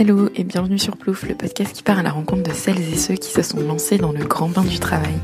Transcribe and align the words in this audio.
Hello 0.00 0.28
et 0.36 0.44
bienvenue 0.44 0.78
sur 0.78 0.96
Plouf, 0.96 1.28
le 1.28 1.34
podcast 1.34 1.72
qui 1.72 1.82
part 1.82 1.98
à 1.98 2.04
la 2.04 2.12
rencontre 2.12 2.44
de 2.44 2.54
celles 2.54 2.78
et 2.78 2.94
ceux 2.94 3.14
qui 3.14 3.32
se 3.32 3.42
sont 3.42 3.58
lancés 3.58 3.98
dans 3.98 4.12
le 4.12 4.24
grand 4.24 4.48
bain 4.48 4.62
du 4.62 4.78
travail. 4.78 5.18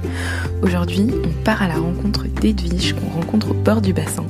Aujourd'hui, 0.62 1.06
on 1.24 1.44
part 1.44 1.62
à 1.62 1.68
la 1.68 1.76
rencontre 1.76 2.24
d'Edwige 2.24 2.94
qu'on 2.94 3.08
rencontre 3.08 3.52
au 3.52 3.54
bord 3.54 3.80
du 3.80 3.92
bassin 3.92 4.24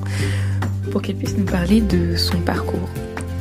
pour 0.91 1.01
qu'elle 1.01 1.17
puisse 1.17 1.39
nous 1.39 1.47
parler 1.47 1.81
de 1.81 2.15
son 2.17 2.37
parcours. 2.41 2.91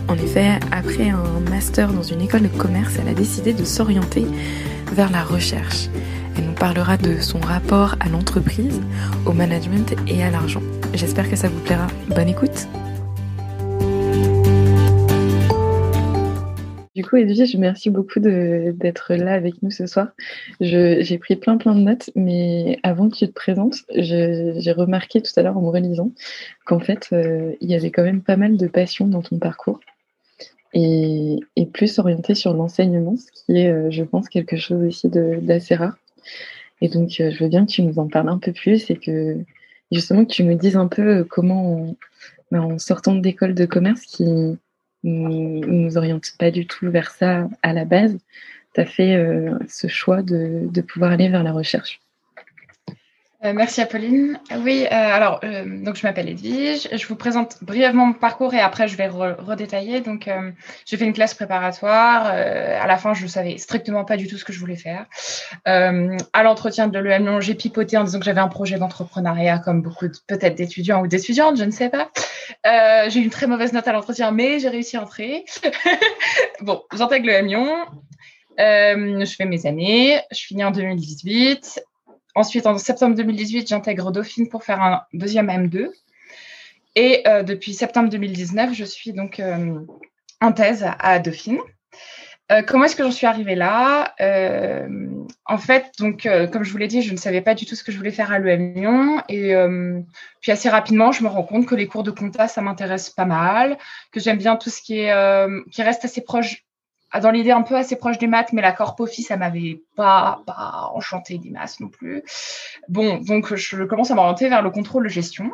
En 0.08 0.14
effet, 0.14 0.52
après 0.72 1.10
un 1.10 1.42
master 1.50 1.92
dans 1.92 2.04
une 2.04 2.22
école 2.22 2.44
de 2.44 2.48
commerce, 2.48 2.94
elle 3.02 3.10
a 3.10 3.14
décidé 3.14 3.52
de 3.52 3.66
s'orienter 3.66 4.26
vers 4.94 5.12
la 5.12 5.24
recherche. 5.24 5.90
Elle 6.38 6.46
nous 6.46 6.54
parlera 6.54 6.96
de 6.96 7.20
son 7.20 7.42
rapport 7.42 7.98
à 8.00 8.08
l'entreprise, 8.08 8.80
au 9.26 9.34
management 9.34 9.94
et 10.08 10.24
à 10.24 10.30
l'argent. 10.30 10.64
J'espère 10.94 11.30
que 11.30 11.36
ça 11.36 11.50
vous 11.50 11.60
plaira. 11.60 11.88
Bonne 12.16 12.30
écoute 12.30 12.70
Du 17.14 17.20
coup, 17.20 17.30
Edwige, 17.30 17.56
merci 17.58 17.92
beaucoup 17.92 18.20
d'être 18.20 19.14
là 19.14 19.34
avec 19.34 19.62
nous 19.62 19.70
ce 19.70 19.86
soir. 19.86 20.08
J'ai 20.60 21.18
pris 21.20 21.36
plein 21.36 21.58
plein 21.58 21.76
de 21.76 21.82
notes, 21.82 22.10
mais 22.16 22.80
avant 22.82 23.08
que 23.08 23.16
tu 23.16 23.28
te 23.28 23.34
présentes, 23.34 23.84
j'ai 23.94 24.72
remarqué 24.72 25.22
tout 25.22 25.32
à 25.36 25.44
l'heure 25.44 25.56
en 25.56 25.62
me 25.62 25.70
relisant 25.70 26.10
qu'en 26.66 26.80
fait, 26.80 27.10
euh, 27.14 27.54
il 27.62 27.70
y 27.70 27.76
avait 27.76 27.92
quand 27.92 28.02
même 28.02 28.24
pas 28.24 28.36
mal 28.36 28.58
de 28.58 28.66
passion 28.66 29.06
dans 29.06 29.22
ton 29.22 29.38
parcours 29.38 29.80
et, 30.74 31.38
plus 31.72 32.00
orienté 32.00 32.34
sur 32.34 32.56
l'enseignement, 32.56 33.16
ce 33.16 33.32
qui 33.32 33.60
est, 33.60 33.72
euh, 33.72 33.92
je 33.92 34.04
pense, 34.04 34.28
quelque 34.28 34.58
chose 34.58 34.84
aussi 34.84 35.08
d'assez 35.08 35.76
rare. 35.76 35.96
Et 36.82 36.90
donc, 36.90 37.12
euh, 37.20 37.30
je 37.30 37.44
veux 37.44 37.50
bien 37.50 37.68
que 37.68 37.72
tu 37.72 37.84
nous 37.84 38.00
en 38.00 38.08
parles 38.08 38.30
un 38.30 38.40
peu 38.40 38.54
plus 38.54 38.90
et 38.90 38.96
que 38.96 39.38
justement 39.92 40.26
que 40.26 40.34
tu 40.34 40.44
me 40.44 40.56
dises 40.56 40.78
un 40.78 40.88
peu 40.88 41.24
comment, 41.26 41.96
en 42.52 42.80
sortant 42.80 43.14
d'école 43.14 43.54
de 43.54 43.68
commerce, 43.68 44.02
qui 44.02 44.58
ne 45.04 45.66
nous 45.66 45.98
oriente 45.98 46.34
pas 46.38 46.52
du 46.52 46.66
tout 46.68 46.90
vers 46.90 47.12
ça 47.12 47.50
à 47.62 47.74
la 47.74 47.86
base, 47.86 48.18
tu 48.74 48.82
as 48.82 48.86
fait 48.86 49.16
euh, 49.16 49.58
ce 49.68 49.88
choix 49.88 50.22
de, 50.22 50.68
de, 50.72 50.82
pouvoir 50.82 51.12
aller 51.12 51.30
vers 51.30 51.44
la 51.44 51.52
recherche. 51.52 52.02
Euh, 53.44 53.52
merci 53.54 53.82
Apolline. 53.82 54.40
Oui, 54.60 54.86
euh, 54.86 54.90
alors 54.90 55.42
donc 55.66 55.96
je 55.96 56.08
m'appelle 56.08 56.30
Edwige. 56.30 56.88
Je 56.92 57.08
vous 57.08 57.18
présente 57.18 57.58
brièvement 57.62 58.06
mon 58.06 58.14
parcours 58.14 58.54
et 58.54 58.62
après 58.62 58.88
je 58.88 58.96
vais 58.96 59.08
redétailler. 59.08 60.00
Donc 60.00 60.30
j'ai 60.86 60.98
fait 60.98 61.06
une 61.06 61.14
classe 61.14 61.34
préparatoire. 61.34 62.26
à 62.28 62.88
la 62.88 62.98
fin, 62.98 63.14
je 63.14 63.24
ne 63.24 63.28
savais 63.28 63.58
strictement 63.58 64.06
pas 64.06 64.16
du 64.16 64.28
tout 64.28 64.38
ce 64.38 64.46
que 64.46 64.54
je 64.54 64.60
voulais 64.60 64.78
faire. 64.78 65.06
à 65.66 66.44
l'entretien 66.44 66.88
de 66.88 67.00
l'EM, 67.00 67.42
j'ai 67.42 67.56
pipoté 67.56 67.98
en 67.98 68.04
disant 68.04 68.20
que 68.20 68.26
j'avais 68.26 68.42
un 68.42 68.48
projet 68.48 68.78
d'entrepreneuriat, 68.78 69.60
comme 69.60 69.82
beaucoup 69.82 70.08
peut-être 70.28 70.56
d'étudiants 70.56 71.02
ou 71.02 71.08
d'étudiantes, 71.08 71.58
je 71.58 71.66
ne 71.66 71.72
sais 71.72 71.90
pas. 71.90 72.12
j'ai 73.10 73.20
eu 73.20 73.24
une 73.24 73.30
très 73.30 73.48
mauvaise 73.48 73.74
note 73.74 73.88
à 73.88 73.92
l'entretien, 73.92 74.32
mais 74.32 74.60
j'ai 74.60 74.70
réussi 74.70 74.96
à 74.96 75.02
entrer. 75.02 75.44
bon, 76.62 76.82
j'intègre 76.96 77.28
le 77.28 77.48
Lyon. 77.48 77.86
je 78.58 79.36
fais 79.38 79.46
mes 79.46 79.66
années. 79.66 80.22
Je 80.32 80.40
finis 80.40 80.64
en 80.64 80.72
2018. 80.72 81.84
Ensuite, 82.36 82.66
en 82.66 82.78
septembre 82.78 83.16
2018, 83.16 83.68
j'intègre 83.68 84.12
Dauphine 84.12 84.50
pour 84.50 84.64
faire 84.64 84.82
un 84.82 85.04
deuxième 85.14 85.48
M2. 85.48 85.90
Et 86.96 87.28
euh, 87.28 87.44
depuis 87.44 87.74
septembre 87.74 88.10
2019, 88.10 88.74
je 88.74 88.86
suis 88.86 89.14
donc 89.14 89.40
euh, 89.40 89.80
en 90.42 90.52
thèse 90.52 90.86
à 91.00 91.20
Dauphine. 91.20 91.60
Euh, 92.52 92.62
comment 92.62 92.86
est-ce 92.86 92.96
que 92.96 93.04
j'en 93.04 93.12
suis 93.12 93.26
arrivée 93.26 93.56
là? 93.56 94.14
En 95.46 95.58
fait, 95.58 95.92
donc, 96.00 96.28
comme 96.52 96.64
je 96.64 96.72
vous 96.72 96.78
l'ai 96.78 96.88
dit, 96.88 97.02
je 97.02 97.12
ne 97.12 97.18
savais 97.18 97.42
pas 97.42 97.54
du 97.54 97.66
tout 97.66 97.76
ce 97.76 97.84
que 97.84 97.92
je 97.92 97.98
voulais 97.98 98.12
faire 98.12 98.32
à 98.32 98.40
l'EM 98.40 98.74
Lyon. 98.76 99.22
Et 99.30 99.56
puis 100.42 100.52
assez 100.52 100.70
rapidement, 100.70 101.12
je 101.12 101.24
me 101.24 101.30
rends 101.30 101.44
compte 101.44 101.66
que 101.66 101.76
les 101.76 101.88
cours 101.88 102.04
de 102.04 102.12
compta, 102.12 102.48
ça 102.48 102.62
m'intéresse 102.62 103.10
pas 103.10 103.26
mal, 103.26 103.78
que 104.12 104.20
j'aime 104.20 104.38
bien 104.38 104.56
tout 104.56 104.70
ce 104.70 104.82
qui, 104.82 105.00
est, 105.00 105.14
qui 105.72 105.82
reste 105.82 106.04
assez 106.06 106.22
proche 106.22 106.64
dans 107.22 107.32
l'idée 107.32 107.52
un 107.52 107.62
peu 107.62 107.76
assez 107.76 107.96
proche 107.96 108.18
des 108.18 108.28
maths, 108.28 108.54
mais 108.54 108.62
la 108.62 108.72
corpophie, 108.72 109.24
ça 109.24 109.38
m'avait 109.38 109.82
pas, 109.96 110.42
pas 110.46 110.92
enchanté 110.94 111.38
des 111.38 111.50
masses 111.50 111.80
non 111.80 111.90
plus. 111.90 112.24
Bon, 112.90 113.18
donc 113.18 113.54
je 113.56 113.84
commence 113.84 114.12
à 114.12 114.16
m'orienter 114.16 114.50
vers 114.50 114.62
le 114.62 114.70
contrôle 114.70 115.04
de 115.04 115.10
gestion. 115.10 115.52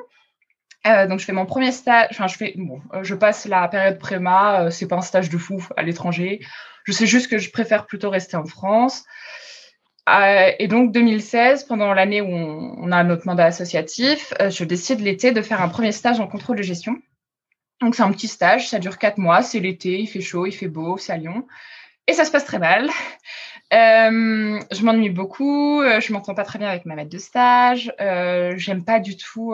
Euh, 0.87 1.07
donc 1.07 1.19
je 1.19 1.25
fais 1.25 1.33
mon 1.33 1.45
premier 1.45 1.73
stage, 1.73 2.07
enfin 2.11 2.27
je 2.27 2.37
fais, 2.37 2.53
bon, 2.55 2.81
euh, 2.93 3.03
je 3.03 3.13
passe 3.13 3.45
la 3.45 3.67
période 3.67 3.99
préma, 3.99 4.61
euh, 4.61 4.69
c'est 4.69 4.87
pas 4.87 4.95
un 4.95 5.01
stage 5.01 5.29
de 5.29 5.37
fou 5.37 5.61
à 5.75 5.83
l'étranger. 5.83 6.39
Je 6.85 6.93
sais 6.93 7.05
juste 7.05 7.29
que 7.29 7.37
je 7.37 7.51
préfère 7.51 7.85
plutôt 7.85 8.09
rester 8.09 8.37
en 8.37 8.45
France. 8.45 9.03
Euh, 10.09 10.51
et 10.57 10.67
donc 10.67 10.91
2016, 10.91 11.65
pendant 11.65 11.93
l'année 11.93 12.21
où 12.21 12.27
on, 12.27 12.75
on, 12.77 12.91
a 12.91 13.03
notre 13.03 13.27
mandat 13.27 13.45
associatif, 13.45 14.33
euh, 14.39 14.49
je 14.49 14.63
décide 14.63 15.01
l'été 15.01 15.31
de 15.31 15.41
faire 15.41 15.61
un 15.61 15.69
premier 15.69 15.91
stage 15.91 16.19
en 16.19 16.27
contrôle 16.27 16.57
de 16.57 16.63
gestion. 16.63 16.95
Donc 17.81 17.95
c'est 17.95 18.03
un 18.03 18.11
petit 18.11 18.27
stage, 18.27 18.69
ça 18.69 18.79
dure 18.79 18.97
quatre 18.97 19.17
mois, 19.17 19.41
c'est 19.41 19.59
l'été, 19.59 19.99
il 19.99 20.07
fait 20.07 20.21
chaud, 20.21 20.45
il 20.45 20.51
fait 20.51 20.67
beau, 20.67 20.97
c'est 20.97 21.13
à 21.13 21.17
Lyon. 21.17 21.47
Et 22.07 22.13
ça 22.13 22.25
se 22.25 22.31
passe 22.31 22.45
très 22.45 22.59
mal. 22.59 22.89
Euh, 23.71 24.59
je 24.71 24.83
m'ennuie 24.83 25.11
beaucoup, 25.11 25.81
euh, 25.81 25.99
je 25.99 26.11
m'entends 26.11 26.33
pas 26.33 26.43
très 26.43 26.57
bien 26.57 26.67
avec 26.67 26.85
ma 26.85 26.95
maître 26.95 27.11
de 27.11 27.19
stage, 27.19 27.93
euh, 28.01 28.53
j'aime 28.57 28.83
pas 28.83 28.99
du 28.99 29.15
tout 29.15 29.53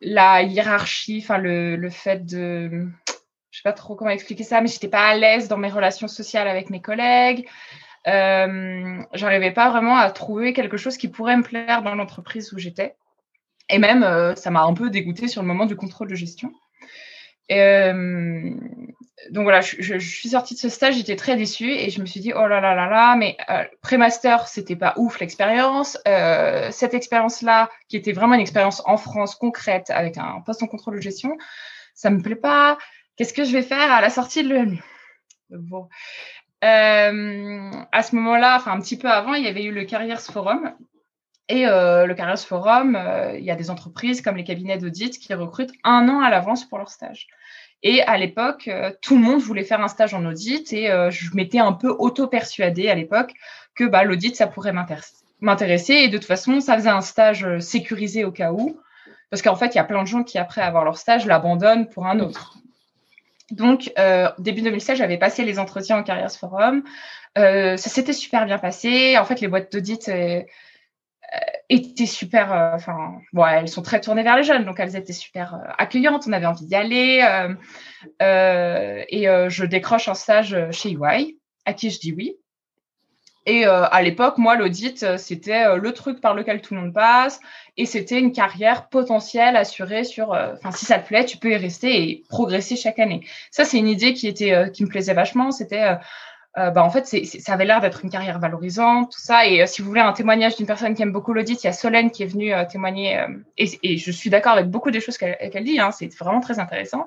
la 0.00 0.42
hiérarchie, 0.42 1.20
enfin 1.24 1.38
le, 1.38 1.74
le, 1.74 1.90
fait 1.90 2.24
de, 2.24 2.86
je 3.50 3.58
sais 3.58 3.62
pas 3.64 3.72
trop 3.72 3.96
comment 3.96 4.10
expliquer 4.10 4.44
ça, 4.44 4.60
mais 4.60 4.68
j'étais 4.68 4.86
pas 4.86 5.08
à 5.08 5.16
l'aise 5.16 5.48
dans 5.48 5.56
mes 5.56 5.70
relations 5.70 6.06
sociales 6.06 6.46
avec 6.46 6.70
mes 6.70 6.80
collègues. 6.80 7.48
J'arrivais 8.04 9.50
pas 9.50 9.70
vraiment 9.70 9.96
à 9.96 10.10
trouver 10.10 10.52
quelque 10.52 10.76
chose 10.76 10.96
qui 10.96 11.08
pourrait 11.08 11.36
me 11.36 11.42
plaire 11.42 11.82
dans 11.82 11.96
l'entreprise 11.96 12.52
où 12.52 12.58
j'étais. 12.58 12.94
Et 13.70 13.78
même, 13.78 14.02
euh, 14.02 14.34
ça 14.34 14.50
m'a 14.50 14.62
un 14.62 14.74
peu 14.74 14.90
dégoûté 14.90 15.28
sur 15.28 15.42
le 15.42 15.48
moment 15.48 15.66
du 15.66 15.76
contrôle 15.76 16.08
de 16.08 16.14
gestion. 16.14 16.52
Euh, 17.50 18.50
donc 19.30 19.42
voilà, 19.42 19.60
je, 19.60 19.98
suis 19.98 20.30
sortie 20.30 20.54
de 20.54 20.58
ce 20.58 20.68
stage, 20.68 20.96
j'étais 20.96 21.16
très 21.16 21.36
déçue 21.36 21.70
et 21.70 21.90
je 21.90 22.00
me 22.00 22.06
suis 22.06 22.20
dit 22.20 22.32
oh 22.34 22.46
là 22.46 22.60
là 22.60 22.74
là 22.74 22.88
là, 22.88 23.16
mais 23.16 23.36
euh, 23.50 23.64
pré-master 23.82 24.48
c'était 24.48 24.76
pas 24.76 24.94
ouf 24.96 25.18
l'expérience. 25.18 25.98
Euh, 26.06 26.68
cette 26.70 26.94
expérience-là, 26.94 27.70
qui 27.88 27.96
était 27.96 28.12
vraiment 28.12 28.34
une 28.34 28.40
expérience 28.40 28.82
en 28.86 28.96
France 28.96 29.34
concrète 29.34 29.90
avec 29.90 30.18
un 30.18 30.40
poste 30.44 30.62
en 30.62 30.66
contrôle 30.66 30.96
de 30.96 31.00
gestion, 31.00 31.36
ça 31.94 32.10
me 32.10 32.22
plaît 32.22 32.36
pas. 32.36 32.78
Qu'est-ce 33.16 33.34
que 33.34 33.44
je 33.44 33.52
vais 33.52 33.62
faire 33.62 33.90
à 33.90 34.00
la 34.00 34.10
sortie 34.10 34.44
de 34.44 34.48
l'EMU 34.48 34.82
Bon. 35.50 35.88
Euh, 36.64 37.70
à 37.92 38.02
ce 38.02 38.14
moment-là, 38.16 38.56
enfin 38.56 38.72
un 38.72 38.80
petit 38.80 38.98
peu 38.98 39.08
avant, 39.08 39.34
il 39.34 39.44
y 39.44 39.48
avait 39.48 39.64
eu 39.64 39.72
le 39.72 39.84
Careers 39.84 40.20
Forum 40.20 40.72
et 41.48 41.66
euh, 41.66 42.06
le 42.06 42.14
Careers 42.14 42.36
Forum, 42.36 42.94
euh, 42.94 43.38
il 43.38 43.44
y 43.44 43.50
a 43.50 43.56
des 43.56 43.70
entreprises 43.70 44.20
comme 44.20 44.36
les 44.36 44.44
cabinets 44.44 44.76
d'audit 44.76 45.18
qui 45.18 45.32
recrutent 45.32 45.72
un 45.82 46.08
an 46.08 46.20
à 46.20 46.28
l'avance 46.28 46.66
pour 46.66 46.78
leur 46.78 46.90
stage. 46.90 47.26
Et 47.82 48.02
à 48.02 48.18
l'époque, 48.18 48.68
euh, 48.68 48.92
tout 49.00 49.16
le 49.16 49.22
monde 49.22 49.40
voulait 49.40 49.64
faire 49.64 49.80
un 49.80 49.88
stage 49.88 50.12
en 50.12 50.24
audit 50.26 50.72
et 50.72 50.88
je 51.10 51.34
m'étais 51.34 51.58
un 51.58 51.72
peu 51.72 51.88
auto-persuadée 51.88 52.88
à 52.88 52.94
l'époque 52.94 53.32
que 53.74 53.84
bah, 53.84 54.04
l'audit, 54.04 54.36
ça 54.36 54.46
pourrait 54.46 54.74
m'intéresser. 55.40 55.94
Et 55.94 56.08
de 56.08 56.18
toute 56.18 56.26
façon, 56.26 56.60
ça 56.60 56.76
faisait 56.76 56.90
un 56.90 57.00
stage 57.00 57.46
sécurisé 57.60 58.24
au 58.24 58.32
cas 58.32 58.52
où. 58.52 58.78
Parce 59.30 59.42
qu'en 59.42 59.56
fait, 59.56 59.74
il 59.74 59.76
y 59.76 59.80
a 59.80 59.84
plein 59.84 60.02
de 60.02 60.08
gens 60.08 60.24
qui, 60.24 60.38
après 60.38 60.62
avoir 60.62 60.84
leur 60.84 60.98
stage, 60.98 61.26
l'abandonnent 61.26 61.88
pour 61.88 62.06
un 62.06 62.18
autre. 62.18 62.58
Donc, 63.52 63.92
début 64.38 64.62
2016, 64.62 64.98
j'avais 64.98 65.18
passé 65.18 65.44
les 65.44 65.58
entretiens 65.58 66.00
au 66.00 66.02
Careers 66.02 66.36
Forum. 66.38 66.82
Ça 67.36 67.76
s'était 67.76 68.12
super 68.12 68.44
bien 68.44 68.58
passé. 68.58 69.16
En 69.18 69.24
fait, 69.24 69.40
les 69.40 69.48
boîtes 69.48 69.70
d'audit 69.72 70.10
étaient 71.68 72.06
super, 72.06 72.52
euh, 72.52 72.74
enfin, 72.74 73.18
bon, 73.32 73.44
elles 73.46 73.68
sont 73.68 73.82
très 73.82 74.00
tournées 74.00 74.22
vers 74.22 74.36
les 74.36 74.42
jeunes, 74.42 74.64
donc 74.64 74.80
elles 74.80 74.96
étaient 74.96 75.12
super 75.12 75.54
euh, 75.54 75.70
accueillantes, 75.76 76.24
on 76.26 76.32
avait 76.32 76.46
envie 76.46 76.66
d'y 76.66 76.74
aller. 76.74 77.18
et 78.20 79.26
je 79.48 79.64
décroche 79.64 80.08
un 80.08 80.14
stage 80.14 80.56
chez 80.70 80.90
EY, 80.90 81.36
à 81.64 81.72
qui 81.72 81.90
je 81.90 81.98
dis 82.00 82.12
oui. 82.12 82.36
Et 83.46 83.64
à 83.64 84.02
l'époque, 84.02 84.36
moi, 84.36 84.56
l'audit, 84.56 85.16
c'était 85.16 85.74
le 85.78 85.92
truc 85.94 86.20
par 86.20 86.34
lequel 86.34 86.60
tout 86.60 86.74
le 86.74 86.82
monde 86.82 86.92
passe, 86.92 87.40
et 87.78 87.86
c'était 87.86 88.18
une 88.18 88.32
carrière 88.32 88.90
potentielle 88.90 89.56
assurée 89.56 90.04
sur, 90.04 90.32
enfin, 90.32 90.70
si 90.70 90.84
ça 90.84 90.98
te 90.98 91.06
plaît, 91.06 91.24
tu 91.24 91.38
peux 91.38 91.52
y 91.52 91.56
rester 91.56 92.02
et 92.02 92.24
progresser 92.28 92.76
chaque 92.76 92.98
année. 92.98 93.26
Ça, 93.50 93.64
c'est 93.64 93.78
une 93.78 93.88
idée 93.88 94.12
qui 94.12 94.28
était, 94.28 94.70
qui 94.72 94.84
me 94.84 94.88
plaisait 94.88 95.14
vachement. 95.14 95.50
C'était 95.50 95.96
euh, 96.58 96.70
bah, 96.70 96.82
en 96.82 96.90
fait, 96.90 97.06
ça 97.06 97.52
avait 97.52 97.64
l'air 97.64 97.80
d'être 97.80 98.04
une 98.04 98.10
carrière 98.10 98.38
valorisante, 98.40 99.12
tout 99.12 99.20
ça. 99.20 99.46
Et 99.46 99.62
euh, 99.62 99.66
si 99.66 99.80
vous 99.80 99.88
voulez 99.88 100.00
un 100.00 100.12
témoignage 100.12 100.56
d'une 100.56 100.66
personne 100.66 100.94
qui 100.94 101.02
aime 101.02 101.12
beaucoup 101.12 101.32
l'audit, 101.32 101.62
il 101.62 101.66
y 101.66 101.70
a 101.70 101.72
Solène 101.72 102.10
qui 102.10 102.24
est 102.24 102.26
venue 102.26 102.52
euh, 102.52 102.64
témoigner. 102.64 103.24
Et, 103.56 103.68
et, 103.82 103.96
je 103.96 104.10
suis 104.10 104.28
d'accord 104.30 104.52
avec 104.52 104.66
beaucoup 104.66 104.90
des 104.90 105.00
choses 105.00 105.18
qu'elle, 105.18 105.64
dit. 105.64 105.78
Hein, 105.78 105.92
c'est 105.92 106.12
vraiment 106.16 106.40
très 106.40 106.58
intéressant. 106.58 107.06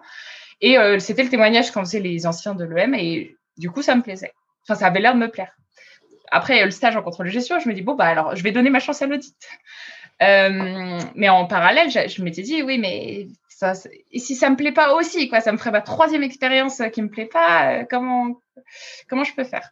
Et 0.61 0.77
c'était 0.99 1.23
le 1.23 1.29
témoignage 1.29 1.71
qu'en 1.71 1.83
faisaient 1.83 1.99
les 1.99 2.27
anciens 2.27 2.53
de 2.53 2.63
l'EM. 2.63 2.93
Et 2.93 3.35
du 3.57 3.71
coup, 3.71 3.81
ça 3.81 3.95
me 3.95 4.03
plaisait. 4.03 4.31
Enfin, 4.63 4.75
ça 4.79 4.87
avait 4.87 4.99
l'air 4.99 5.15
de 5.15 5.19
me 5.19 5.27
plaire. 5.27 5.51
Après 6.29 6.63
le 6.63 6.71
stage 6.71 6.95
en 6.95 7.01
contrôle 7.01 7.25
de 7.25 7.31
gestion, 7.31 7.59
je 7.59 7.67
me 7.67 7.73
dis 7.73 7.81
bon 7.81 7.95
bah 7.95 8.05
alors 8.05 8.35
je 8.37 8.43
vais 8.43 8.51
donner 8.51 8.69
ma 8.69 8.79
chance 8.79 9.01
à 9.01 9.07
l'audit. 9.07 9.35
mais 10.19 11.29
en 11.29 11.45
parallèle, 11.47 11.89
je, 11.89 12.21
m'étais 12.21 12.43
dit 12.43 12.61
oui, 12.61 12.77
mais 12.77 13.27
si 14.15 14.35
ça 14.35 14.49
me 14.51 14.55
plaît 14.55 14.71
pas 14.71 14.93
aussi, 14.93 15.29
quoi, 15.29 15.41
ça 15.41 15.51
me 15.51 15.57
ferait 15.57 15.71
ma 15.71 15.81
troisième 15.81 16.23
expérience 16.23 16.79
qui 16.93 17.01
me 17.01 17.09
plaît 17.09 17.25
pas. 17.25 17.85
comment 17.85 18.39
comment 19.07 19.23
je 19.23 19.33
peux 19.33 19.43
faire? 19.43 19.71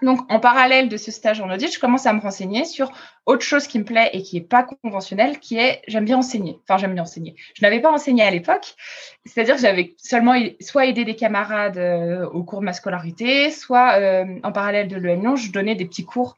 Donc, 0.00 0.20
en 0.30 0.38
parallèle 0.38 0.88
de 0.88 0.96
ce 0.96 1.10
stage 1.10 1.40
en 1.40 1.52
audit, 1.52 1.74
je 1.74 1.80
commence 1.80 2.06
à 2.06 2.12
me 2.12 2.20
renseigner 2.20 2.64
sur 2.64 2.92
autre 3.26 3.42
chose 3.42 3.66
qui 3.66 3.80
me 3.80 3.84
plaît 3.84 4.10
et 4.12 4.22
qui 4.22 4.36
n'est 4.36 4.46
pas 4.46 4.62
conventionnelle, 4.62 5.40
qui 5.40 5.58
est 5.58 5.82
j'aime 5.88 6.04
bien 6.04 6.18
enseigner. 6.18 6.60
Enfin, 6.62 6.78
j'aime 6.78 6.94
bien 6.94 7.02
enseigner. 7.02 7.34
Je 7.54 7.62
n'avais 7.62 7.80
pas 7.80 7.90
enseigné 7.90 8.22
à 8.22 8.30
l'époque, 8.30 8.76
c'est-à-dire 9.24 9.56
que 9.56 9.60
j'avais 9.60 9.96
seulement 9.98 10.34
soit 10.60 10.86
aidé 10.86 11.04
des 11.04 11.16
camarades 11.16 11.78
euh, 11.78 12.28
au 12.28 12.44
cours 12.44 12.60
de 12.60 12.64
ma 12.64 12.72
scolarité, 12.72 13.50
soit 13.50 13.98
euh, 13.98 14.24
en 14.44 14.52
parallèle 14.52 14.86
de 14.86 14.96
l'EM 14.96 15.20
Lyon, 15.20 15.36
je 15.36 15.50
donnais 15.50 15.74
des 15.74 15.84
petits 15.84 16.04
cours 16.04 16.36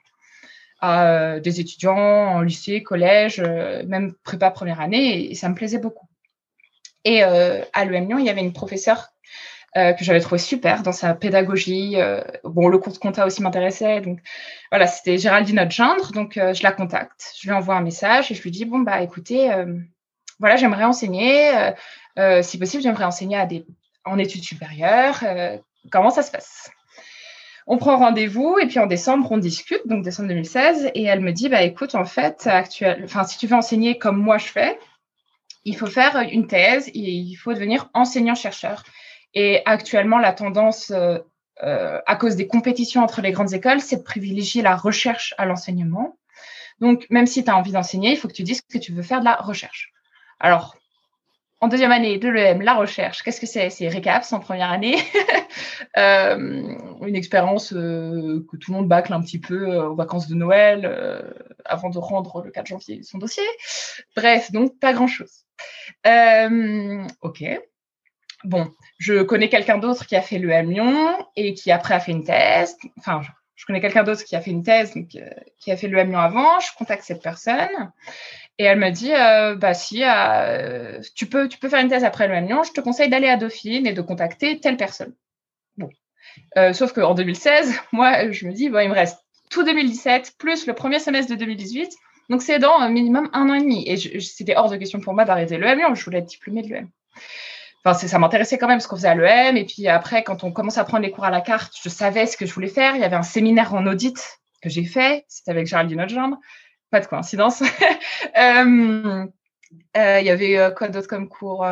à 0.81 1.35
euh, 1.35 1.41
des 1.41 1.61
étudiants 1.61 1.99
en 1.99 2.41
lycée, 2.41 2.83
collège, 2.83 3.43
même 3.87 4.15
prépa 4.25 4.51
première 4.51 4.81
année, 4.81 5.31
et, 5.31 5.35
ça 5.35 5.51
me 5.51 5.55
plaisait 5.55 5.79
beaucoup. 5.79 6.09
Et 7.05 7.23
à 7.23 7.85
l'EM 7.85 8.09
Lyon, 8.09 8.19
il 8.19 8.25
y 8.25 8.31
avait 8.31 8.41
une 8.41 8.55
professeure 8.55 9.10
euh, 9.77 9.93
que 9.93 10.05
j'avais 10.05 10.19
trouvé 10.19 10.39
super 10.39 10.83
dans 10.83 10.93
sa 10.93 11.15
pédagogie. 11.15 11.95
Euh, 11.97 12.23
bon, 12.43 12.67
le 12.67 12.79
cours 12.79 12.93
de 12.93 12.99
compta 12.99 13.25
aussi 13.25 13.41
m'intéressait. 13.41 14.01
Donc 14.01 14.19
voilà, 14.73 14.89
c'était 14.89 15.17
Géraldine 15.17 15.57
notre 15.57 15.71
gendre. 15.71 16.11
Donc 16.13 16.37
euh, 16.37 16.53
je 16.55 16.63
la 16.65 16.73
contacte, 16.73 17.35
je 17.41 17.47
lui 17.47 17.55
envoie 17.55 17.77
un 17.77 17.81
message 17.81 18.33
et 18.33 18.35
je 18.35 18.43
lui 18.43 18.51
dis 18.51 18.65
bon 18.65 18.81
bah 18.81 19.01
écoutez, 19.01 19.49
voilà, 20.41 20.57
j'aimerais 20.57 20.85
enseigner. 20.85 21.53
si 22.43 22.59
possible, 22.59 22.83
j'aimerais 22.83 23.05
enseigner 23.05 23.37
à 23.37 23.47
des 23.47 23.65
en 24.05 24.19
études 24.19 24.43
supérieures. 24.43 25.23
comment 25.91 26.11
ça 26.11 26.23
se 26.23 26.33
passe? 26.33 26.71
On 27.69 27.79
prend 27.79 27.99
rendez-vous 27.99 28.59
et 28.61 28.67
puis 28.67 28.81
en 28.81 28.87
décembre, 28.87 29.31
on 29.31 29.39
discute, 29.39 29.87
donc 29.87 30.03
décembre 30.03 30.29
2016, 30.31 30.91
et 30.95 31.05
elle 31.05 31.21
me 31.21 31.31
dit, 31.31 31.49
bah 31.49 31.63
écoute, 31.63 31.95
en 31.95 32.05
fait, 32.05 32.49
actuel, 32.49 33.07
si 33.29 33.39
tu 33.39 33.47
veux 33.47 33.55
enseigner 33.55 33.97
comme 33.97 34.17
moi 34.17 34.39
je 34.39 34.47
fais, 34.47 34.77
il 35.65 35.77
faut 35.77 35.87
faire 35.87 36.17
une 36.33 36.49
thèse 36.49 36.89
et 36.89 36.99
il 36.99 37.37
faut 37.37 37.53
devenir 37.53 37.89
enseignant-chercheur. 37.95 38.83
Et 39.35 39.63
actuellement, 39.65 40.19
la 40.19 40.33
tendance, 40.33 40.91
euh, 40.91 41.19
euh, 41.63 42.01
à 42.07 42.17
cause 42.17 42.37
des 42.37 42.47
compétitions 42.47 43.03
entre 43.03 43.21
les 43.21 43.33
grandes 43.33 43.53
écoles, 43.53 43.81
c'est 43.81 43.97
de 43.97 44.03
privilégier 44.03 44.63
la 44.63 44.77
recherche 44.77 45.35
à 45.39 45.47
l'enseignement. 45.47 46.19
Donc, 46.81 47.07
même 47.11 47.27
si 47.27 47.45
tu 47.45 47.51
as 47.51 47.57
envie 47.57 47.73
d'enseigner, 47.73 48.11
il 48.11 48.17
faut 48.17 48.29
que 48.29 48.33
tu 48.33 48.43
dises 48.43 48.63
que 48.63 48.79
tu 48.79 48.93
veux 48.93 49.03
faire 49.03 49.21
de 49.21 49.27
la 49.27 49.37
recherche. 49.37 49.93
Alors, 50.39 50.75
en 51.63 51.69
deuxième 51.69 51.93
année 51.93 52.17
de 52.17 52.29
l'EM, 52.29 52.63
la 52.63 52.73
recherche, 52.73 53.23
qu'est-ce 53.23 53.41
que 53.41 53.47
c'est? 53.47 53.69
C'est 53.69 53.87
RECAPS 53.89 54.33
en 54.33 54.41
première 54.41 54.71
année, 54.71 54.97
euh, 55.99 56.75
une 57.07 57.17
expérience 57.17 57.75
euh, 57.75 58.47
que 58.51 58.57
tout 58.57 58.73
le 58.73 58.79
monde 58.79 58.89
bâcle 58.89 59.13
un 59.13 59.21
petit 59.21 59.39
peu 59.39 59.69
euh, 59.69 59.91
aux 59.91 59.95
vacances 59.95 60.27
de 60.27 60.35
Noël 60.35 60.87
euh, 60.87 61.21
avant 61.67 61.91
de 61.91 61.99
rendre 61.99 62.43
le 62.43 62.51
4 62.51 62.67
janvier 62.67 63.03
son 63.03 63.19
dossier. 63.19 63.45
Bref, 64.17 64.51
donc 64.53 64.79
pas 64.79 64.95
grand-chose. 64.95 65.45
ok. 67.21 67.45
Bon, 68.45 68.73
je 68.99 69.23
connais 69.23 69.49
quelqu'un 69.49 69.79
d'autre 69.79 70.07
qui 70.07 70.17
a 70.17 70.23
fait 70.23 70.39
le 70.39 70.49
Lyon 70.63 71.27
et 71.37 71.53
qui 71.53 71.71
après 71.71 71.95
a 71.95 72.01
fait 72.01 72.13
une 72.13 72.25
thèse. 72.25 72.77
Enfin, 72.99 73.21
je, 73.57 73.67
connais 73.67 73.81
quelqu'un 73.81 74.03
d'autre 74.03 74.25
qui 74.25 74.35
a 74.35 74.41
fait 74.41 74.51
une 74.51 74.63
thèse, 74.63 74.95
donc, 74.95 75.15
euh, 75.15 75.29
qui 75.59 75.71
a 75.71 75.77
fait 75.77 75.89
le 75.89 76.03
Lyon 76.03 76.19
avant. 76.19 76.59
Je 76.61 76.69
contacte 76.79 77.03
cette 77.05 77.23
personne 77.23 77.93
et 78.59 78.65
elle 78.65 78.79
me 78.79 78.91
dit, 78.91 79.13
euh, 79.13 79.57
bah 79.57 79.75
si, 79.75 80.03
euh, 80.05 81.01
tu 81.15 81.27
peux, 81.27 81.49
tu 81.49 81.59
peux 81.59 81.69
faire 81.69 81.81
une 81.81 81.89
thèse 81.89 82.05
après 82.05 82.29
le 82.29 82.47
Lyon. 82.47 82.63
Je 82.63 82.73
te 82.73 82.81
conseille 82.81 83.11
d'aller 83.11 83.29
à 83.29 83.37
Dauphine 83.37 83.87
et 83.87 83.93
de 83.93 84.03
contacter 84.03 84.59
telle 84.59 84.79
personne. 84.79 85.15
Bon, 85.77 85.91
sauf 86.73 86.93
qu'en 86.93 87.15
2016, 87.15 87.75
moi, 87.93 88.31
je 88.31 88.47
me 88.47 88.53
dis, 88.53 88.71
bon, 88.71 88.81
il 88.81 88.89
me 88.89 88.95
reste 88.95 89.19
tout 89.51 89.65
2017 89.65 90.37
plus 90.39 90.67
le 90.67 90.73
premier 90.73 90.99
semestre 90.99 91.31
de 91.31 91.37
2018. 91.37 91.93
Donc, 92.31 92.43
c'est 92.43 92.59
dans 92.59 92.79
un 92.79 92.89
minimum 92.89 93.29
un 93.35 93.51
an 93.51 93.55
et 93.55 93.61
demi. 93.61 93.87
Et 93.87 93.97
c'était 94.21 94.57
hors 94.57 94.71
de 94.71 94.77
question 94.77 95.01
pour 95.01 95.13
moi 95.13 95.27
d'arrêter 95.27 95.59
le 95.59 95.75
Lyon. 95.75 95.95
Je 95.95 96.05
voulais 96.05 96.19
être 96.19 96.27
diplômée 96.27 96.63
de 96.63 96.69
l'EM 96.69 96.89
enfin, 97.85 97.95
ça 98.07 98.19
m'intéressait 98.19 98.59
quand 98.59 98.69
même 98.69 98.81
ce 98.81 98.89
qu'on 98.89 98.97
faisait 98.97 99.09
à 99.09 99.15
l'EM. 99.15 99.57
Et 99.57 99.65
puis 99.65 99.89
après, 99.89 100.23
quand 100.23 100.45
on 100.45 100.53
commence 100.53 100.79
à 100.79 100.85
prendre 100.85 101.03
les 101.03 101.11
cours 101.11 101.25
à 101.25 101.31
la 101.31 101.41
carte, 101.41 101.75
je 101.83 101.89
savais 101.89 102.27
ce 102.27 102.37
que 102.37 102.47
je 102.47 102.53
voulais 102.53 102.69
faire. 102.69 102.95
Il 102.95 103.01
y 103.01 103.05
avait 103.05 103.17
un 103.17 103.23
séminaire 103.23 103.75
en 103.75 103.87
audit 103.87 104.17
que 104.63 104.69
j'ai 104.69 104.85
fait. 104.85 105.25
C'était 105.29 105.51
avec 105.51 105.67
Géraldine 105.67 105.99
Notgendre. 105.99 106.39
Pas 106.91 107.01
de 107.01 107.07
coïncidence. 107.07 107.63
euh, 108.39 109.27
euh, 109.97 110.21
il 110.21 110.27
y 110.27 110.31
avait 110.31 110.59
euh, 110.59 110.71
cours 110.71 111.67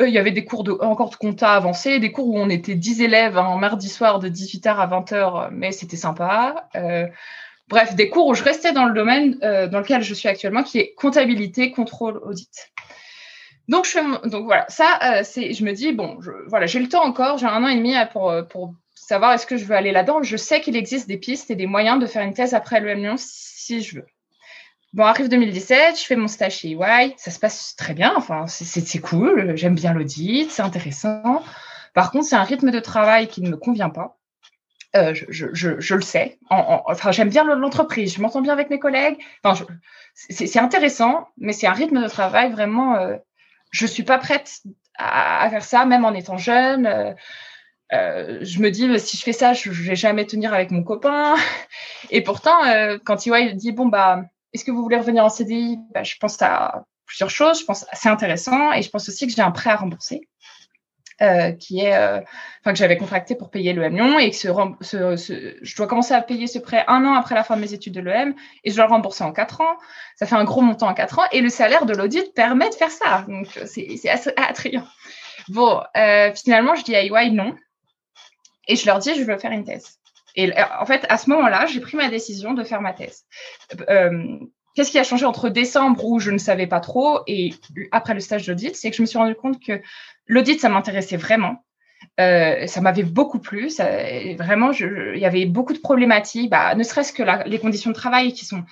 il 0.00 0.08
y 0.08 0.16
avait 0.16 0.30
des 0.30 0.46
cours 0.46 0.64
de, 0.64 0.72
encore 0.72 1.10
de 1.10 1.16
compta 1.16 1.52
avancé, 1.52 2.00
des 2.00 2.10
cours 2.10 2.28
où 2.28 2.38
on 2.38 2.48
était 2.48 2.74
10 2.74 3.02
élèves 3.02 3.36
un 3.36 3.58
mardi 3.58 3.90
soir 3.90 4.20
de 4.20 4.30
18h 4.30 4.68
à 4.68 4.86
20h, 4.86 5.50
mais 5.52 5.70
c'était 5.70 5.98
sympa. 5.98 6.70
bref, 7.68 7.94
des 7.94 8.08
cours 8.08 8.26
où 8.26 8.34
je 8.34 8.42
restais 8.42 8.72
dans 8.72 8.86
le 8.86 8.94
domaine 8.94 9.38
dans 9.38 9.80
lequel 9.80 10.02
je 10.02 10.14
suis 10.14 10.30
actuellement, 10.30 10.62
qui 10.62 10.78
est 10.78 10.94
comptabilité, 10.94 11.72
contrôle, 11.72 12.16
audit. 12.24 12.72
Donc, 13.68 13.84
je 13.84 13.90
fais, 13.90 14.28
donc 14.28 14.44
voilà, 14.44 14.64
ça, 14.68 14.98
euh, 15.02 15.22
c'est, 15.24 15.52
je 15.52 15.64
me 15.64 15.72
dis, 15.72 15.92
bon, 15.92 16.20
je, 16.20 16.30
voilà, 16.48 16.66
j'ai 16.66 16.78
le 16.78 16.88
temps 16.88 17.04
encore, 17.04 17.38
j'ai 17.38 17.46
un 17.46 17.64
an 17.64 17.68
et 17.68 17.76
demi 17.76 17.94
pour, 18.12 18.30
euh, 18.30 18.42
pour 18.42 18.74
savoir 18.94 19.32
est-ce 19.32 19.46
que 19.46 19.56
je 19.56 19.64
veux 19.64 19.74
aller 19.74 19.92
là-dedans. 19.92 20.22
Je 20.22 20.36
sais 20.36 20.60
qu'il 20.60 20.76
existe 20.76 21.08
des 21.08 21.18
pistes 21.18 21.50
et 21.50 21.56
des 21.56 21.66
moyens 21.66 21.98
de 21.98 22.06
faire 22.06 22.22
une 22.22 22.34
thèse 22.34 22.54
après 22.54 22.80
l'EM 22.80 22.98
Lyon 22.98 23.14
si 23.18 23.82
je 23.82 23.96
veux. 23.96 24.06
Bon, 24.92 25.04
arrive 25.04 25.28
2017, 25.28 25.98
je 26.00 26.04
fais 26.04 26.16
mon 26.16 26.28
stage 26.28 26.58
chez 26.58 26.70
EY, 26.70 27.14
ça 27.18 27.30
se 27.30 27.38
passe 27.38 27.76
très 27.76 27.92
bien, 27.92 28.14
enfin, 28.16 28.46
c'est 28.46 28.98
cool, 29.00 29.54
j'aime 29.56 29.74
bien 29.74 29.92
l'audit, 29.92 30.50
c'est 30.50 30.62
intéressant. 30.62 31.42
Par 31.92 32.10
contre, 32.10 32.24
c'est 32.24 32.36
un 32.36 32.44
rythme 32.44 32.70
de 32.70 32.80
travail 32.80 33.28
qui 33.28 33.42
ne 33.42 33.50
me 33.50 33.56
convient 33.56 33.90
pas. 33.90 34.16
Euh, 34.94 35.12
je, 35.12 35.24
je, 35.52 35.78
je, 35.78 35.94
le 35.94 36.00
sais. 36.00 36.38
En, 36.48 36.82
enfin, 36.86 37.12
j'aime 37.12 37.28
bien 37.28 37.44
l'entreprise, 37.44 38.14
je 38.14 38.22
m'entends 38.22 38.40
bien 38.40 38.52
avec 38.52 38.70
mes 38.70 38.78
collègues. 38.78 39.18
Enfin, 39.42 39.66
c'est 40.14 40.58
intéressant, 40.58 41.28
mais 41.36 41.52
c'est 41.52 41.66
un 41.66 41.72
rythme 41.72 42.02
de 42.02 42.08
travail 42.08 42.50
vraiment 42.50 42.96
euh, 42.96 43.16
je 43.70 43.86
suis 43.86 44.02
pas 44.02 44.18
prête 44.18 44.60
à, 44.98 45.48
faire 45.50 45.64
ça, 45.64 45.84
même 45.84 46.04
en 46.04 46.14
étant 46.14 46.38
jeune. 46.38 46.86
Euh, 46.86 47.12
euh, 47.92 48.38
je 48.42 48.60
me 48.60 48.70
dis, 48.70 48.98
si 48.98 49.16
je 49.16 49.22
fais 49.22 49.32
ça, 49.32 49.52
je, 49.52 49.70
vais 49.70 49.96
jamais 49.96 50.26
tenir 50.26 50.52
avec 50.52 50.70
mon 50.70 50.82
copain. 50.82 51.34
Et 52.10 52.22
pourtant, 52.22 52.64
euh, 52.64 52.98
quand 53.04 53.26
il 53.26 53.56
dit, 53.56 53.72
bon, 53.72 53.86
bah, 53.86 54.24
est-ce 54.52 54.64
que 54.64 54.70
vous 54.70 54.82
voulez 54.82 54.96
revenir 54.96 55.24
en 55.24 55.28
CDI 55.28 55.78
bah, 55.94 56.02
Je 56.02 56.16
pense 56.18 56.40
à 56.42 56.84
plusieurs 57.06 57.30
choses. 57.30 57.60
Je 57.60 57.64
pense 57.64 57.86
c'est 57.92 58.08
intéressant 58.08 58.72
et 58.72 58.82
je 58.82 58.90
pense 58.90 59.08
aussi 59.08 59.26
que 59.26 59.32
j'ai 59.32 59.42
un 59.42 59.52
prêt 59.52 59.70
à 59.70 59.76
rembourser. 59.76 60.28
Euh, 61.22 61.52
qui 61.52 61.80
est, 61.80 61.94
euh, 61.94 62.20
enfin 62.60 62.72
que 62.72 62.76
j'avais 62.76 62.98
contracté 62.98 63.34
pour 63.34 63.48
payer 63.48 63.72
l'EM 63.72 63.96
Lyon 63.96 64.18
et 64.18 64.32
que 64.32 64.36
je 64.36 65.76
dois 65.76 65.86
commencer 65.86 66.12
à 66.12 66.20
payer 66.20 66.46
ce 66.46 66.58
prêt 66.58 66.84
un 66.88 67.06
an 67.06 67.14
après 67.14 67.34
la 67.34 67.42
fin 67.42 67.56
de 67.56 67.62
mes 67.62 67.72
études 67.72 67.94
de 67.94 68.02
l'EM 68.02 68.34
et 68.64 68.70
je 68.70 68.76
dois 68.76 68.84
le 68.84 68.90
rembourser 68.90 69.24
en 69.24 69.32
quatre 69.32 69.62
ans. 69.62 69.78
Ça 70.16 70.26
fait 70.26 70.34
un 70.34 70.44
gros 70.44 70.60
montant 70.60 70.88
en 70.88 70.92
quatre 70.92 71.18
ans 71.18 71.24
et 71.32 71.40
le 71.40 71.48
salaire 71.48 71.86
de 71.86 71.94
l'audit 71.94 72.34
permet 72.34 72.68
de 72.68 72.74
faire 72.74 72.90
ça. 72.90 73.24
Donc 73.28 73.46
c'est 73.64 74.10
assez 74.10 74.30
attrayant. 74.36 74.86
Bon, 75.48 75.80
euh, 75.96 76.34
finalement 76.34 76.74
je 76.74 76.84
dis 76.84 76.94
à 76.94 77.02
EY 77.02 77.30
non 77.30 77.56
et 78.68 78.76
je 78.76 78.84
leur 78.84 78.98
dis 78.98 79.14
je 79.14 79.22
veux 79.22 79.38
faire 79.38 79.52
une 79.52 79.64
thèse. 79.64 79.98
Et 80.34 80.52
en 80.78 80.84
fait, 80.84 81.06
à 81.08 81.16
ce 81.16 81.30
moment-là, 81.30 81.64
j'ai 81.64 81.80
pris 81.80 81.96
ma 81.96 82.10
décision 82.10 82.52
de 82.52 82.62
faire 82.62 82.82
ma 82.82 82.92
thèse. 82.92 83.24
Euh, 83.88 84.38
Qu'est-ce 84.76 84.90
qui 84.90 84.98
a 84.98 85.04
changé 85.04 85.24
entre 85.24 85.48
décembre 85.48 86.04
où 86.04 86.18
je 86.20 86.30
ne 86.30 86.36
savais 86.36 86.66
pas 86.66 86.80
trop 86.80 87.20
et 87.26 87.54
après 87.92 88.12
le 88.12 88.20
stage 88.20 88.46
d'audit 88.46 88.76
C'est 88.76 88.90
que 88.90 88.96
je 88.96 89.00
me 89.00 89.06
suis 89.06 89.16
rendu 89.16 89.34
compte 89.34 89.58
que 89.58 89.80
l'audit, 90.26 90.60
ça 90.60 90.68
m'intéressait 90.68 91.16
vraiment. 91.16 91.64
Euh, 92.20 92.66
ça 92.66 92.80
m'avait 92.80 93.02
beaucoup 93.02 93.38
plu. 93.38 93.70
Ça, 93.70 93.88
vraiment, 94.36 94.72
il 94.72 95.18
y 95.18 95.26
avait 95.26 95.46
beaucoup 95.46 95.72
de 95.72 95.78
problématiques, 95.78 96.50
bah, 96.50 96.74
ne 96.74 96.82
serait-ce 96.82 97.12
que 97.12 97.22
la, 97.22 97.44
les 97.44 97.58
conditions 97.58 97.90
de 97.90 97.96
travail 97.96 98.32
qui 98.32 98.44
sont 98.44 98.64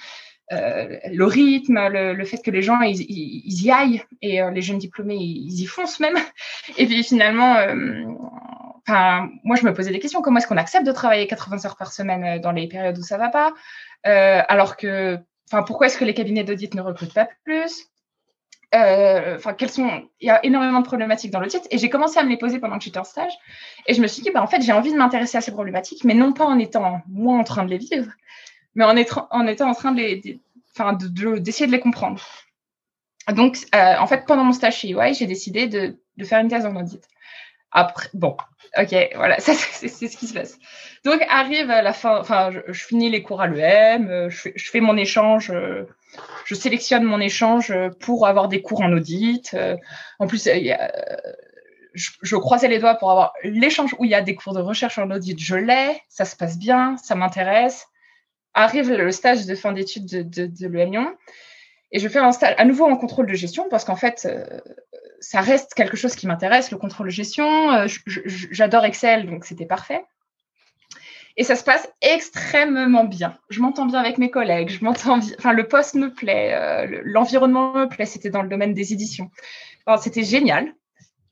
euh, 0.53 0.99
le 1.11 1.25
rythme, 1.25 1.89
le, 1.89 2.13
le, 2.13 2.25
fait 2.27 2.37
que 2.39 2.51
les 2.51 2.61
gens 2.61 2.83
ils, 2.83 3.01
ils, 3.01 3.65
y 3.65 3.71
aillent 3.71 4.03
et 4.21 4.43
euh, 4.43 4.51
les 4.51 4.61
jeunes 4.61 4.77
diplômés 4.77 5.17
ils, 5.17 5.61
y 5.61 5.67
foncent 5.67 6.01
même. 6.01 6.17
Et 6.77 6.87
puis 6.87 7.03
finalement, 7.03 7.57
euh, 7.57 8.05
moi 9.43 9.57
je 9.57 9.65
me 9.65 9.73
posais 9.73 9.91
des 9.91 10.01
questions. 10.01 10.21
Comment 10.21 10.39
est-ce 10.39 10.47
qu'on 10.47 10.59
accepte 10.59 10.87
de 10.87 10.93
travailler 10.93 11.27
80 11.27 11.65
heures 11.65 11.77
par 11.77 11.93
semaine 11.93 12.25
euh, 12.25 12.39
dans 12.39 12.53
les 12.53 12.69
périodes 12.69 12.99
où 12.99 13.03
ça 13.03 13.17
va 13.17 13.31
pas, 13.31 13.55
alors 14.05 14.77
que 14.77 15.19
Enfin, 15.53 15.63
pourquoi 15.63 15.87
est-ce 15.87 15.99
que 15.99 16.05
les 16.05 16.15
cabinets 16.15 16.45
d'audit 16.45 16.75
ne 16.75 16.81
recrutent 16.81 17.15
pas 17.15 17.29
plus? 17.45 17.87
Euh, 18.75 19.37
Enfin, 19.37 19.55
quels 19.55 19.71
sont 19.71 20.03
Il 20.21 20.27
y 20.27 20.31
a 20.31 20.45
énormément 20.45 20.81
de 20.81 20.87
problématiques 20.87 21.31
dans 21.31 21.41
l'audit 21.41 21.67
et 21.71 21.79
j'ai 21.79 21.89
commencé 21.89 22.19
à 22.19 22.25
me 22.25 22.29
les 22.29 22.37
poser 22.37 22.59
pendant 22.59 22.79
que 22.79 22.85
j'étais 22.85 22.99
en 22.99 23.05
stage. 23.05 23.33
Et 23.87 23.95
je 23.95 24.03
me 24.03 24.07
suis 24.07 24.23
dit, 24.23 24.31
bah, 24.31 24.43
en 24.43 24.47
fait, 24.47 24.63
j'ai 24.63 24.73
envie 24.73 24.93
de 24.93 24.99
m'intéresser 24.99 25.39
à 25.39 25.41
ces 25.41 25.53
problématiques, 25.53 26.05
mais 26.05 26.15
non 26.15 26.33
pas 26.33 26.45
en 26.45 26.59
étant 26.59 27.01
moi 27.09 27.39
en 27.39 27.45
train 27.45 27.65
de 27.65 27.71
les 27.71 27.79
vivre, 27.79 28.11
mais 28.75 28.85
en, 28.85 28.97
étant 28.97 29.29
en, 29.31 29.47
étant 29.47 29.69
en 29.69 29.75
train 29.75 29.93
de 29.93 29.99
les, 29.99 30.41
enfin, 30.73 30.93
d'essayer 30.93 31.67
de, 31.67 31.73
les 31.73 31.81
comprendre. 31.81 32.23
Donc, 33.33 33.59
euh, 33.75 33.97
en 33.99 34.07
fait, 34.07 34.25
pendant 34.27 34.45
mon 34.45 34.53
stage 34.53 34.79
chez 34.79 34.91
EY, 34.91 35.15
j'ai 35.15 35.27
décidé 35.27 35.67
de, 35.67 35.99
de 36.17 36.25
faire 36.25 36.41
une 36.41 36.49
thèse 36.49 36.67
en 36.67 36.77
audit. 36.77 37.03
Bon, 38.15 38.37
ok, 38.79 38.95
voilà, 39.17 39.37
c'est 39.41 39.55
ce 39.55 40.17
qui 40.17 40.27
se 40.27 40.35
passe. 40.35 40.59
Donc 41.05 41.21
arrive 41.29 41.69
la 41.69 41.93
fin, 41.93 42.19
enfin, 42.19 42.51
je, 42.51 42.73
finis 42.73 43.11
les 43.11 43.23
cours 43.23 43.41
à 43.41 43.47
l'EM, 43.47 44.09
euh, 44.09 44.31
je, 44.31 44.49
je, 44.55 44.71
fais 44.71 44.81
mon 44.81 44.97
échange, 44.97 45.51
euh, 45.51 45.85
je 46.45 46.55
sélectionne 46.55 47.05
mon 47.05 47.21
échange 47.21 47.73
pour 48.01 48.27
avoir 48.27 48.49
des 48.49 48.63
cours 48.63 48.81
en 48.83 48.93
audit. 48.93 49.53
Euh, 49.55 49.77
en 50.19 50.27
plus, 50.27 50.49
je, 51.95 52.11
je, 52.23 52.37
croisais 52.37 52.69
les 52.69 52.79
doigts 52.79 52.95
pour 52.95 53.11
avoir 53.11 53.33
l'échange 53.43 53.95
où 53.99 54.05
il 54.05 54.11
y 54.11 54.15
a 54.15 54.23
des 54.23 54.35
cours 54.35 54.55
de 54.55 54.61
recherche 54.61 54.99
en 54.99 55.11
audit. 55.11 55.39
Je 55.39 55.57
l'ai, 55.57 56.01
ça 56.09 56.25
se 56.25 56.37
passe 56.37 56.59
bien, 56.59 56.97
ça 56.97 57.15
m'intéresse. 57.15 57.87
Arrive 58.55 58.93
le 58.93 59.11
stage 59.11 59.47
de 59.47 59.55
fin 59.57 59.73
d'études 59.73 60.07
de, 60.07 60.23
de, 60.23 60.47
de 60.47 60.69
l'EM 60.69 60.93
Lyon 60.93 61.17
et 61.95 62.01
je 62.01 62.09
fais 62.09 62.19
un 62.19 62.33
stage 62.33 62.55
à 62.59 62.65
nouveau 62.67 62.85
en 62.85 62.97
contrôle 62.97 63.27
de 63.27 63.35
gestion 63.35 63.67
parce 63.71 63.85
qu'en 63.85 63.97
fait, 63.97 64.29
ça 65.25 65.41
reste 65.41 65.75
quelque 65.75 65.97
chose 65.97 66.15
qui 66.15 66.27
m'intéresse, 66.27 66.71
le 66.71 66.77
contrôle 66.77 67.07
de 67.07 67.13
gestion. 67.13 67.73
Euh, 67.73 67.87
j'adore 68.51 68.85
Excel, 68.85 69.27
donc 69.27 69.45
c'était 69.45 69.65
parfait. 69.65 70.05
Et 71.37 71.43
ça 71.43 71.57
se 71.57 71.65
passe 71.65 71.89
extrêmement 72.01 73.05
bien. 73.05 73.37
Je 73.49 73.61
m'entends 73.61 73.87
bien 73.87 73.99
avec 73.99 74.19
mes 74.19 74.31
collègues, 74.31 74.69
je 74.69 74.85
m'entends 74.85 75.19
Enfin, 75.39 75.53
le 75.53 75.67
poste 75.67 75.95
me 75.95 76.13
plaît, 76.13 76.55
euh, 76.55 77.01
l'environnement 77.05 77.73
me 77.73 77.87
plaît. 77.87 78.07
C'était 78.07 78.31
dans 78.31 78.43
le 78.43 78.49
domaine 78.49 78.75
des 78.75 78.93
éditions. 78.93 79.31
c'était 80.01 80.23
génial. 80.23 80.75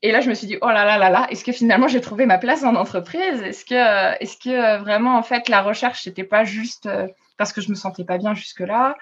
Et 0.01 0.11
là, 0.11 0.19
je 0.19 0.29
me 0.29 0.33
suis 0.33 0.47
dit, 0.47 0.57
oh 0.61 0.67
là 0.67 0.83
là 0.83 0.97
là 0.97 1.09
là, 1.09 1.27
est-ce 1.29 1.45
que 1.45 1.53
finalement 1.53 1.87
j'ai 1.87 2.01
trouvé 2.01 2.25
ma 2.25 2.37
place 2.37 2.63
en 2.63 2.75
entreprise? 2.75 3.41
Est-ce 3.41 3.63
que, 3.63 4.21
est-ce 4.21 4.35
que 4.37 4.77
vraiment, 4.79 5.17
en 5.17 5.23
fait, 5.23 5.47
la 5.47 5.61
recherche, 5.61 6.05
n'était 6.05 6.25
pas 6.25 6.43
juste 6.43 6.87
euh, 6.87 7.07
parce 7.37 7.53
que 7.53 7.61
je 7.61 7.69
me 7.69 7.75
sentais 7.75 8.03
pas 8.03 8.17
bien 8.17 8.33
jusque-là? 8.33 8.97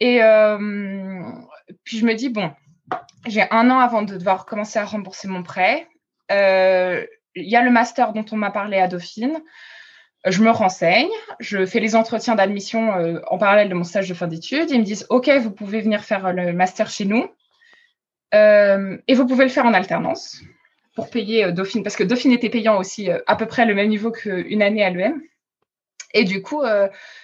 Et 0.00 0.22
euh, 0.22 1.22
puis, 1.84 1.98
je 1.98 2.06
me 2.06 2.14
dis, 2.14 2.28
bon, 2.28 2.50
j'ai 3.26 3.44
un 3.50 3.70
an 3.70 3.78
avant 3.78 4.02
de 4.02 4.16
devoir 4.16 4.46
commencer 4.46 4.78
à 4.78 4.84
rembourser 4.84 5.28
mon 5.28 5.42
prêt. 5.42 5.88
Il 6.30 7.48
y 7.48 7.56
a 7.56 7.62
le 7.62 7.70
master 7.70 8.12
dont 8.12 8.24
on 8.32 8.36
m'a 8.36 8.50
parlé 8.50 8.78
à 8.78 8.88
Dauphine 8.88 9.40
je 10.26 10.42
me 10.42 10.50
renseigne, 10.50 11.08
je 11.38 11.64
fais 11.66 11.80
les 11.80 11.94
entretiens 11.94 12.34
d'admission 12.34 12.94
euh, 12.96 13.20
en 13.28 13.38
parallèle 13.38 13.68
de 13.68 13.74
mon 13.74 13.84
stage 13.84 14.08
de 14.08 14.14
fin 14.14 14.26
d'études. 14.26 14.70
Ils 14.70 14.80
me 14.80 14.84
disent 14.84 15.06
OK, 15.08 15.28
vous 15.28 15.52
pouvez 15.52 15.80
venir 15.80 16.04
faire 16.04 16.32
le 16.32 16.52
master 16.52 16.90
chez 16.90 17.04
nous 17.04 17.28
euh, 18.34 18.98
et 19.06 19.14
vous 19.14 19.26
pouvez 19.26 19.44
le 19.44 19.50
faire 19.50 19.66
en 19.66 19.74
alternance 19.74 20.40
pour 20.94 21.10
payer 21.10 21.44
euh, 21.44 21.52
Dauphine, 21.52 21.82
parce 21.82 21.96
que 21.96 22.02
Dauphine 22.02 22.32
était 22.32 22.50
payant 22.50 22.78
aussi 22.78 23.08
à 23.26 23.36
peu 23.36 23.46
près 23.46 23.66
le 23.66 23.74
même 23.74 23.88
niveau 23.88 24.10
qu'une 24.10 24.62
année 24.62 24.84
à 24.84 24.90
l'EM. 24.90 25.22
Et 26.18 26.24
du 26.24 26.42
coup, 26.42 26.62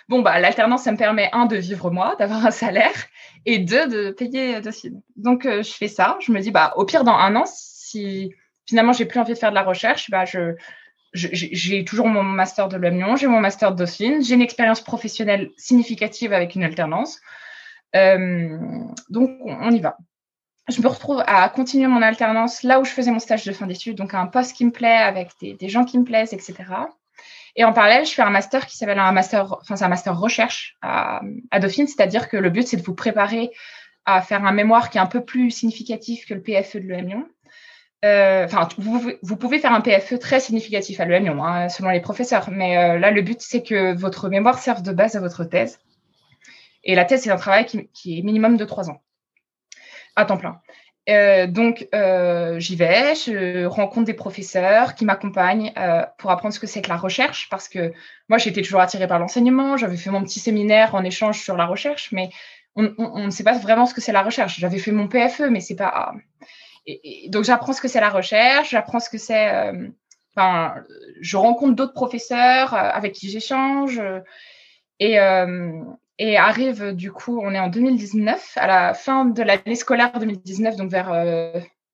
bon, 0.09 0.21
bah, 0.21 0.39
l'alternance, 0.39 0.83
ça 0.83 0.93
me 0.93 0.97
permet, 0.97 1.31
un, 1.33 1.47
de 1.47 1.57
vivre 1.57 1.91
moi, 1.91 2.15
d'avoir 2.19 2.45
un 2.47 2.51
salaire, 2.51 2.93
et 3.47 3.59
deux, 3.59 3.89
de 3.89 4.11
payer 4.11 4.61
Dauphine. 4.61 5.01
Donc, 5.17 5.45
je 5.45 5.73
fais 5.73 5.89
ça. 5.89 6.19
Je 6.21 6.31
me 6.31 6.41
dis, 6.41 6.51
bah, 6.51 6.75
au 6.77 6.85
pire, 6.85 7.05
dans 7.05 7.15
un 7.15 7.35
an, 7.37 7.45
si 7.47 8.33
finalement, 8.67 8.93
j'ai 8.93 9.07
plus 9.07 9.21
envie 9.21 9.33
de 9.33 9.39
faire 9.39 9.51
de 9.51 9.55
la 9.55 9.63
recherche, 9.63 10.11
bah, 10.11 10.25
je, 10.25 10.55
j'ai 11.15 11.85
toujours 11.85 12.09
mon 12.09 12.23
master 12.23 12.69
de 12.69 12.77
l'Amiens, 12.77 13.17
j'ai 13.17 13.27
mon 13.27 13.41
master 13.41 13.73
de 13.73 13.77
Dauphine, 13.77 14.23
j'ai 14.23 14.35
une 14.35 14.43
expérience 14.43 14.81
professionnelle 14.81 15.51
significative 15.57 16.33
avec 16.33 16.55
une 16.55 16.65
alternance. 16.65 17.21
Euh, 17.95 18.59
donc, 19.11 19.31
on 19.45 19.71
y 19.71 19.81
va. 19.81 19.99
Je 20.69 20.81
me 20.81 20.87
retrouve 20.87 21.23
à 21.27 21.49
continuer 21.49 21.87
mon 21.87 22.01
alternance 22.03 22.63
là 22.63 22.81
où 22.81 22.85
je 22.85 22.91
faisais 22.91 23.11
mon 23.11 23.19
stage 23.19 23.45
de 23.45 23.53
fin 23.53 23.67
d'études, 23.67 23.97
donc 23.97 24.15
à 24.15 24.21
un 24.21 24.27
poste 24.27 24.57
qui 24.57 24.65
me 24.65 24.71
plaît, 24.71 24.97
avec 24.97 25.31
des, 25.41 25.69
gens 25.69 25.85
qui 25.85 25.99
me 25.99 26.05
plaisent, 26.05 26.33
etc. 26.33 26.55
Et 27.55 27.65
en 27.65 27.73
parallèle, 27.73 28.07
je 28.07 28.13
fais 28.13 28.23
un 28.23 28.31
master 28.31 28.67
qui 28.67 28.77
s'appelle 28.77 28.99
un 28.99 29.13
master, 29.13 29.59
enfin 29.61 29.77
c'est 29.77 29.85
un 29.85 29.89
master 29.89 30.19
recherche 30.19 30.77
à, 30.81 31.21
Dauphine, 31.61 31.87
c'est-à-dire 31.87 32.29
que 32.29 32.37
le 32.37 32.51
but 32.51 32.67
c'est 32.67 32.79
de 32.79 32.83
vous 32.83 32.95
préparer 32.95 33.51
à 34.07 34.23
faire 34.23 34.45
un 34.45 34.53
mémoire 34.53 34.91
qui 34.91 34.99
est 34.99 35.01
un 35.01 35.07
peu 35.07 35.25
plus 35.25 35.51
significatif 35.51 36.27
que 36.27 36.35
le 36.35 36.43
PFE 36.43 36.77
de 36.77 36.89
l'EM 36.89 37.25
euh, 38.05 38.45
enfin, 38.45 38.69
vous, 38.79 39.37
pouvez 39.37 39.61
faire 39.61 39.73
un 39.73 39.81
PFE 39.81 40.19
très 40.19 40.41
significatif 40.41 40.99
à 40.99 41.05
l'EM 41.05 41.39
hein, 41.39 41.69
selon 41.69 41.91
les 41.91 42.01
professeurs, 42.01 42.51
mais 42.51 42.77
euh, 42.77 42.99
là, 42.99 43.13
le 43.13 43.23
but, 43.23 43.41
c'est 43.41 43.63
que 43.63 43.95
votre 43.95 44.29
mémoire 44.29 44.59
serve 44.59 44.83
de 44.83 44.93
base 44.93 45.15
à 45.15 45.21
votre 45.21 45.45
thèse. 45.45 45.79
Et 46.83 46.97
la 46.97 47.05
thèse, 47.05 47.23
c'est 47.23 47.31
un 47.31 47.37
travail 47.37 47.65
qui, 47.65 48.19
est 48.19 48.23
minimum 48.23 48.57
de 48.57 48.65
trois 48.65 48.91
ans, 48.91 49.01
à 50.17 50.25
temps 50.25 50.37
plein. 50.37 50.61
Euh, 51.09 51.47
donc, 51.47 51.89
j'y 52.59 52.77
vais, 52.77 53.15
je 53.15 53.65
rencontre 53.65 54.07
des 54.07 54.15
professeurs 54.15 54.95
qui 54.95 55.05
m'accompagnent 55.05 55.73
pour 56.19 56.31
apprendre 56.31 56.55
ce 56.55 56.61
que 56.61 56.67
c'est 56.67 56.83
que 56.83 56.89
la 56.89 56.97
recherche, 56.97 57.49
parce 57.51 57.69
que 57.69 57.93
moi, 58.29 58.39
j'étais 58.39 58.63
toujours 58.63 58.81
attirée 58.81 59.07
par 59.07 59.19
l'enseignement, 59.19 59.77
j'avais 59.77 59.97
fait 59.97 60.11
mon 60.11 60.23
petit 60.23 60.41
séminaire 60.41 60.95
en 60.95 61.05
échange 61.05 61.41
sur 61.41 61.57
la 61.57 61.67
recherche, 61.67 62.11
mais 62.13 62.31
on, 62.77 63.27
ne 63.27 63.31
sait 63.31 63.45
pas 63.45 63.59
vraiment 63.59 63.87
ce 63.87 63.95
que 63.95 64.01
c'est 64.01 64.13
la 64.13 64.23
recherche. 64.23 64.59
J'avais 64.59 64.79
fait 64.79 64.93
mon 64.93 65.07
PFE, 65.09 65.51
mais 65.51 65.61
c'est 65.61 65.77
pas 65.77 66.15
et, 66.87 67.29
donc, 67.29 67.45
j'apprends 67.45 67.73
ce 67.73 67.81
que 67.81 67.89
c'est 67.89 68.01
la 68.01 68.11
recherche, 68.11 68.71
j'apprends 68.71 69.01
ce 69.01 69.11
que 69.11 69.19
c'est. 69.19 69.55
Euh, 69.55 69.89
enfin, 70.35 70.75
je 71.21 71.37
rencontre 71.37 71.75
d'autres 71.75 71.93
professeurs 71.93 72.75
euh, 72.75 72.91
avec 72.93 73.13
qui 73.13 73.31
j'échange. 73.31 73.99
Euh, 73.99 74.21
et, 74.99 75.19
et 76.19 76.37
arrive, 76.37 76.93
du 76.93 77.13
coup, 77.13 77.41
on 77.43 77.55
est 77.55 77.59
en 77.59 77.69
2019, 77.69 78.53
à 78.57 78.67
la 78.67 78.95
fin 78.95 79.25
de 79.25 79.43
l'année 79.43 79.75
scolaire 79.75 80.13
2019, 80.19 80.77
donc 80.77 80.91
vers 80.91 81.13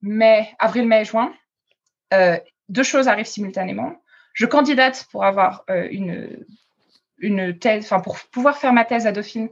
mai, 0.02 0.48
avril, 0.58 0.86
mai, 0.86 1.04
juin. 1.04 1.32
deux 2.68 2.82
choses 2.82 3.08
arrivent 3.08 3.26
simultanément. 3.26 4.02
Je 4.34 4.46
candidate 4.46 5.06
pour 5.10 5.24
avoir 5.24 5.64
une, 5.68 6.44
une 7.18 7.58
thèse, 7.58 7.84
enfin, 7.84 8.00
pour 8.00 8.18
pouvoir 8.32 8.58
faire 8.58 8.72
ma 8.72 8.84
thèse 8.84 9.06
à 9.06 9.12
Dauphine 9.12 9.48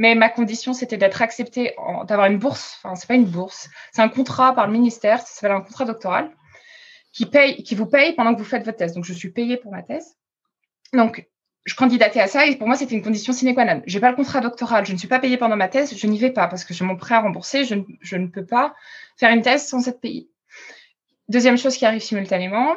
mais 0.00 0.14
ma 0.14 0.30
condition, 0.30 0.72
c'était 0.72 0.96
d'être 0.96 1.20
acceptée, 1.20 1.74
d'avoir 2.06 2.26
une 2.26 2.38
bourse. 2.38 2.80
Enfin, 2.82 2.94
c'est 2.94 3.06
pas 3.06 3.16
une 3.16 3.26
bourse, 3.26 3.68
c'est 3.92 4.00
un 4.00 4.08
contrat 4.08 4.54
par 4.54 4.66
le 4.66 4.72
ministère, 4.72 5.20
ça 5.20 5.26
s'appelle 5.26 5.54
un 5.54 5.60
contrat 5.60 5.84
doctoral, 5.84 6.34
qui, 7.12 7.26
paye, 7.26 7.62
qui 7.62 7.74
vous 7.74 7.84
paye 7.84 8.14
pendant 8.14 8.32
que 8.32 8.38
vous 8.38 8.46
faites 8.46 8.64
votre 8.64 8.78
thèse. 8.78 8.94
Donc, 8.94 9.04
je 9.04 9.12
suis 9.12 9.28
payée 9.28 9.58
pour 9.58 9.72
ma 9.72 9.82
thèse. 9.82 10.16
Donc, 10.94 11.28
je 11.64 11.74
candidatais 11.74 12.20
à 12.20 12.26
ça 12.26 12.46
et 12.46 12.56
pour 12.56 12.66
moi, 12.66 12.76
c'était 12.76 12.94
une 12.94 13.02
condition 13.02 13.32
sine 13.32 13.54
qua 13.54 13.64
non. 13.64 13.82
J'ai 13.86 14.00
pas 14.00 14.10
le 14.10 14.16
contrat 14.16 14.40
doctoral, 14.40 14.86
je 14.86 14.92
ne 14.92 14.98
suis 14.98 15.08
pas 15.08 15.18
payée 15.18 15.36
pendant 15.36 15.56
ma 15.56 15.68
thèse, 15.68 15.96
je 15.96 16.06
n'y 16.06 16.18
vais 16.18 16.30
pas 16.30 16.48
parce 16.48 16.64
que 16.64 16.72
j'ai 16.72 16.84
mon 16.84 16.96
prêt 16.96 17.14
à 17.14 17.20
rembourser, 17.20 17.64
je, 17.64 18.16
ne 18.16 18.26
peux 18.26 18.44
pas 18.46 18.74
faire 19.16 19.30
une 19.30 19.42
thèse 19.42 19.66
sans 19.66 19.86
être 19.88 20.00
payée. 20.00 20.28
Deuxième 21.28 21.58
chose 21.58 21.76
qui 21.76 21.84
arrive 21.84 22.00
simultanément, 22.00 22.74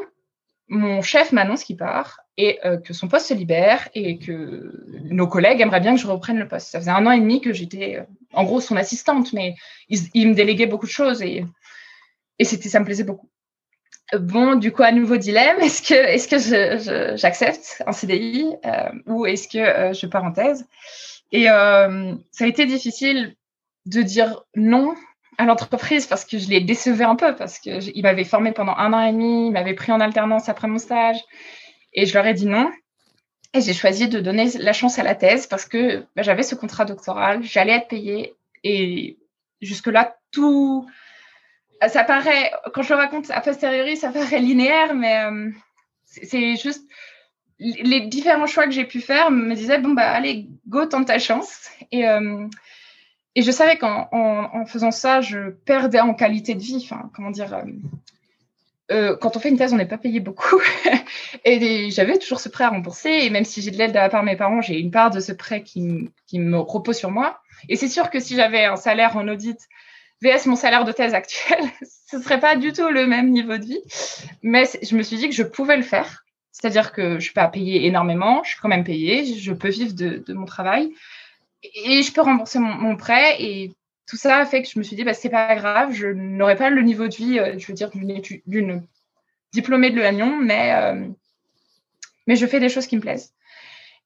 mon 0.68 1.02
chef 1.02 1.32
m'annonce 1.32 1.64
qu'il 1.64 1.78
part 1.78 2.20
et 2.38 2.60
euh, 2.66 2.78
que 2.78 2.94
son 2.94 3.08
poste 3.08 3.28
se 3.28 3.34
libère 3.34 3.88
et 3.94 4.18
que 4.18 4.72
nos 5.06 5.28
collègues 5.28 5.62
aimeraient 5.62 5.80
bien 5.80 5.96
que 5.96 6.02
je 6.02 6.08
reprenne 6.08 6.40
le 6.40 6.48
poste. 6.48 6.70
Ça 6.70 6.80
faisait 6.80 6.92
un 6.92 7.06
an 7.06 7.12
et 7.12 7.20
demi 7.20 7.42
que 7.42 7.54
j'étais 7.54 7.98
euh, 7.98 8.04
en 8.34 8.44
gros 8.44 8.60
son 8.60 8.76
assistante, 8.76 9.34
mais 9.34 9.56
il, 9.90 10.28
me 10.28 10.34
déléguait 10.34 10.66
beaucoup 10.66 10.88
de 10.88 10.92
choses 10.92 11.22
et, 11.22 11.46
et 12.40 12.44
c'était, 12.44 12.70
ça 12.70 12.80
me 12.80 12.86
plaisait 12.86 13.04
beaucoup. 13.04 13.30
Bon, 14.20 14.56
du 14.56 14.72
coup, 14.72 14.84
nouveau 14.94 15.18
dilemme, 15.18 15.60
est-ce 15.62 15.82
que, 15.82 15.94
est-ce 15.94 16.28
que 16.28 17.16
j'accepte 17.18 17.82
un 17.88 17.94
CDI 17.94 18.54
euh, 18.66 18.90
ou 19.08 19.26
est-ce 19.26 19.48
que 19.48 19.94
je 19.94 20.06
pars 20.08 20.24
en 20.24 20.32
thèse 20.32 20.66
Et 21.32 21.46
ça 21.46 21.90
a 22.44 22.48
été 22.48 22.66
difficile 22.66 23.36
de 23.86 24.02
dire 24.02 24.44
non 24.56 24.96
à 25.38 25.46
l'entreprise 25.46 26.06
parce 26.06 26.26
que 26.26 26.38
je 26.38 26.50
les 26.50 26.62
décevais 26.62 27.04
un 27.04 27.16
peu, 27.16 27.36
parce 27.36 27.60
qu'il 27.60 28.04
m'avait 28.04 28.24
formé 28.24 28.52
pendant 28.52 28.76
un 28.76 28.94
an 28.94 29.02
et 29.02 29.12
demi, 29.12 29.48
il 29.48 29.52
m'avait 29.52 29.74
pris 29.74 29.92
en 29.92 30.00
alternance 30.00 30.50
après 30.50 30.68
mon 30.68 30.78
stage, 30.78 31.18
et 31.94 32.06
je 32.06 32.14
leur 32.14 32.26
ai 32.26 32.34
dit 32.34 32.46
non. 32.46 32.72
Et 33.56 33.62
j'ai 33.62 33.74
choisi 33.74 34.08
de 34.08 34.20
donner 34.20 34.50
la 34.60 34.74
chance 34.74 34.98
à 34.98 35.04
la 35.04 35.14
thèse 35.14 35.46
parce 35.46 35.66
que 35.66 36.06
bah, 36.16 36.24
j'avais 36.24 36.44
ce 36.44 36.56
contrat 36.56 36.86
doctoral, 36.86 37.44
j'allais 37.44 37.74
être 37.74 37.88
payée, 37.88 38.36
et 38.64 39.18
jusque-là, 39.62 40.16
tout. 40.32 40.88
Ça 41.90 42.04
paraît, 42.04 42.52
quand 42.74 42.82
je 42.82 42.90
le 42.90 42.96
raconte 42.96 43.30
a 43.32 43.42
posteriori, 43.42 43.98
ça 43.98 44.12
paraît 44.12 44.40
linéaire, 44.40 44.94
mais 44.94 45.24
euh, 45.26 45.50
c'est 46.06 46.56
juste 46.56 46.88
les 47.60 48.02
différents 48.02 48.48
choix 48.48 48.66
que 48.66 48.72
j'ai 48.72 48.86
pu 48.86 49.00
faire 49.00 49.32
me 49.32 49.56
disaient 49.56 49.80
bon 49.80 49.92
bah 49.92 50.12
allez 50.12 50.50
go 50.68 50.86
tente 50.86 51.08
ta 51.08 51.18
chance 51.20 51.70
et 51.92 52.08
euh, 52.08 52.48
et 53.36 53.42
je 53.42 53.52
savais 53.52 53.78
qu'en 53.78 54.08
en, 54.12 54.66
faisant 54.66 54.92
ça, 54.92 55.22
je 55.22 55.50
perdais 55.50 56.00
en 56.00 56.14
qualité 56.14 56.54
de 56.54 56.60
vie. 56.60 56.80
Enfin, 56.84 57.10
comment 57.16 57.32
dire 57.32 57.54
euh, 57.54 57.64
euh, 58.92 59.18
Quand 59.18 59.36
on 59.36 59.40
fait 59.40 59.50
une 59.50 59.58
thèse, 59.58 59.74
on 59.74 59.78
n'est 59.78 59.88
pas 59.88 59.98
payé 59.98 60.20
beaucoup. 60.20 60.62
et 61.46 61.90
j'avais 61.90 62.20
toujours 62.20 62.40
ce 62.40 62.50
prêt 62.50 62.66
à 62.66 62.70
rembourser. 62.70 63.10
Et 63.10 63.30
même 63.32 63.44
si 63.44 63.62
j'ai 63.62 63.72
de 63.72 63.78
l'aide 63.78 63.92
de 63.92 63.96
la 63.96 64.10
part 64.10 64.22
de 64.22 64.28
mes 64.28 64.36
parents, 64.36 64.62
j'ai 64.62 64.80
une 64.80 64.92
part 64.92 65.10
de 65.10 65.20
ce 65.20 65.32
prêt 65.32 65.64
qui, 65.64 66.12
qui 66.28 66.38
me 66.38 66.60
repose 66.60 66.98
sur 66.98 67.10
moi. 67.10 67.42
Et 67.70 67.76
c'est 67.76 67.88
sûr 67.88 68.12
que 68.12 68.20
si 68.20 68.36
j'avais 68.36 68.66
un 68.66 68.76
salaire 68.76 69.18
en 69.18 69.28
audit 69.28 69.58
VS 70.24 70.46
mon 70.46 70.56
salaire 70.56 70.86
de 70.86 70.92
thèse 70.92 71.14
actuel, 71.14 71.60
ce 72.08 72.20
serait 72.22 72.40
pas 72.40 72.56
du 72.56 72.72
tout 72.72 72.88
le 72.88 73.06
même 73.06 73.30
niveau 73.30 73.58
de 73.58 73.66
vie. 73.66 73.82
Mais 74.42 74.64
je 74.82 74.96
me 74.96 75.04
suis 75.04 75.18
dit 75.18 75.28
que 75.28 75.36
je 75.36 75.44
pouvais 75.44 75.78
le 75.78 75.84
faire. 75.84 76.24
C'est-à-dire 76.52 76.94
que 76.94 77.02
je 77.02 77.16
ne 77.16 77.20
suis 77.20 77.34
pas 77.34 77.48
payée 77.48 77.88
énormément, 77.88 78.44
je 78.44 78.52
suis 78.52 78.60
quand 78.62 78.70
même 78.70 78.84
payée, 78.84 79.26
je 79.26 79.52
peux 79.54 79.70
vivre 79.70 79.94
de, 79.94 80.34
mon 80.34 80.46
travail 80.46 80.94
et 81.64 82.04
je 82.04 82.14
peux 82.14 82.22
rembourser 82.22 82.60
mon, 82.60 82.96
prêt. 82.96 83.42
Et 83.42 83.74
tout 84.08 84.18
ça 84.18 84.38
a 84.38 84.46
fait 84.46 84.62
que 84.62 84.70
je 84.70 84.78
me 84.80 84.84
suis 84.84 84.96
dit, 84.96 85.04
bah, 85.04 85.14
c'est 85.14 85.30
pas 85.30 85.56
grave, 85.56 85.92
je 85.92 86.08
n'aurai 86.08 86.56
pas 86.56 86.70
le 86.70 86.82
niveau 86.84 87.08
de 87.08 87.16
vie, 87.16 87.40
euh, 87.40 87.58
je 87.58 87.68
veux 87.68 87.74
dire, 87.74 87.90
d'une 88.46 88.84
diplômée 89.52 89.90
de 89.90 90.00
l'Union, 90.00 90.38
mais, 90.38 90.74
euh, 90.74 91.08
mais 92.28 92.36
je 92.36 92.46
fais 92.46 92.60
des 92.60 92.70
choses 92.70 92.88
qui 92.88 92.96
me 92.96 93.02
plaisent. 93.02 93.34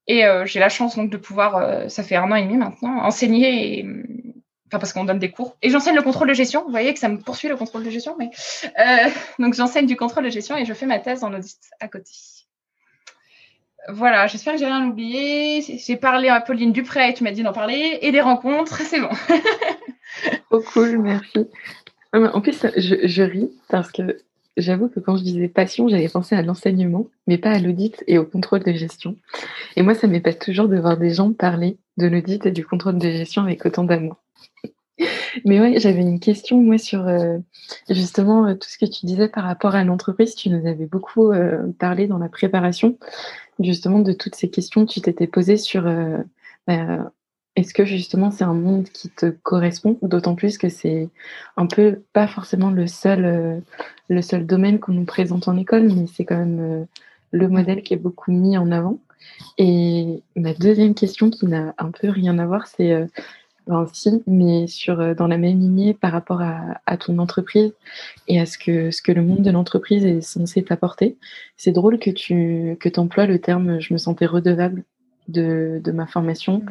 Et 0.06 0.24
euh, 0.24 0.46
j'ai 0.46 0.58
la 0.58 0.70
chance 0.70 0.96
donc 0.96 1.10
de 1.10 1.18
pouvoir, 1.18 1.90
ça 1.90 2.02
fait 2.02 2.16
un 2.16 2.32
an 2.32 2.34
et 2.34 2.42
demi 2.42 2.56
maintenant, 2.56 3.02
enseigner, 3.02 3.84
enfin 4.68 4.78
parce 4.78 4.92
qu'on 4.92 5.04
donne 5.04 5.18
des 5.18 5.30
cours. 5.30 5.56
Et 5.62 5.70
j'enseigne 5.70 5.96
le 5.96 6.02
contrôle 6.02 6.28
de 6.28 6.34
gestion. 6.34 6.62
Vous 6.64 6.70
voyez 6.70 6.94
que 6.94 7.00
ça 7.00 7.08
me 7.08 7.18
poursuit 7.18 7.48
le 7.48 7.56
contrôle 7.56 7.84
de 7.84 7.90
gestion, 7.90 8.16
mais 8.18 8.30
donc 9.38 9.54
j'enseigne 9.54 9.86
du 9.86 9.96
contrôle 9.96 10.24
de 10.24 10.30
gestion 10.30 10.56
et 10.56 10.64
je 10.64 10.72
fais 10.74 10.86
ma 10.86 10.98
thèse 10.98 11.24
en 11.24 11.34
audit 11.34 11.58
à 11.80 11.88
côté. 11.88 12.12
Voilà, 13.88 14.26
j'espère 14.26 14.54
que 14.54 14.58
j'ai 14.58 14.66
rien 14.66 14.86
oublié. 14.86 15.62
J'ai 15.62 15.96
parlé 15.96 16.28
à 16.28 16.40
Pauline 16.40 16.72
Dupré, 16.72 17.14
tu 17.14 17.24
m'as 17.24 17.30
dit 17.30 17.42
d'en 17.42 17.54
parler, 17.54 17.98
et 18.02 18.12
des 18.12 18.20
rencontres, 18.20 18.82
c'est 18.82 19.00
bon. 19.00 19.08
Trop 20.50 20.60
cool, 20.60 20.98
merci. 20.98 21.46
En 22.12 22.40
plus, 22.40 22.66
je, 22.76 23.22
ris 23.22 23.50
parce 23.68 23.90
que 23.90 24.18
j'avoue 24.56 24.88
que 24.88 25.00
quand 25.00 25.16
je 25.16 25.22
disais 25.22 25.48
passion, 25.48 25.88
j'avais 25.88 26.08
pensé 26.08 26.34
à 26.34 26.42
l'enseignement, 26.42 27.06
mais 27.26 27.38
pas 27.38 27.50
à 27.50 27.58
l'audit 27.58 28.02
et 28.06 28.18
au 28.18 28.24
contrôle 28.24 28.62
de 28.62 28.72
gestion. 28.72 29.16
Et 29.76 29.82
moi, 29.82 29.94
ça 29.94 30.06
m'épate 30.06 30.38
toujours 30.38 30.68
de 30.68 30.78
voir 30.78 30.98
des 30.98 31.10
gens 31.10 31.32
parler 31.32 31.78
de 31.96 32.06
l'audit 32.06 32.44
et 32.44 32.50
du 32.50 32.66
contrôle 32.66 32.98
de 32.98 33.10
gestion 33.10 33.42
avec 33.42 33.64
autant 33.64 33.84
d'amour. 33.84 34.16
Mais 35.44 35.60
oui, 35.60 35.78
j'avais 35.78 36.02
une 36.02 36.20
question, 36.20 36.60
moi, 36.60 36.78
sur 36.78 37.06
euh, 37.06 37.38
justement 37.88 38.46
euh, 38.46 38.54
tout 38.54 38.68
ce 38.68 38.78
que 38.78 38.86
tu 38.86 39.06
disais 39.06 39.28
par 39.28 39.44
rapport 39.44 39.74
à 39.74 39.84
l'entreprise. 39.84 40.34
Tu 40.34 40.50
nous 40.50 40.66
avais 40.66 40.86
beaucoup 40.86 41.32
euh, 41.32 41.72
parlé 41.78 42.06
dans 42.06 42.18
la 42.18 42.28
préparation 42.28 42.98
justement 43.60 43.98
de 43.98 44.12
toutes 44.12 44.36
ces 44.36 44.50
questions 44.50 44.86
que 44.86 44.92
tu 44.92 45.00
t'étais 45.00 45.26
posées 45.26 45.56
sur 45.56 45.82
bah, 46.68 47.10
est-ce 47.56 47.74
que 47.74 47.84
justement 47.84 48.30
c'est 48.30 48.44
un 48.44 48.54
monde 48.54 48.84
qui 48.84 49.10
te 49.10 49.26
correspond, 49.26 49.98
d'autant 50.00 50.36
plus 50.36 50.58
que 50.58 50.68
c'est 50.68 51.08
un 51.56 51.66
peu 51.66 52.02
pas 52.12 52.28
forcément 52.28 52.70
le 52.70 52.86
seul, 52.86 53.60
le 54.08 54.22
seul 54.22 54.46
domaine 54.46 54.78
qu'on 54.78 54.92
nous 54.92 55.04
présente 55.04 55.48
en 55.48 55.56
école, 55.56 55.92
mais 55.92 56.06
c'est 56.06 56.24
quand 56.24 56.36
même 56.36 56.86
le 57.32 57.48
modèle 57.48 57.82
qui 57.82 57.94
est 57.94 57.98
beaucoup 57.98 58.30
mis 58.30 58.56
en 58.56 58.70
avant. 58.70 59.00
Et 59.56 60.22
ma 60.36 60.54
deuxième 60.54 60.94
question 60.94 61.30
qui 61.30 61.46
n'a 61.46 61.74
un 61.78 61.90
peu 61.90 62.10
rien 62.10 62.38
à 62.38 62.46
voir, 62.46 62.68
c'est 62.68 63.08
ben, 63.68 63.86
si, 63.92 64.22
mais 64.26 64.66
sur, 64.66 64.98
euh, 64.98 65.14
dans 65.14 65.26
la 65.26 65.36
même 65.36 65.60
lignée 65.60 65.92
par 65.92 66.10
rapport 66.10 66.40
à, 66.40 66.96
ton 66.96 67.18
entreprise 67.18 67.74
et 68.26 68.40
à 68.40 68.46
ce 68.46 68.56
que, 68.56 68.90
ce 68.90 69.02
que 69.02 69.12
le 69.12 69.22
monde 69.22 69.42
de 69.42 69.50
l'entreprise 69.50 70.06
est 70.06 70.22
censé 70.22 70.64
t'apporter. 70.64 71.18
C'est 71.58 71.72
drôle 71.72 71.98
que 71.98 72.10
tu 72.10 72.76
que 72.80 72.88
emploies 72.98 73.26
le 73.26 73.38
terme 73.38 73.78
je 73.78 73.92
me 73.92 73.98
sentais 73.98 74.24
redevable 74.24 74.84
de, 75.28 75.82
de 75.84 75.92
ma 75.92 76.06
formation, 76.06 76.58
mmh. 76.58 76.70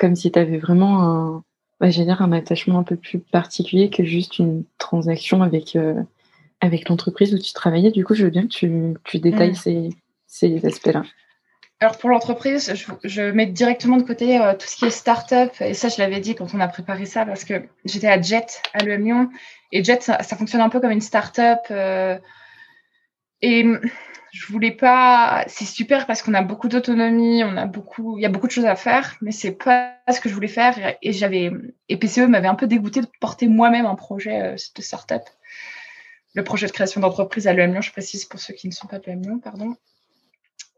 comme 0.00 0.16
si 0.16 0.32
tu 0.32 0.38
avais 0.38 0.56
vraiment 0.56 1.02
un, 1.02 1.44
bah, 1.80 1.88
un 1.88 2.32
attachement 2.32 2.78
un 2.78 2.82
peu 2.82 2.96
plus 2.96 3.18
particulier 3.18 3.90
que 3.90 4.02
juste 4.02 4.38
une 4.38 4.64
transaction 4.78 5.42
avec, 5.42 5.76
euh, 5.76 6.02
avec 6.62 6.88
l'entreprise 6.88 7.34
où 7.34 7.38
tu 7.38 7.52
travaillais. 7.52 7.90
Du 7.90 8.06
coup, 8.06 8.14
je 8.14 8.24
veux 8.24 8.30
bien 8.30 8.42
que 8.42 8.48
tu, 8.48 8.94
tu 9.04 9.18
détailles 9.18 9.50
mmh. 9.50 9.54
ces, 9.54 9.90
ces 10.26 10.64
aspects-là. 10.64 11.02
Alors 11.80 11.96
pour 11.96 12.10
l'entreprise, 12.10 12.74
je, 13.04 13.22
mets 13.30 13.46
directement 13.46 13.98
de 13.98 14.02
côté 14.02 14.40
euh, 14.40 14.54
tout 14.54 14.66
ce 14.66 14.76
qui 14.76 14.84
est 14.86 14.90
start-up. 14.90 15.52
Et 15.60 15.74
ça, 15.74 15.88
je 15.88 15.98
l'avais 15.98 16.18
dit 16.18 16.34
quand 16.34 16.52
on 16.52 16.60
a 16.60 16.66
préparé 16.66 17.06
ça, 17.06 17.24
parce 17.24 17.44
que 17.44 17.68
j'étais 17.84 18.08
à 18.08 18.20
Jet, 18.20 18.62
à 18.74 18.82
l'EM 18.82 19.04
Lyon. 19.04 19.30
Et 19.70 19.84
Jet, 19.84 20.02
ça, 20.02 20.18
fonctionne 20.22 20.60
un 20.60 20.70
peu 20.70 20.80
comme 20.80 20.90
une 20.90 21.00
start-up. 21.00 21.60
Euh, 21.70 22.18
et 23.42 23.64
je 24.32 24.46
voulais 24.52 24.72
pas. 24.72 25.44
C'est 25.46 25.64
super 25.64 26.06
parce 26.06 26.22
qu'on 26.22 26.34
a 26.34 26.42
beaucoup 26.42 26.66
d'autonomie, 26.66 27.44
on 27.44 27.56
a 27.56 27.66
beaucoup, 27.66 28.18
il 28.18 28.22
y 28.22 28.26
a 28.26 28.28
beaucoup 28.28 28.48
de 28.48 28.52
choses 28.52 28.66
à 28.66 28.74
faire, 28.74 29.16
mais 29.20 29.30
c'est 29.30 29.52
pas 29.52 29.94
ce 30.12 30.20
que 30.20 30.28
je 30.28 30.34
voulais 30.34 30.48
faire. 30.48 30.96
Et 31.00 31.12
j'avais, 31.12 31.52
et 31.88 31.96
PCE 31.96 32.26
m'avait 32.28 32.48
un 32.48 32.56
peu 32.56 32.66
dégoûté 32.66 33.02
de 33.02 33.08
porter 33.20 33.46
moi-même 33.46 33.86
un 33.86 33.94
projet 33.94 34.42
euh, 34.42 34.56
de 34.76 34.82
start-up. 34.82 35.22
Le 36.34 36.42
projet 36.42 36.66
de 36.66 36.72
création 36.72 37.00
d'entreprise 37.00 37.46
à 37.46 37.52
l'EM 37.52 37.72
Lyon, 37.72 37.82
je 37.82 37.92
précise 37.92 38.24
pour 38.24 38.40
ceux 38.40 38.54
qui 38.54 38.66
ne 38.66 38.72
sont 38.72 38.88
pas 38.88 38.98
de 38.98 39.06
l'EM 39.06 39.22
Lyon, 39.22 39.38
pardon. 39.38 39.76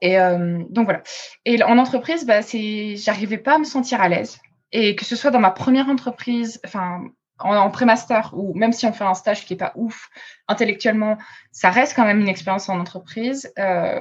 Et 0.01 0.19
euh, 0.19 0.63
donc 0.71 0.85
voilà. 0.85 1.03
Et 1.45 1.63
en 1.63 1.79
entreprise, 1.79 2.27
bah, 2.27 2.43
c'est, 2.43 2.97
j'arrivais 2.97 3.39
pas 3.39 3.57
à 3.57 3.59
me 3.59 3.65
sentir 3.65 4.01
à 4.01 4.09
l'aise. 4.09 4.39
Et 4.73 4.97
que 4.97 5.05
ce 5.05 5.17
soit 5.17 5.31
dans 5.31 5.41
ma 5.41 5.51
première 5.51 5.89
entreprise, 5.89 6.61
enfin 6.65 7.03
en, 7.39 7.71
pré-master 7.71 8.33
ou 8.35 8.55
même 8.55 8.73
si 8.73 8.87
on 8.87 8.93
fait 8.93 9.05
un 9.05 9.15
stage 9.15 9.47
qui 9.47 9.55
est 9.55 9.57
pas 9.57 9.73
ouf 9.75 10.11
intellectuellement, 10.47 11.17
ça 11.53 11.71
reste 11.71 11.97
quand 11.97 12.05
même 12.05 12.21
une 12.21 12.29
expérience 12.29 12.69
en 12.69 12.79
entreprise. 12.79 13.53
Euh, 13.59 14.01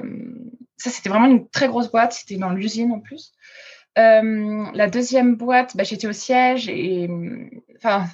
ça, 0.76 0.90
c'était 0.90 1.08
vraiment 1.08 1.26
une 1.26 1.48
très 1.48 1.68
grosse 1.68 1.90
boîte. 1.90 2.12
C'était 2.12 2.36
dans 2.36 2.50
l'usine 2.50 2.92
en 2.92 3.00
plus. 3.00 3.32
Euh, 3.98 4.66
la 4.72 4.88
deuxième 4.88 5.34
boîte, 5.34 5.76
bah, 5.76 5.82
j'étais 5.82 6.06
au 6.06 6.12
siège 6.12 6.68
et 6.68 7.10
enfin 7.76 8.06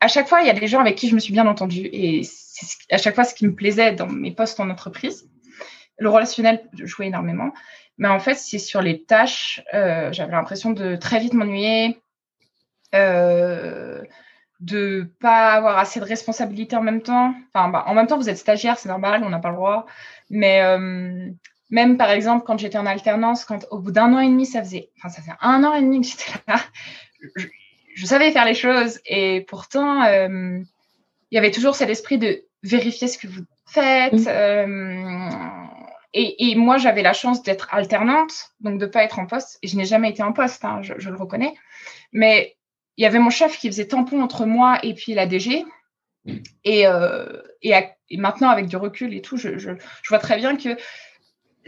à 0.00 0.08
chaque 0.08 0.28
fois, 0.28 0.42
il 0.42 0.46
y 0.46 0.50
a 0.50 0.54
des 0.54 0.66
gens 0.66 0.80
avec 0.80 0.96
qui 0.96 1.08
je 1.08 1.14
me 1.14 1.20
suis 1.20 1.32
bien 1.32 1.46
entendue 1.46 1.88
et 1.90 2.22
c'est 2.24 2.66
à 2.90 2.98
chaque 2.98 3.14
fois 3.14 3.24
ce 3.24 3.34
qui 3.34 3.46
me 3.46 3.54
plaisait 3.54 3.92
dans 3.92 4.06
mes 4.06 4.32
postes 4.32 4.60
en 4.60 4.68
entreprise 4.68 5.28
le 5.98 6.08
relationnel 6.08 6.62
jouait 6.74 7.06
énormément. 7.06 7.52
Mais 7.98 8.08
en 8.08 8.18
fait, 8.18 8.34
c'est 8.34 8.58
sur 8.58 8.82
les 8.82 9.04
tâches, 9.04 9.62
euh, 9.72 10.12
j'avais 10.12 10.32
l'impression 10.32 10.70
de 10.70 10.96
très 10.96 11.20
vite 11.20 11.32
m'ennuyer, 11.32 12.00
euh, 12.94 14.02
de 14.60 15.08
pas 15.20 15.52
avoir 15.52 15.78
assez 15.78 16.00
de 16.00 16.04
responsabilités 16.04 16.76
en 16.76 16.82
même 16.82 17.02
temps. 17.02 17.34
Enfin, 17.52 17.68
bah, 17.68 17.84
en 17.86 17.94
même 17.94 18.06
temps, 18.06 18.16
vous 18.16 18.28
êtes 18.28 18.38
stagiaire, 18.38 18.78
c'est 18.78 18.88
normal, 18.88 19.22
on 19.24 19.30
n'a 19.30 19.38
pas 19.38 19.50
le 19.50 19.56
droit. 19.56 19.86
Mais 20.30 20.62
euh, 20.62 21.30
même 21.70 21.96
par 21.96 22.10
exemple, 22.10 22.44
quand 22.46 22.58
j'étais 22.58 22.78
en 22.78 22.86
alternance, 22.86 23.44
quand 23.44 23.66
au 23.70 23.78
bout 23.78 23.92
d'un 23.92 24.12
an 24.12 24.18
et 24.18 24.28
demi, 24.28 24.46
ça 24.46 24.62
faisait, 24.62 24.90
enfin, 24.96 25.08
ça 25.08 25.22
fait 25.22 25.36
un 25.40 25.62
an 25.64 25.74
et 25.74 25.82
demi 25.82 26.00
que 26.00 26.06
j'étais 26.08 26.32
là, 26.48 26.56
je, 27.36 27.46
je, 27.94 28.06
savais 28.06 28.32
faire 28.32 28.44
les 28.44 28.54
choses 28.54 29.00
et 29.06 29.42
pourtant, 29.42 30.04
euh, 30.04 30.58
il 31.30 31.34
y 31.34 31.38
avait 31.38 31.50
toujours 31.50 31.74
cet 31.74 31.90
esprit 31.90 32.18
de 32.18 32.44
vérifier 32.62 33.08
ce 33.08 33.18
que 33.18 33.26
vous 33.26 33.44
faites. 33.66 34.26
Euh, 34.26 35.63
et, 36.16 36.54
moi, 36.54 36.78
j'avais 36.78 37.02
la 37.02 37.12
chance 37.12 37.42
d'être 37.42 37.74
alternante, 37.74 38.50
donc 38.60 38.78
de 38.78 38.86
ne 38.86 38.90
pas 38.90 39.02
être 39.02 39.18
en 39.18 39.26
poste. 39.26 39.58
Et 39.62 39.68
je 39.68 39.76
n'ai 39.76 39.84
jamais 39.84 40.10
été 40.10 40.22
en 40.22 40.32
poste, 40.32 40.64
hein, 40.64 40.80
je, 40.80 41.10
le 41.10 41.16
reconnais. 41.16 41.54
Mais 42.12 42.56
il 42.96 43.02
y 43.02 43.06
avait 43.06 43.18
mon 43.18 43.30
chef 43.30 43.58
qui 43.58 43.66
faisait 43.66 43.88
tampon 43.88 44.22
entre 44.22 44.46
moi 44.46 44.78
et 44.84 44.94
puis 44.94 45.14
la 45.14 45.26
DG. 45.26 45.64
Et, 46.62 46.86
euh, 46.86 47.42
et, 47.62 47.74
maintenant, 48.16 48.48
avec 48.50 48.66
du 48.66 48.76
recul 48.76 49.12
et 49.12 49.22
tout, 49.22 49.36
je, 49.36 49.76
vois 50.08 50.18
très 50.20 50.36
bien 50.36 50.56
que 50.56 50.76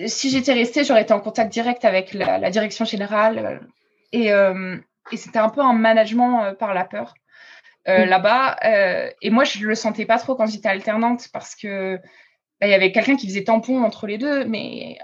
si 0.06 0.30
j'étais 0.30 0.52
restée, 0.52 0.84
j'aurais 0.84 1.02
été 1.02 1.12
en 1.12 1.20
contact 1.20 1.52
direct 1.52 1.84
avec 1.84 2.12
la, 2.14 2.50
direction 2.50 2.84
générale. 2.84 3.68
Et, 4.12 4.32
euh, 4.32 4.76
et 5.10 5.16
c'était 5.16 5.40
un 5.40 5.48
peu 5.48 5.60
un 5.60 5.72
management 5.72 6.44
euh, 6.44 6.54
par 6.54 6.72
la 6.72 6.84
peur 6.84 7.14
là-bas. 7.84 8.58
et 9.22 9.30
moi, 9.30 9.42
je 9.42 9.60
ne 9.60 9.66
le 9.66 9.74
sentais 9.74 10.06
pas 10.06 10.18
trop 10.18 10.36
quand 10.36 10.46
j'étais 10.46 10.68
alternante 10.68 11.28
parce 11.32 11.54
que 11.56 12.00
il 12.62 12.68
y 12.68 12.74
avait 12.74 12.92
quelqu'un 12.92 13.16
qui 13.16 13.26
faisait 13.26 13.44
tampon 13.44 13.82
entre 13.82 14.06
les 14.06 14.18
deux, 14.18 14.44
mais 14.44 14.98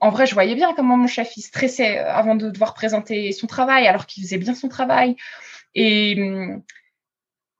en 0.00 0.10
vrai, 0.10 0.26
je 0.26 0.34
voyais 0.34 0.54
bien 0.54 0.74
comment 0.74 0.96
mon 0.96 1.06
chef 1.06 1.36
il 1.36 1.42
stressait 1.42 1.98
euh, 1.98 2.12
avant 2.12 2.34
de 2.34 2.50
devoir 2.50 2.74
présenter 2.74 3.32
son 3.32 3.46
travail, 3.46 3.86
alors 3.86 4.06
qu'il 4.06 4.22
faisait 4.22 4.38
bien 4.38 4.54
son 4.54 4.68
travail. 4.68 5.16
Et, 5.74 6.16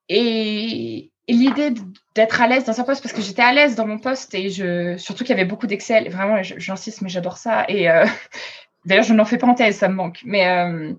et, 0.09 1.11
l'idée 1.27 1.73
d'être 2.15 2.43
à 2.43 2.47
l'aise 2.47 2.65
dans 2.65 2.79
un 2.79 2.85
poste, 2.85 3.03
parce 3.03 3.15
que 3.15 3.23
j'étais 3.23 3.43
à 3.43 3.53
l'aise 3.53 3.77
dans 3.77 3.87
mon 3.87 3.99
poste, 3.99 4.35
et 4.35 4.51
je, 4.51 4.97
surtout 4.99 5.25
qu'il 5.25 5.35
y 5.35 5.39
avait 5.41 5.49
beaucoup 5.49 5.67
d'Excel, 5.67 6.11
vraiment, 6.11 6.43
j'insiste, 6.43 7.01
mais 7.01 7.09
j'adore 7.09 7.39
ça. 7.39 7.65
Et 7.69 7.89
euh, 7.89 8.05
d'ailleurs, 8.85 9.05
je 9.05 9.15
n'en 9.15 9.25
fais 9.25 9.39
pas 9.39 9.47
en 9.47 9.55
thèse, 9.55 9.79
ça 9.79 9.89
me 9.89 9.95
manque. 9.95 10.21
Mais 10.25 10.47
euh, 10.47 10.93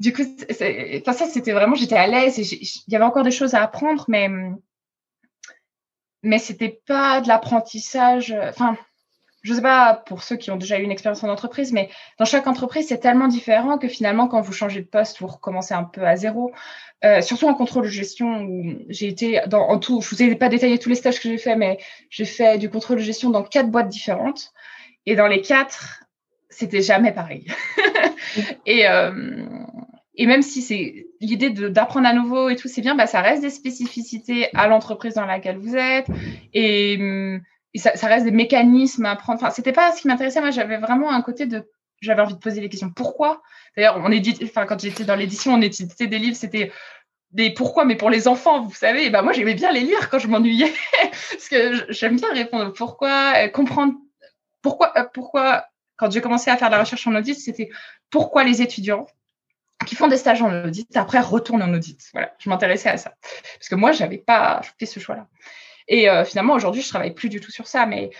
du 0.00 0.12
coup, 0.12 0.24
ça, 0.24 1.26
c'était 1.26 1.52
vraiment, 1.52 1.76
j'étais 1.76 1.96
à 1.96 2.08
l'aise, 2.08 2.40
et 2.40 2.42
il 2.42 2.92
y 2.92 2.96
avait 2.96 3.04
encore 3.04 3.22
des 3.22 3.30
choses 3.30 3.54
à 3.54 3.62
apprendre, 3.62 4.04
mais 4.08 4.28
mais 6.28 6.38
c'était 6.38 6.80
pas 6.86 7.22
de 7.22 7.28
l'apprentissage. 7.28 8.32
Euh, 8.32 8.50
enfin, 8.50 8.76
je 9.42 9.54
sais 9.54 9.62
pas 9.62 9.94
pour 9.94 10.22
ceux 10.22 10.36
qui 10.36 10.50
ont 10.50 10.56
déjà 10.56 10.78
eu 10.78 10.82
une 10.82 10.90
expérience 10.90 11.24
en 11.24 11.30
entreprise, 11.30 11.72
mais 11.72 11.88
dans 12.18 12.26
chaque 12.26 12.46
entreprise, 12.46 12.88
c'est 12.88 12.98
tellement 12.98 13.28
différent 13.28 13.78
que 13.78 13.88
finalement, 13.88 14.28
quand 14.28 14.42
vous 14.42 14.52
changez 14.52 14.82
de 14.82 14.86
poste, 14.86 15.20
vous 15.20 15.26
recommencez 15.26 15.72
un 15.72 15.84
peu 15.84 16.06
à 16.06 16.16
zéro. 16.16 16.52
Euh, 17.04 17.22
surtout 17.22 17.46
en 17.46 17.54
contrôle 17.54 17.84
de 17.84 17.88
gestion, 17.88 18.42
où 18.42 18.76
j'ai 18.88 19.08
été 19.08 19.40
dans, 19.46 19.62
en 19.68 19.78
tout, 19.78 20.02
je 20.02 20.10
vous 20.10 20.22
ai 20.22 20.34
pas 20.34 20.50
détaillé 20.50 20.78
tous 20.78 20.90
les 20.90 20.96
stages 20.96 21.18
que 21.18 21.30
j'ai 21.30 21.38
fait, 21.38 21.56
mais 21.56 21.78
j'ai 22.10 22.26
fait 22.26 22.58
du 22.58 22.68
contrôle 22.68 22.98
de 22.98 23.02
gestion 23.02 23.30
dans 23.30 23.42
quatre 23.42 23.70
boîtes 23.70 23.88
différentes. 23.88 24.52
Et 25.06 25.16
dans 25.16 25.28
les 25.28 25.40
quatre, 25.40 26.04
c'était 26.50 26.82
jamais 26.82 27.12
pareil. 27.12 27.46
et, 28.66 28.86
euh, 28.86 29.46
et 30.18 30.26
même 30.26 30.42
si 30.42 30.62
c'est 30.62 31.06
l'idée 31.20 31.50
d'apprendre 31.50 32.08
à 32.08 32.12
nouveau 32.12 32.48
et 32.48 32.56
tout, 32.56 32.66
c'est 32.66 32.80
bien, 32.80 32.96
bah, 32.96 33.06
ça 33.06 33.22
reste 33.22 33.40
des 33.40 33.50
spécificités 33.50 34.48
à 34.54 34.66
l'entreprise 34.66 35.14
dans 35.14 35.24
laquelle 35.24 35.58
vous 35.58 35.76
êtes. 35.76 36.06
Et, 36.52 36.96
hum, 36.98 37.40
ça, 37.76 38.06
reste 38.08 38.24
des 38.24 38.32
mécanismes 38.32 39.06
à 39.06 39.12
apprendre. 39.12 39.38
Enfin, 39.40 39.50
c'était 39.50 39.72
pas 39.72 39.92
ce 39.92 40.02
qui 40.02 40.08
m'intéressait. 40.08 40.40
Moi, 40.40 40.50
j'avais 40.50 40.78
vraiment 40.78 41.12
un 41.12 41.22
côté 41.22 41.46
de. 41.46 41.70
J'avais 42.00 42.22
envie 42.22 42.34
de 42.34 42.40
poser 42.40 42.60
les 42.60 42.68
questions. 42.68 42.90
Pourquoi? 42.90 43.42
D'ailleurs, 43.76 44.00
on 44.04 44.10
édite, 44.10 44.42
enfin, 44.42 44.66
quand 44.66 44.80
j'étais 44.80 45.04
dans 45.04 45.14
l'édition, 45.14 45.54
on 45.54 45.60
éditait 45.60 46.08
des 46.08 46.18
livres, 46.18 46.36
c'était 46.36 46.72
des 47.30 47.50
pourquoi, 47.50 47.84
mais 47.84 47.94
pour 47.94 48.10
les 48.10 48.26
enfants, 48.26 48.62
vous 48.62 48.74
savez. 48.74 49.10
bah, 49.10 49.22
moi, 49.22 49.32
j'aimais 49.32 49.54
bien 49.54 49.70
les 49.70 49.82
lire 49.82 50.10
quand 50.10 50.18
je 50.18 50.26
m'ennuyais. 50.26 50.72
Parce 51.30 51.48
que 51.48 51.92
j'aime 51.92 52.16
bien 52.16 52.32
répondre 52.32 52.72
pourquoi, 52.72 53.34
euh, 53.36 53.48
comprendre 53.48 53.94
pourquoi, 54.62 54.92
euh, 54.96 55.04
pourquoi, 55.14 55.66
quand 55.96 56.10
j'ai 56.10 56.20
commencé 56.20 56.50
à 56.50 56.56
faire 56.56 56.68
de 56.68 56.74
la 56.74 56.80
recherche 56.80 57.06
en 57.06 57.14
audit, 57.14 57.38
c'était 57.38 57.70
pourquoi 58.10 58.42
les 58.42 58.62
étudiants? 58.62 59.06
Qui 59.88 59.94
font 59.94 60.08
des 60.08 60.18
stages 60.18 60.42
en 60.42 60.64
audit, 60.64 60.94
après 60.96 61.20
retournent 61.20 61.62
en 61.62 61.72
audit. 61.72 61.98
Voilà, 62.12 62.34
je 62.38 62.50
m'intéressais 62.50 62.90
à 62.90 62.98
ça. 62.98 63.14
Parce 63.58 63.68
que 63.70 63.74
moi, 63.74 63.92
je 63.92 64.00
n'avais 64.00 64.18
pas 64.18 64.60
fait 64.78 64.84
ce 64.86 65.00
choix-là. 65.00 65.26
Et 65.88 66.10
euh, 66.10 66.24
finalement, 66.26 66.52
aujourd'hui, 66.52 66.82
je 66.82 66.88
travaille 66.88 67.14
plus 67.14 67.30
du 67.30 67.40
tout 67.40 67.50
sur 67.50 67.66
ça. 67.66 67.86
Mais 67.86 68.10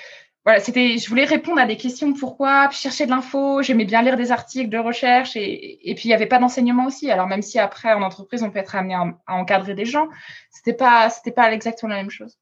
voilà, 0.46 0.60
c'était, 0.60 0.96
je 0.96 1.06
voulais 1.10 1.26
répondre 1.26 1.60
à 1.60 1.66
des 1.66 1.76
questions 1.76 2.14
pourquoi, 2.14 2.70
chercher 2.70 3.04
de 3.04 3.10
l'info, 3.10 3.60
j'aimais 3.60 3.84
bien 3.84 4.00
lire 4.00 4.16
des 4.16 4.32
articles 4.32 4.70
de 4.70 4.78
recherche. 4.78 5.36
Et, 5.36 5.90
et 5.90 5.94
puis, 5.94 6.04
il 6.04 6.08
n'y 6.08 6.14
avait 6.14 6.26
pas 6.26 6.38
d'enseignement 6.38 6.86
aussi. 6.86 7.10
Alors, 7.10 7.26
même 7.26 7.42
si 7.42 7.58
après, 7.58 7.92
en 7.92 8.00
entreprise, 8.00 8.42
on 8.42 8.50
peut 8.50 8.60
être 8.60 8.74
amené 8.74 8.94
à, 8.94 9.34
encadrer 9.34 9.74
des 9.74 9.84
gens, 9.84 10.08
c'était 10.50 10.72
pas, 10.72 11.10
c'était 11.10 11.32
pas 11.32 11.52
exactement 11.52 11.90
la 11.90 11.96
même 11.96 12.10
chose. 12.10 12.38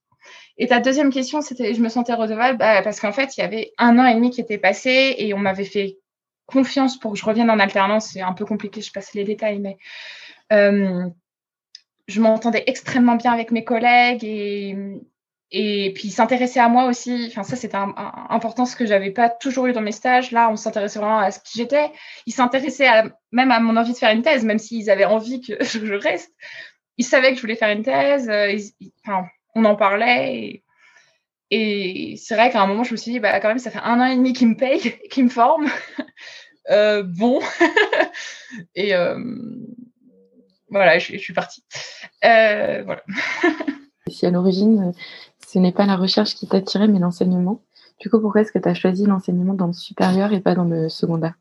Et 0.57 0.69
ta 0.69 0.79
deuxième 0.79 1.13
question, 1.13 1.41
c'était, 1.41 1.75
je 1.75 1.81
me 1.81 1.89
sentais 1.89 2.15
redevable 2.15 2.59
bah, 2.59 2.81
parce 2.83 3.01
qu'en 3.01 3.13
fait, 3.13 3.37
il 3.37 3.41
y 3.41 3.45
avait 3.45 3.73
un 3.77 3.99
an 3.99 4.07
et 4.07 4.15
demi 4.15 4.31
qui 4.31 4.41
était 4.41 4.59
passé 4.59 5.17
et 5.19 5.35
on 5.35 5.39
m'avait 5.39 5.65
fait 5.65 5.99
confiance 6.47 6.99
pour 6.99 7.13
que 7.13 7.19
je 7.19 7.25
revienne 7.25 7.51
en 7.51 7.59
alternance. 7.59 8.11
C'est 8.13 8.23
un 8.23 8.33
peu 8.33 8.45
compliqué, 8.45 8.81
je 8.81 8.93
passe 8.93 9.15
les 9.15 9.25
détails, 9.25 9.59
mais 9.59 9.77
euh, 10.53 11.09
je 12.09 12.21
m'entendais 12.21 12.65
extrêmement 12.67 13.17
bien 13.17 13.33
avec 13.33 13.51
mes 13.51 13.65
collègues 13.65 14.25
et, 14.25 14.77
et 15.51 15.93
puis 15.95 16.11
s'intéresser 16.11 16.61
à 16.61 16.69
moi 16.69 16.87
aussi. 16.87 17.27
Enfin, 17.29 17.43
ça, 17.43 17.57
c'était 17.57 17.77
important, 17.77 18.65
ce 18.65 18.77
que 18.77 18.87
j'avais 18.87 19.11
pas 19.11 19.29
toujours 19.29 19.67
eu 19.67 19.73
dans 19.73 19.81
mes 19.81 19.93
stages. 19.93 20.31
Là, 20.31 20.51
on 20.51 20.57
s'intéressait 20.57 20.99
vraiment 20.99 21.19
à 21.19 21.31
ce 21.31 21.41
qui 21.41 21.59
j'étais. 21.59 21.91
Ils 22.27 22.33
s'intéressaient 22.33 23.05
même 23.33 23.51
à 23.51 23.61
mon 23.61 23.77
envie 23.77 23.93
de 23.93 23.99
faire 23.99 24.13
une 24.13 24.23
thèse, 24.23 24.45
même 24.45 24.59
s'ils 24.59 24.91
avaient 24.91 25.05
envie 25.05 25.41
que 25.41 25.55
je 25.65 25.95
reste. 25.95 26.33
Ils 26.99 27.05
savaient 27.05 27.31
que 27.31 27.37
je 27.37 27.43
voulais 27.43 27.57
faire 27.57 27.71
une 27.71 27.83
thèse. 27.83 28.29
Euh, 28.29 28.57
enfin, 29.05 29.27
on 29.55 29.65
en 29.65 29.77
parlait. 29.77 30.63
Et 31.51 32.17
c'est 32.17 32.35
vrai 32.35 32.51
qu'à 32.51 32.61
un 32.61 32.67
moment, 32.67 32.83
je 32.83 32.93
me 32.93 32.97
suis 32.97 33.13
dit, 33.13 33.21
bah, 33.21 33.39
quand 33.41 33.49
même, 33.49 33.59
ça 33.59 33.71
fait 33.71 33.79
un 33.79 34.01
an 34.01 34.07
et 34.07 34.17
demi 34.17 34.33
qu'il 34.33 34.49
me 34.49 34.57
paye, 34.57 34.99
qu'il 35.11 35.25
me 35.25 35.31
forme. 35.31 35.69
Euh, 36.71 37.03
bon. 37.03 37.41
et 38.75 38.95
euh, 38.95 39.19
voilà, 40.71 40.99
je, 40.99 41.17
suis 41.17 41.33
partie. 41.33 41.63
Euh, 42.25 42.83
voilà. 42.85 43.03
si 44.09 44.27
à 44.27 44.31
l'origine, 44.31 44.93
ce 45.47 45.59
n'est 45.59 45.73
pas 45.73 45.87
la 45.87 45.97
recherche 45.97 46.35
qui 46.35 46.49
t'attirait, 46.49 46.89
mais 46.89 46.99
l'enseignement, 46.99 47.63
du 48.01 48.11
coup, 48.11 48.21
pourquoi 48.21 48.41
est-ce 48.41 48.53
que 48.53 48.59
tu 48.59 48.69
as 48.69 48.75
choisi 48.75 49.07
l'enseignement 49.07 49.55
dans 49.55 49.69
le 49.69 49.73
supérieur 49.73 50.33
et 50.33 50.41
pas 50.41 50.55
dans 50.55 50.65
le 50.65 50.89
secondaire? 50.89 51.35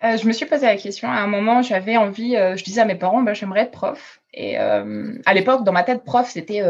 Je 0.00 0.28
me 0.28 0.32
suis 0.32 0.46
posé 0.46 0.64
la 0.64 0.76
question. 0.76 1.08
À 1.08 1.16
un 1.16 1.26
moment, 1.26 1.60
j'avais 1.60 1.96
envie, 1.96 2.34
je 2.34 2.62
disais 2.62 2.80
à 2.80 2.84
mes 2.84 2.94
parents, 2.94 3.22
bah, 3.22 3.34
j'aimerais 3.34 3.62
être 3.62 3.72
prof. 3.72 4.20
Et 4.32 4.56
à 4.56 5.34
l'époque, 5.34 5.64
dans 5.64 5.72
ma 5.72 5.82
tête, 5.82 6.04
prof, 6.04 6.28
c'était 6.30 6.62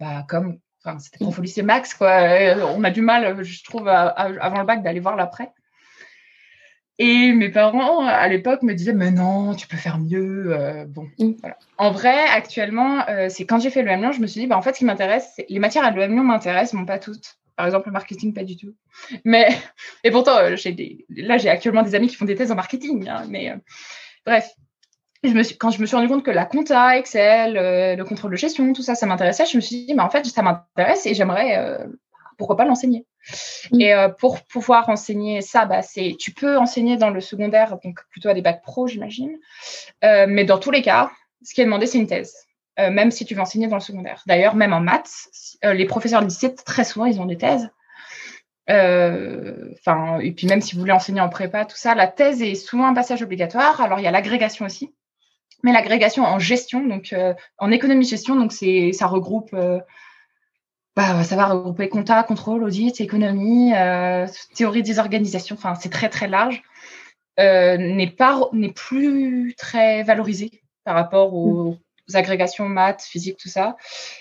bah, 0.00 0.24
comme 0.26 0.58
c'était 0.98 1.22
prof 1.22 1.38
au 1.38 1.42
lycée 1.42 1.62
Max, 1.62 1.92
quoi. 1.92 2.22
on 2.74 2.84
a 2.84 2.90
du 2.90 3.02
mal, 3.02 3.42
je 3.44 3.64
trouve, 3.64 3.86
avant 3.86 4.58
le 4.60 4.64
bac, 4.64 4.82
d'aller 4.82 5.00
voir 5.00 5.14
l'après. 5.14 5.52
Et 7.04 7.32
mes 7.32 7.48
parents, 7.48 8.06
à 8.06 8.28
l'époque, 8.28 8.62
me 8.62 8.74
disaient, 8.74 8.92
mais 8.92 9.10
non, 9.10 9.56
tu 9.56 9.66
peux 9.66 9.76
faire 9.76 9.98
mieux. 9.98 10.54
Euh, 10.56 10.84
bon, 10.84 11.08
mm. 11.18 11.32
voilà. 11.40 11.58
En 11.76 11.90
vrai, 11.90 12.14
actuellement, 12.32 13.04
euh, 13.08 13.26
c'est 13.28 13.44
quand 13.44 13.58
j'ai 13.58 13.70
fait 13.70 13.82
le 13.82 13.92
Lyon, 13.92 14.12
je 14.12 14.20
me 14.20 14.28
suis 14.28 14.42
dit, 14.42 14.46
bah, 14.46 14.56
en 14.56 14.62
fait, 14.62 14.74
ce 14.74 14.78
qui 14.78 14.84
m'intéresse, 14.84 15.40
les 15.48 15.58
matières 15.58 15.84
à 15.84 15.90
l'EM 15.90 16.12
Lyon 16.12 16.22
m'intéressent, 16.22 16.74
mais 16.78 16.86
pas 16.86 17.00
toutes. 17.00 17.38
Par 17.56 17.66
exemple, 17.66 17.88
le 17.88 17.92
marketing, 17.92 18.32
pas 18.32 18.44
du 18.44 18.56
tout. 18.56 18.76
Mais, 19.24 19.48
et 20.04 20.12
pourtant, 20.12 20.36
euh, 20.36 20.54
des, 20.64 21.04
là, 21.08 21.38
j'ai 21.38 21.48
actuellement 21.48 21.82
des 21.82 21.96
amis 21.96 22.06
qui 22.06 22.14
font 22.14 22.24
des 22.24 22.36
thèses 22.36 22.52
en 22.52 22.54
marketing. 22.54 23.08
Hein, 23.08 23.24
mais 23.28 23.52
bref, 24.24 24.48
je 25.24 25.30
me 25.30 25.42
suis, 25.42 25.56
quand 25.56 25.70
je 25.70 25.80
me 25.80 25.86
suis 25.86 25.96
rendu 25.96 26.06
compte 26.06 26.24
que 26.24 26.30
la 26.30 26.44
compta, 26.44 26.96
Excel, 26.96 27.54
le 27.98 28.02
contrôle 28.04 28.30
de 28.30 28.36
gestion, 28.36 28.72
tout 28.74 28.82
ça, 28.82 28.94
ça 28.94 29.06
m'intéressait, 29.06 29.46
je 29.46 29.56
me 29.56 29.60
suis 29.60 29.86
dit, 29.86 29.94
mais 29.94 30.02
en 30.02 30.10
fait, 30.10 30.24
ça 30.26 30.42
m'intéresse 30.42 31.04
et 31.06 31.14
j'aimerais, 31.14 31.80
pourquoi 32.38 32.56
pas 32.56 32.64
l'enseigner. 32.64 33.06
Mm. 33.70 33.80
Et 33.80 33.94
euh, 33.94 34.08
pour 34.08 34.42
pouvoir 34.42 34.88
enseigner 34.88 35.40
ça, 35.40 35.64
bah, 35.64 35.82
c'est, 35.82 36.16
tu 36.18 36.32
peux 36.32 36.56
enseigner 36.56 36.96
dans 36.96 37.10
le 37.10 37.20
secondaire, 37.20 37.78
donc 37.82 38.00
plutôt 38.10 38.28
à 38.28 38.34
des 38.34 38.42
bacs 38.42 38.62
pro, 38.62 38.86
j'imagine. 38.86 39.38
Euh, 40.04 40.26
mais 40.28 40.44
dans 40.44 40.58
tous 40.58 40.70
les 40.70 40.82
cas, 40.82 41.10
ce 41.42 41.54
qui 41.54 41.60
est 41.60 41.64
demandé, 41.64 41.86
c'est 41.86 41.98
une 41.98 42.06
thèse, 42.06 42.34
euh, 42.78 42.90
même 42.90 43.10
si 43.10 43.24
tu 43.24 43.34
veux 43.34 43.40
enseigner 43.40 43.68
dans 43.68 43.76
le 43.76 43.82
secondaire. 43.82 44.22
D'ailleurs, 44.26 44.54
même 44.54 44.72
en 44.72 44.80
maths, 44.80 45.28
les 45.62 45.84
professeurs 45.84 46.20
de 46.20 46.26
lycée, 46.26 46.54
très 46.54 46.84
souvent, 46.84 47.06
ils 47.06 47.20
ont 47.20 47.26
des 47.26 47.38
thèses. 47.38 47.70
Enfin, 48.68 50.18
et 50.20 50.32
puis 50.32 50.46
même 50.46 50.60
si 50.60 50.74
vous 50.74 50.80
voulez 50.80 50.92
enseigner 50.92 51.20
en 51.20 51.28
prépa, 51.28 51.64
tout 51.64 51.76
ça, 51.76 51.94
la 51.94 52.06
thèse 52.06 52.42
est 52.42 52.54
souvent 52.54 52.86
un 52.86 52.94
passage 52.94 53.22
obligatoire. 53.22 53.80
Alors, 53.80 54.00
il 54.00 54.02
y 54.02 54.06
a 54.06 54.10
l'agrégation 54.10 54.64
aussi. 54.64 54.94
Mais 55.62 55.72
l'agrégation 55.72 56.24
en 56.24 56.38
gestion, 56.38 56.84
donc 56.84 57.14
en 57.58 57.70
économie-gestion, 57.70 58.34
donc 58.34 58.52
c'est 58.52 58.92
ça 58.92 59.06
regroupe 59.06 59.54
bah, 60.94 61.24
ça 61.24 61.36
va 61.36 61.46
regrouper 61.46 61.88
compta, 61.88 62.22
contrôle, 62.22 62.64
audit, 62.64 63.00
économie, 63.00 63.74
euh, 63.74 64.26
théorie 64.54 64.82
des 64.82 64.98
organisations. 64.98 65.56
Enfin, 65.56 65.74
c'est 65.74 65.88
très 65.88 66.10
très 66.10 66.28
large. 66.28 66.62
Euh, 67.40 67.78
n'est 67.78 68.10
pas 68.10 68.50
n'est 68.52 68.72
plus 68.72 69.54
très 69.56 70.02
valorisé 70.02 70.62
par 70.84 70.94
rapport 70.94 71.32
aux, 71.32 71.78
mm. 72.08 72.16
agrégations 72.16 72.68
maths, 72.68 73.04
physique, 73.04 73.38
tout 73.38 73.48
ça. 73.48 73.76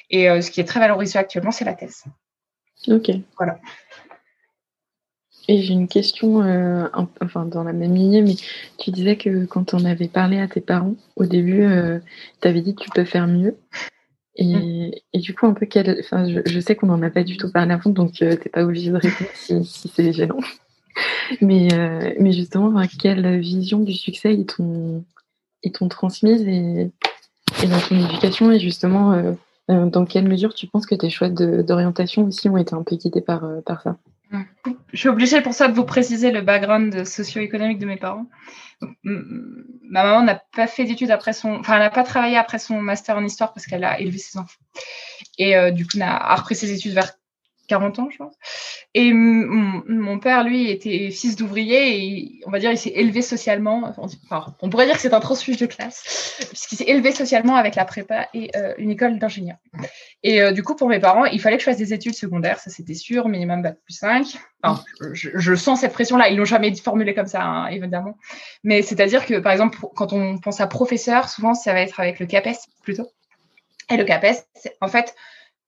Et 0.10 0.30
euh, 0.30 0.40
ce 0.42 0.50
qui 0.50 0.62
est 0.62 0.66
très 0.66 0.80
valorisé 0.80 1.20
actuellement, 1.20 1.52
c'est 1.52 1.66
la 1.66 1.74
thèse. 1.74 2.06
Ok. 2.88 3.12
Voilà. 3.36 3.60
Et 5.50 5.62
j'ai 5.62 5.74
une 5.74 5.90
question, 5.90 6.38
enfin 7.20 7.46
dans 7.46 7.64
la 7.64 7.74
même 7.74 7.96
lignée, 7.96 8.22
mais 8.22 8.36
tu 8.78 8.92
disais 8.92 9.18
que 9.18 9.46
quand 9.46 9.74
on 9.74 9.84
avait 9.84 10.08
parlé 10.08 10.40
à 10.40 10.48
tes 10.48 10.62
parents 10.62 10.94
au 11.18 11.26
début, 11.26 11.68
tu 12.42 12.48
avais 12.48 12.62
dit 12.62 12.76
que 12.76 12.84
tu 12.84 12.90
peux 12.92 13.04
faire 13.04 13.28
mieux. 13.28 13.58
Mmh. 14.40 14.92
Et, 15.14 15.20
du 15.20 15.34
coup, 15.34 15.46
un 15.46 15.54
peu 15.54 15.66
quel. 15.66 15.98
Enfin, 16.00 16.26
je, 16.28 16.60
sais 16.60 16.76
qu'on 16.76 16.88
n'en 16.88 17.02
a 17.02 17.10
pas 17.10 17.24
du 17.24 17.38
tout 17.38 17.52
parlé 17.52 17.74
avant, 17.74 17.90
donc 17.90 18.22
euh, 18.22 18.36
tu 18.36 18.44
n'es 18.44 18.50
pas 18.52 18.64
obligé 18.64 18.92
de 18.92 18.98
répondre 18.98 19.30
si, 19.34 19.92
c'est 19.94 20.14
gênant. 20.14 20.40
Mais, 21.42 21.74
euh, 21.74 22.14
mais 22.20 22.34
justement, 22.34 22.74
quelle 23.00 23.40
vision 23.40 23.80
du 23.80 23.94
succès 23.94 24.34
ils 24.34 24.46
t'ont, 24.46 25.06
ils 25.64 25.72
transmise 25.72 26.46
et, 26.46 26.92
dans 27.66 27.80
ton 27.80 28.06
éducation 28.06 28.52
et 28.52 28.60
justement, 28.60 29.14
euh, 29.14 29.86
dans 29.86 30.04
quelle 30.04 30.28
mesure 30.28 30.54
tu 30.54 30.68
penses 30.68 30.86
que 30.86 30.96
tes 30.96 31.10
choix 31.10 31.30
d'orientation 31.30 32.26
aussi 32.26 32.50
ont 32.50 32.58
été 32.58 32.76
un 32.76 32.84
peu 32.84 32.98
guidés 32.98 33.22
par, 33.22 33.48
par 33.66 33.82
ça? 33.82 33.98
Je 34.94 34.98
suis 34.98 35.10
obligée 35.10 35.42
pour 35.42 35.54
ça 35.54 35.68
de 35.68 35.74
vous 35.74 35.86
préciser 35.86 36.32
le 36.32 36.42
background 36.42 37.06
socio-économique 37.06 37.80
de 37.80 37.86
mes 37.86 37.98
parents 37.98 38.28
ma 39.04 40.04
maman 40.04 40.24
n'a 40.24 40.42
pas 40.56 40.68
fait 40.68 40.86
d'études 40.86 41.12
après 41.12 41.34
son, 41.34 41.56
enfin, 41.56 41.76
elle 41.76 41.80
n'a 41.82 41.90
pas 41.90 42.04
travaillé 42.04 42.38
après 42.38 42.60
son 42.60 42.82
master 42.82 43.18
en 43.18 43.24
histoire 43.24 43.54
parce 43.54 43.66
qu'elle 43.66 43.84
a 43.84 44.00
élevé 44.00 44.18
ses 44.18 44.38
enfants. 44.38 44.62
Et 45.38 45.56
euh, 45.56 45.72
du 45.72 45.86
coup, 45.86 45.92
elle 45.96 46.04
a 46.04 46.36
repris 46.36 46.56
ses 46.56 46.72
études 46.72 46.94
vers 46.94 47.14
40 47.72 48.00
ans, 48.00 48.10
je 48.12 48.18
pense. 48.18 48.34
Et 48.94 49.14
mon 49.14 50.20
père, 50.20 50.44
lui, 50.44 50.70
était 50.70 51.10
fils 51.10 51.38
d'ouvrier 51.38 52.04
et 52.04 52.42
on 52.46 52.52
va 52.52 52.60
dire, 52.60 52.70
il 52.70 52.78
s'est 52.78 52.92
élevé 52.94 53.22
socialement. 53.22 53.84
Enfin, 53.86 54.46
on 54.62 54.70
pourrait 54.70 54.88
dire 54.88 54.96
que 54.96 55.02
c'est 55.02 55.14
un 55.14 55.22
transfuge 55.22 55.56
de 55.56 55.66
classe, 55.68 56.36
puisqu'il 56.50 56.76
s'est 56.76 56.90
élevé 56.90 57.14
socialement 57.14 57.56
avec 57.56 57.76
la 57.76 57.86
prépa 57.86 58.28
et 58.34 58.52
euh, 58.58 58.74
une 58.78 58.92
école 58.92 59.20
d'ingénieur. 59.20 59.56
Et 60.22 60.42
euh, 60.42 60.52
du 60.52 60.64
coup, 60.64 60.76
pour 60.76 60.90
mes 60.90 61.00
parents, 61.00 61.24
il 61.24 61.40
fallait 61.40 61.56
que 61.56 61.62
je 61.62 61.70
fasse 61.70 61.78
des 61.78 61.94
études 61.94 62.14
secondaires, 62.14 62.60
ça 62.60 62.70
c'était 62.70 62.94
sûr, 62.94 63.30
minimum 63.30 63.62
bac 63.62 63.78
plus 63.86 63.94
5. 63.94 64.28
Enfin, 64.64 64.84
je, 65.14 65.56
sens 65.56 65.80
cette 65.80 65.94
pression-là, 65.94 66.28
ils 66.28 66.36
l'ont 66.36 66.44
jamais 66.44 66.76
formulé 66.76 67.14
comme 67.14 67.28
ça, 67.28 67.42
hein, 67.42 67.68
évidemment. 67.68 68.18
Mais 68.66 68.82
c'est-à-dire 68.82 69.26
que, 69.26 69.40
par 69.40 69.54
exemple, 69.54 69.80
quand 69.96 70.12
on 70.12 70.40
pense 70.40 70.60
à 70.60 70.68
professeur, 70.68 71.30
souvent, 71.30 71.54
ça 71.54 71.72
va 71.72 71.80
être 71.80 72.02
avec 72.02 72.20
le 72.20 72.26
CAPES 72.26 72.58
plutôt. 72.84 73.08
Et 73.90 73.96
le 73.96 74.04
CAPES, 74.04 74.44
en 74.82 74.90
fait, 74.90 75.16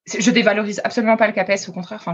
je 0.05 0.31
dévalorise 0.31 0.81
absolument 0.83 1.17
pas 1.17 1.27
le 1.27 1.33
CAPES, 1.33 1.69
au 1.69 1.71
contraire, 1.71 2.01
enfin, 2.05 2.13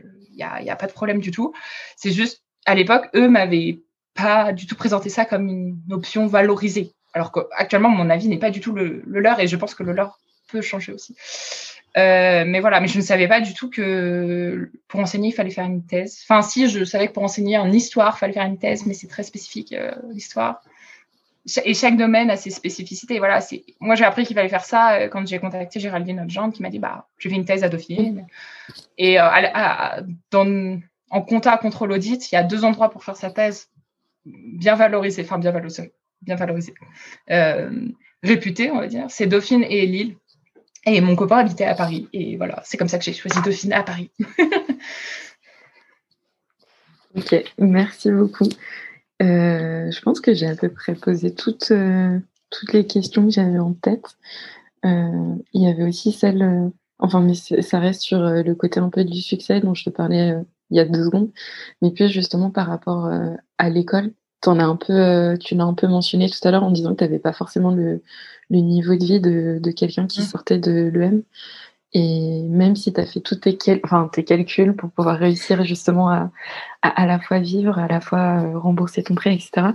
il 0.00 0.36
n'y 0.36 0.42
a, 0.42 0.62
y 0.62 0.70
a, 0.70 0.76
pas 0.76 0.86
de 0.86 0.92
problème 0.92 1.20
du 1.20 1.30
tout. 1.30 1.52
C'est 1.96 2.12
juste, 2.12 2.42
à 2.66 2.74
l'époque, 2.74 3.08
eux 3.14 3.28
m'avaient 3.28 3.80
pas 4.14 4.52
du 4.52 4.66
tout 4.66 4.76
présenté 4.76 5.08
ça 5.08 5.24
comme 5.24 5.48
une 5.48 5.78
option 5.90 6.26
valorisée. 6.26 6.92
Alors 7.14 7.32
qu'actuellement, 7.32 7.88
mon 7.88 8.10
avis 8.10 8.28
n'est 8.28 8.38
pas 8.38 8.50
du 8.50 8.60
tout 8.60 8.72
le, 8.72 9.02
leur 9.06 9.40
et 9.40 9.46
je 9.46 9.56
pense 9.56 9.74
que 9.74 9.82
le 9.82 9.92
leur 9.92 10.18
peut 10.48 10.62
changer 10.62 10.92
aussi. 10.92 11.16
Euh, 11.96 12.44
mais 12.46 12.60
voilà, 12.60 12.80
mais 12.80 12.88
je 12.88 12.98
ne 12.98 13.02
savais 13.02 13.26
pas 13.26 13.40
du 13.40 13.54
tout 13.54 13.70
que 13.70 14.70
pour 14.86 15.00
enseigner, 15.00 15.30
il 15.30 15.32
fallait 15.32 15.50
faire 15.50 15.64
une 15.64 15.84
thèse. 15.84 16.20
Enfin, 16.24 16.42
si, 16.42 16.68
je 16.68 16.84
savais 16.84 17.08
que 17.08 17.12
pour 17.12 17.22
enseigner 17.22 17.56
en 17.56 17.72
histoire, 17.72 18.14
il 18.16 18.18
fallait 18.18 18.32
faire 18.34 18.44
une 18.44 18.58
thèse, 18.58 18.84
mais 18.84 18.92
c'est 18.92 19.06
très 19.06 19.22
spécifique, 19.22 19.72
euh, 19.72 19.92
l'histoire 20.10 20.62
et 21.64 21.74
chaque 21.74 21.96
domaine 21.96 22.30
a 22.30 22.36
ses 22.36 22.50
spécificités. 22.50 23.18
Voilà, 23.18 23.40
c'est 23.40 23.64
moi 23.80 23.94
j'ai 23.94 24.04
appris 24.04 24.24
qu'il 24.24 24.34
fallait 24.34 24.48
faire 24.48 24.64
ça 24.64 24.94
euh, 24.94 25.08
quand 25.08 25.26
j'ai 25.26 25.38
contacté 25.38 25.80
Géraldine 25.80 26.16
Notjean 26.16 26.50
qui 26.50 26.62
m'a 26.62 26.70
dit 26.70 26.78
bah 26.78 27.06
j'ai 27.18 27.28
fait 27.28 27.36
une 27.36 27.44
thèse 27.44 27.62
à 27.62 27.68
Dauphine 27.68 28.26
et 28.98 29.20
euh, 29.20 29.28
dans, 30.30 30.80
en 31.10 31.22
compta 31.22 31.56
contre 31.58 31.86
l'audit, 31.86 32.30
il 32.30 32.34
y 32.34 32.38
a 32.38 32.42
deux 32.42 32.64
endroits 32.64 32.90
pour 32.90 33.04
faire 33.04 33.16
sa 33.16 33.30
thèse 33.30 33.68
bien 34.24 34.74
valorisés, 34.74 35.22
enfin 35.22 35.38
bien 35.38 35.52
valorisés, 35.52 35.92
bien 36.22 36.36
euh, 37.30 37.88
réputés 38.22 38.70
on 38.70 38.78
va 38.78 38.88
dire, 38.88 39.06
c'est 39.08 39.26
Dauphine 39.26 39.64
et 39.64 39.86
Lille. 39.86 40.16
Et 40.88 41.00
mon 41.00 41.16
copain 41.16 41.38
habitait 41.38 41.64
à 41.64 41.74
Paris 41.74 42.08
et 42.12 42.36
voilà, 42.36 42.62
c'est 42.64 42.76
comme 42.76 42.88
ça 42.88 42.98
que 42.98 43.04
j'ai 43.04 43.12
choisi 43.12 43.40
Dauphine 43.42 43.72
à 43.72 43.82
Paris. 43.82 44.10
ok, 47.16 47.44
merci 47.58 48.12
beaucoup. 48.12 48.48
Euh, 49.22 49.90
je 49.90 50.00
pense 50.00 50.20
que 50.20 50.34
j'ai 50.34 50.46
à 50.46 50.54
peu 50.54 50.68
près 50.68 50.94
posé 50.94 51.34
toutes, 51.34 51.70
euh, 51.70 52.18
toutes 52.50 52.72
les 52.72 52.86
questions 52.86 53.24
que 53.24 53.30
j'avais 53.30 53.58
en 53.58 53.72
tête. 53.72 54.16
Euh, 54.84 55.34
il 55.52 55.62
y 55.62 55.68
avait 55.68 55.84
aussi 55.84 56.12
celle, 56.12 56.70
enfin, 56.98 57.20
mais 57.20 57.34
ça 57.34 57.78
reste 57.78 58.02
sur 58.02 58.20
le 58.20 58.54
côté 58.54 58.80
un 58.80 58.90
peu 58.90 59.04
du 59.04 59.20
succès 59.20 59.60
dont 59.60 59.74
je 59.74 59.84
te 59.84 59.90
parlais 59.90 60.34
il 60.70 60.76
y 60.76 60.80
a 60.80 60.84
deux 60.84 61.04
secondes, 61.04 61.30
mais 61.80 61.90
puis 61.90 62.08
justement 62.08 62.50
par 62.50 62.66
rapport 62.66 63.10
à 63.58 63.70
l'école. 63.70 64.12
En 64.44 64.60
as 64.60 64.64
un 64.64 64.76
peu, 64.76 65.36
tu 65.40 65.56
l'as 65.56 65.64
un 65.64 65.74
peu 65.74 65.88
mentionné 65.88 66.30
tout 66.30 66.38
à 66.46 66.52
l'heure 66.52 66.62
en 66.62 66.70
disant 66.70 66.92
que 66.92 66.98
tu 66.98 67.04
n'avais 67.04 67.18
pas 67.18 67.32
forcément 67.32 67.72
le, 67.72 68.00
le, 68.48 68.58
niveau 68.58 68.94
de 68.94 69.04
vie 69.04 69.18
de, 69.18 69.58
de 69.60 69.70
quelqu'un 69.72 70.06
qui 70.06 70.20
mmh. 70.20 70.24
sortait 70.24 70.58
de 70.58 70.88
l'EM. 70.94 71.22
Et 71.98 72.42
même 72.42 72.76
si 72.76 72.92
tu 72.92 73.00
as 73.00 73.06
fait 73.06 73.20
tous 73.20 73.36
tes, 73.36 73.80
enfin, 73.82 74.10
tes 74.12 74.22
calculs 74.22 74.76
pour 74.76 74.90
pouvoir 74.90 75.16
réussir 75.16 75.64
justement 75.64 76.10
à, 76.10 76.30
à, 76.82 77.06
la 77.06 77.18
fois 77.18 77.38
vivre, 77.38 77.78
à 77.78 77.88
la 77.88 78.02
fois 78.02 78.42
euh, 78.42 78.58
rembourser 78.58 79.02
ton 79.02 79.14
prêt, 79.14 79.34
etc., 79.34 79.68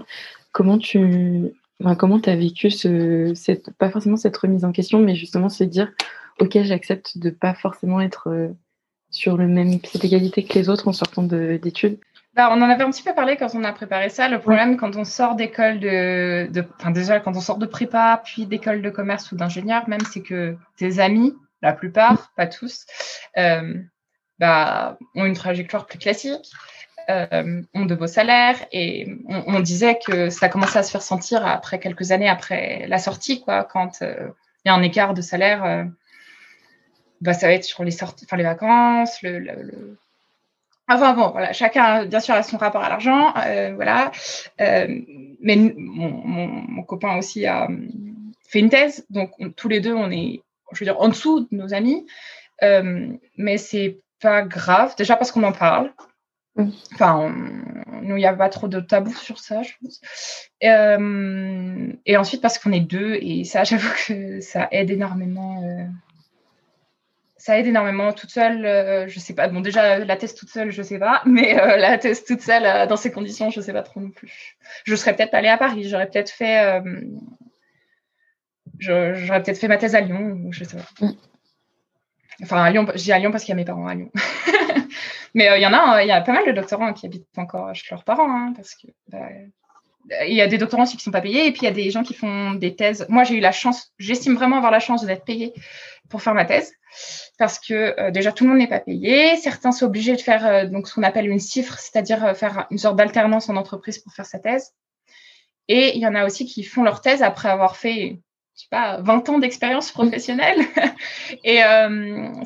comment 0.51 0.77
tu 0.77 1.51
comment 1.97 2.21
as 2.23 2.35
vécu 2.35 2.69
ce, 2.69 3.33
cette, 3.33 3.71
pas 3.71 3.89
forcément 3.89 4.17
cette 4.17 4.37
remise 4.37 4.65
en 4.65 4.71
question, 4.71 4.99
mais 4.99 5.15
justement 5.15 5.49
se 5.49 5.63
dire, 5.63 5.91
OK, 6.39 6.59
j'accepte 6.61 7.17
de 7.17 7.31
pas 7.31 7.55
forcément 7.55 7.99
être 7.99 8.29
euh, 8.29 8.49
sur 9.09 9.35
le 9.35 9.47
même 9.47 9.79
pied 9.79 9.99
d'égalité 9.99 10.43
que 10.43 10.53
les 10.53 10.69
autres 10.69 10.87
en 10.87 10.93
sortant 10.93 11.23
d'études? 11.23 11.97
Bah, 12.35 12.49
on 12.51 12.61
en 12.61 12.69
avait 12.69 12.83
un 12.83 12.91
petit 12.91 13.01
peu 13.01 13.15
parlé 13.15 13.35
quand 13.35 13.55
on 13.55 13.63
a 13.63 13.73
préparé 13.73 14.09
ça. 14.09 14.29
Le 14.29 14.39
problème, 14.39 14.77
quand 14.77 14.95
on 14.95 15.05
sort 15.05 15.35
d'école 15.35 15.79
de, 15.79 16.51
de, 16.51 16.63
enfin 16.79 16.91
déjà 16.91 17.19
quand 17.19 17.35
on 17.35 17.41
sort 17.41 17.57
de 17.57 17.65
prépa, 17.65 18.21
puis 18.23 18.45
d'école 18.45 18.83
de 18.83 18.91
commerce 18.91 19.31
ou 19.31 19.35
d'ingénieur, 19.35 19.89
même, 19.89 20.01
c'est 20.11 20.21
que 20.21 20.55
tes 20.77 20.99
amis 20.99 21.33
la 21.61 21.73
plupart, 21.73 22.31
pas 22.35 22.47
tous, 22.47 22.85
euh, 23.37 23.75
bah, 24.39 24.97
ont 25.15 25.25
une 25.25 25.35
trajectoire 25.35 25.85
plus 25.85 25.99
classique, 25.99 26.49
euh, 27.09 27.61
ont 27.73 27.85
de 27.85 27.95
beaux 27.95 28.07
salaires 28.07 28.57
et 28.71 29.07
on, 29.27 29.59
disait 29.59 29.99
que 30.05 30.29
ça 30.29 30.49
commençait 30.49 30.79
à 30.79 30.83
se 30.83 30.91
faire 30.91 31.01
sentir 31.01 31.45
après 31.45 31.79
quelques 31.79 32.11
années 32.11 32.29
après 32.29 32.85
la 32.87 32.99
sortie, 32.99 33.41
quoi, 33.41 33.63
quand 33.63 34.01
euh, 34.01 34.29
il 34.63 34.69
y 34.69 34.71
a 34.71 34.75
un 34.75 34.81
écart 34.83 35.13
de 35.13 35.21
salaire 35.21 35.87
bah, 37.21 37.33
ça 37.33 37.47
va 37.47 37.53
être 37.53 37.63
sur 37.63 37.83
les 37.83 37.91
sorties, 37.91 38.25
enfin 38.25 38.37
les 38.37 38.43
vacances, 38.43 39.21
le, 39.21 39.37
le, 39.39 39.97
bon, 40.87 41.29
voilà, 41.29 41.53
chacun, 41.53 42.05
bien 42.05 42.19
sûr, 42.19 42.33
a 42.33 42.41
son 42.41 42.57
rapport 42.57 42.83
à 42.83 42.89
l'argent, 42.89 43.33
voilà. 43.75 44.11
Mais 44.59 45.55
mon, 45.55 46.09
mon, 46.09 46.83
copain 46.83 47.17
aussi 47.17 47.45
a 47.45 47.67
fait 48.47 48.59
une 48.59 48.69
thèse, 48.69 49.05
donc 49.11 49.31
tous 49.55 49.69
les 49.69 49.81
deux, 49.81 49.93
on 49.93 50.09
est, 50.11 50.41
je 50.73 50.79
veux 50.79 50.85
dire, 50.85 50.99
en 50.99 51.09
dessous 51.09 51.41
de 51.41 51.47
nos 51.51 51.73
amis. 51.73 52.05
Euh, 52.63 53.07
mais 53.37 53.57
c'est 53.57 53.99
pas 54.21 54.43
grave, 54.43 54.95
déjà 54.97 55.15
parce 55.15 55.31
qu'on 55.31 55.43
en 55.43 55.51
parle. 55.51 55.91
Mm. 56.55 56.69
Enfin, 56.93 57.33
nous, 58.01 58.17
il 58.17 58.19
n'y 58.19 58.25
a 58.25 58.33
pas 58.33 58.49
trop 58.49 58.67
de 58.67 58.79
tabou 58.79 59.13
sur 59.13 59.39
ça, 59.39 59.61
je 59.63 59.71
pense. 59.81 60.01
Euh, 60.63 61.93
et 62.05 62.17
ensuite, 62.17 62.41
parce 62.41 62.57
qu'on 62.59 62.71
est 62.71 62.81
deux, 62.81 63.15
et 63.21 63.43
ça, 63.43 63.63
j'avoue 63.65 63.91
que 64.07 64.41
ça 64.41 64.67
aide 64.71 64.91
énormément. 64.91 65.63
Euh, 65.63 65.85
ça 67.37 67.57
aide 67.57 67.65
énormément 67.65 68.13
toute 68.13 68.29
seule. 68.29 68.65
Euh, 68.65 69.07
je 69.07 69.19
sais 69.19 69.33
pas. 69.33 69.47
Bon, 69.47 69.61
déjà, 69.61 69.99
la 69.99 70.15
thèse 70.15 70.35
toute 70.35 70.49
seule, 70.49 70.71
je 70.71 70.81
sais 70.83 70.99
pas. 70.99 71.23
Mais 71.25 71.53
la 71.77 71.97
thèse 71.97 72.23
toute 72.23 72.41
seule, 72.41 72.87
dans 72.87 72.97
ces 72.97 73.11
conditions, 73.11 73.49
je 73.49 73.61
sais 73.61 73.73
pas 73.73 73.81
trop 73.81 73.99
non 73.99 74.11
plus. 74.11 74.57
Je 74.83 74.95
serais 74.95 75.15
peut-être 75.15 75.33
allée 75.33 75.47
à 75.47 75.57
Paris. 75.57 75.87
J'aurais 75.89 76.07
peut-être 76.07 76.29
fait. 76.29 76.81
J'aurais 78.81 79.41
peut-être 79.41 79.59
fait 79.59 79.67
ma 79.67 79.77
thèse 79.77 79.95
à 79.95 80.01
Lyon, 80.01 80.41
ou 80.43 80.51
je 80.51 80.63
sais 80.63 80.77
pas. 80.77 81.05
Mm. 81.05 81.13
Enfin, 82.43 82.63
à 82.63 82.71
Lyon, 82.71 82.85
je 82.95 83.03
dis 83.03 83.11
à 83.11 83.19
Lyon 83.19 83.31
parce 83.31 83.43
qu'il 83.43 83.51
y 83.51 83.53
a 83.53 83.55
mes 83.55 83.65
parents 83.65 83.87
à 83.87 83.95
Lyon. 83.95 84.11
Mais 85.33 85.49
il 85.57 85.61
y 85.61 85.65
en 85.65 85.73
a, 85.73 86.03
il 86.03 86.07
y 86.07 86.11
a 86.11 86.21
pas 86.21 86.33
mal 86.33 86.45
de 86.45 86.51
doctorants 86.51 86.91
qui 86.91 87.05
habitent 87.05 87.37
encore 87.37 87.73
chez 87.73 87.87
leurs 87.91 88.03
parents, 88.03 88.29
hein, 88.29 88.53
parce 88.55 88.75
que 88.75 88.87
bah, 89.07 89.29
il 90.27 90.33
y 90.33 90.41
a 90.41 90.47
des 90.47 90.57
doctorants 90.57 90.83
aussi 90.83 90.97
qui 90.97 91.03
sont 91.03 91.11
pas 91.11 91.21
payés, 91.21 91.47
et 91.47 91.51
puis 91.51 91.61
il 91.61 91.65
y 91.65 91.67
a 91.67 91.73
des 91.73 91.89
gens 91.91 92.03
qui 92.03 92.13
font 92.13 92.51
des 92.51 92.75
thèses. 92.75 93.05
Moi, 93.09 93.23
j'ai 93.23 93.35
eu 93.35 93.39
la 93.39 93.51
chance, 93.51 93.93
j'estime 93.99 94.35
vraiment 94.35 94.57
avoir 94.57 94.71
la 94.71 94.79
chance 94.79 95.05
d'être 95.05 95.23
payée 95.23 95.53
pour 96.09 96.21
faire 96.21 96.33
ma 96.33 96.45
thèse, 96.45 96.73
parce 97.37 97.59
que 97.59 97.99
euh, 97.99 98.11
déjà 98.11 98.31
tout 98.31 98.43
le 98.43 98.49
monde 98.49 98.59
n'est 98.59 98.67
pas 98.67 98.79
payé. 98.79 99.37
Certains 99.37 99.71
sont 99.71 99.85
obligés 99.85 100.15
de 100.15 100.21
faire 100.21 100.45
euh, 100.45 100.65
donc 100.65 100.87
ce 100.87 100.95
qu'on 100.95 101.03
appelle 101.03 101.29
une 101.29 101.39
cifre, 101.39 101.77
c'est-à-dire 101.79 102.25
euh, 102.25 102.33
faire 102.33 102.67
une 102.71 102.77
sorte 102.77 102.95
d'alternance 102.95 103.49
en 103.49 103.55
entreprise 103.55 103.99
pour 103.99 104.13
faire 104.13 104.25
sa 104.25 104.39
thèse. 104.39 104.73
Et 105.67 105.95
il 105.95 106.01
y 106.01 106.07
en 106.07 106.15
a 106.15 106.25
aussi 106.25 106.45
qui 106.45 106.63
font 106.63 106.83
leur 106.83 107.01
thèse 107.01 107.23
après 107.23 107.49
avoir 107.49 107.77
fait 107.77 108.19
je 108.55 108.63
sais 108.63 108.67
pas, 108.69 108.97
20 109.01 109.29
ans 109.29 109.39
d'expérience 109.39 109.91
professionnelle. 109.91 110.59
et 111.43 111.59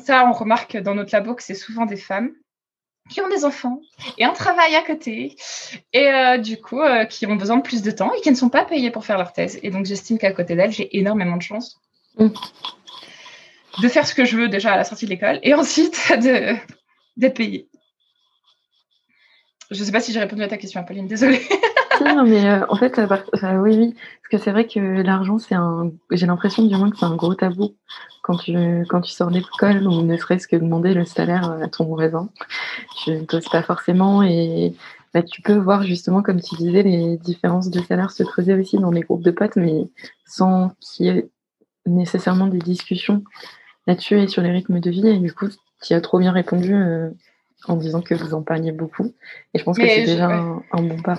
ça, 0.00 0.26
on 0.26 0.32
remarque 0.32 0.76
dans 0.76 0.94
notre 0.94 1.14
labo 1.14 1.34
que 1.34 1.42
c'est 1.42 1.54
souvent 1.54 1.86
des 1.86 1.96
femmes 1.96 2.32
qui 3.08 3.20
ont 3.20 3.28
des 3.28 3.44
enfants 3.44 3.80
et 4.18 4.24
un 4.24 4.32
travail 4.32 4.74
à 4.74 4.82
côté 4.82 5.36
et 5.92 6.08
euh, 6.08 6.38
du 6.38 6.60
coup 6.60 6.80
euh, 6.80 7.04
qui 7.04 7.26
ont 7.26 7.36
besoin 7.36 7.58
de 7.58 7.62
plus 7.62 7.82
de 7.82 7.90
temps 7.90 8.12
et 8.12 8.20
qui 8.20 8.30
ne 8.30 8.36
sont 8.36 8.48
pas 8.48 8.64
payés 8.64 8.90
pour 8.90 9.04
faire 9.04 9.18
leur 9.18 9.32
thèse. 9.32 9.58
Et 9.62 9.70
donc 9.70 9.86
j'estime 9.86 10.18
qu'à 10.18 10.32
côté 10.32 10.56
d'elles, 10.56 10.72
j'ai 10.72 10.96
énormément 10.98 11.36
de 11.36 11.42
chance 11.42 11.80
de 12.18 13.88
faire 13.88 14.06
ce 14.06 14.14
que 14.14 14.24
je 14.24 14.36
veux 14.36 14.48
déjà 14.48 14.72
à 14.72 14.76
la 14.76 14.84
sortie 14.84 15.04
de 15.04 15.10
l'école 15.10 15.38
et 15.42 15.54
ensuite 15.54 16.12
d'être 17.16 17.36
payée. 17.36 17.68
Je 19.70 19.80
ne 19.80 19.84
sais 19.84 19.92
pas 19.92 20.00
si 20.00 20.12
j'ai 20.12 20.20
répondu 20.20 20.42
à 20.42 20.48
ta 20.48 20.56
question, 20.56 20.80
Apolline, 20.80 21.08
désolée. 21.08 21.42
non, 22.04 22.24
mais 22.24 22.48
euh, 22.48 22.66
en 22.68 22.76
fait, 22.76 22.98
oui, 22.98 23.76
oui, 23.76 23.94
parce 23.94 24.28
que 24.30 24.38
c'est 24.38 24.50
vrai 24.50 24.66
que 24.66 24.80
l'argent, 24.80 25.38
c'est 25.38 25.54
un. 25.54 25.90
J'ai 26.10 26.26
l'impression 26.26 26.64
du 26.64 26.76
moins 26.76 26.90
que 26.90 26.98
c'est 26.98 27.04
un 27.04 27.16
gros 27.16 27.34
tabou 27.34 27.74
quand 28.22 28.36
tu 28.36 28.84
quand 28.88 29.00
tu 29.00 29.12
sors 29.12 29.30
d'école 29.30 29.86
ou 29.86 30.02
ne 30.02 30.16
serait-ce 30.16 30.48
que 30.48 30.56
demander 30.56 30.94
le 30.94 31.04
salaire 31.04 31.50
à 31.62 31.68
ton 31.68 31.84
voisin. 31.84 32.28
Tu 32.98 33.12
ne 33.12 33.24
poses 33.24 33.48
pas 33.48 33.62
forcément 33.62 34.22
et 34.22 34.74
bah, 35.14 35.22
tu 35.22 35.42
peux 35.42 35.56
voir 35.56 35.82
justement, 35.82 36.22
comme 36.22 36.40
tu 36.40 36.56
disais, 36.56 36.82
les 36.82 37.16
différences 37.16 37.70
de 37.70 37.80
salaire 37.80 38.10
se 38.10 38.22
creuser 38.22 38.54
aussi 38.54 38.78
dans 38.78 38.90
les 38.90 39.00
groupes 39.00 39.22
de 39.22 39.30
potes, 39.30 39.56
mais 39.56 39.88
sans 40.26 40.72
qu'il 40.80 41.06
y 41.06 41.08
ait 41.08 41.30
nécessairement 41.86 42.48
des 42.48 42.58
discussions 42.58 43.22
là-dessus 43.86 44.20
et 44.20 44.28
sur 44.28 44.42
les 44.42 44.50
rythmes 44.50 44.80
de 44.80 44.90
vie. 44.90 45.08
Et 45.08 45.18
du 45.18 45.32
coup, 45.32 45.46
tu 45.82 45.94
as 45.94 46.00
trop 46.00 46.18
bien 46.18 46.32
répondu 46.32 46.74
euh, 46.74 47.10
en 47.68 47.76
disant 47.76 48.02
que 48.02 48.14
vous 48.14 48.34
en 48.34 48.42
parliez 48.42 48.72
beaucoup. 48.72 49.14
Et 49.54 49.58
je 49.58 49.64
pense 49.64 49.78
que 49.78 49.86
c'est 49.86 50.04
déjà 50.04 50.28
un 50.28 50.82
bon 50.82 51.00
pas. 51.00 51.18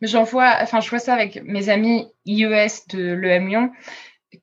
Mais 0.00 0.08
j'en 0.08 0.24
vois, 0.24 0.54
enfin, 0.60 0.80
je 0.80 0.90
vois 0.90 0.98
ça 0.98 1.14
avec 1.14 1.42
mes 1.44 1.68
amis 1.68 2.06
IES 2.24 2.86
de 2.90 3.12
l'EM 3.12 3.48
Lyon. 3.48 3.70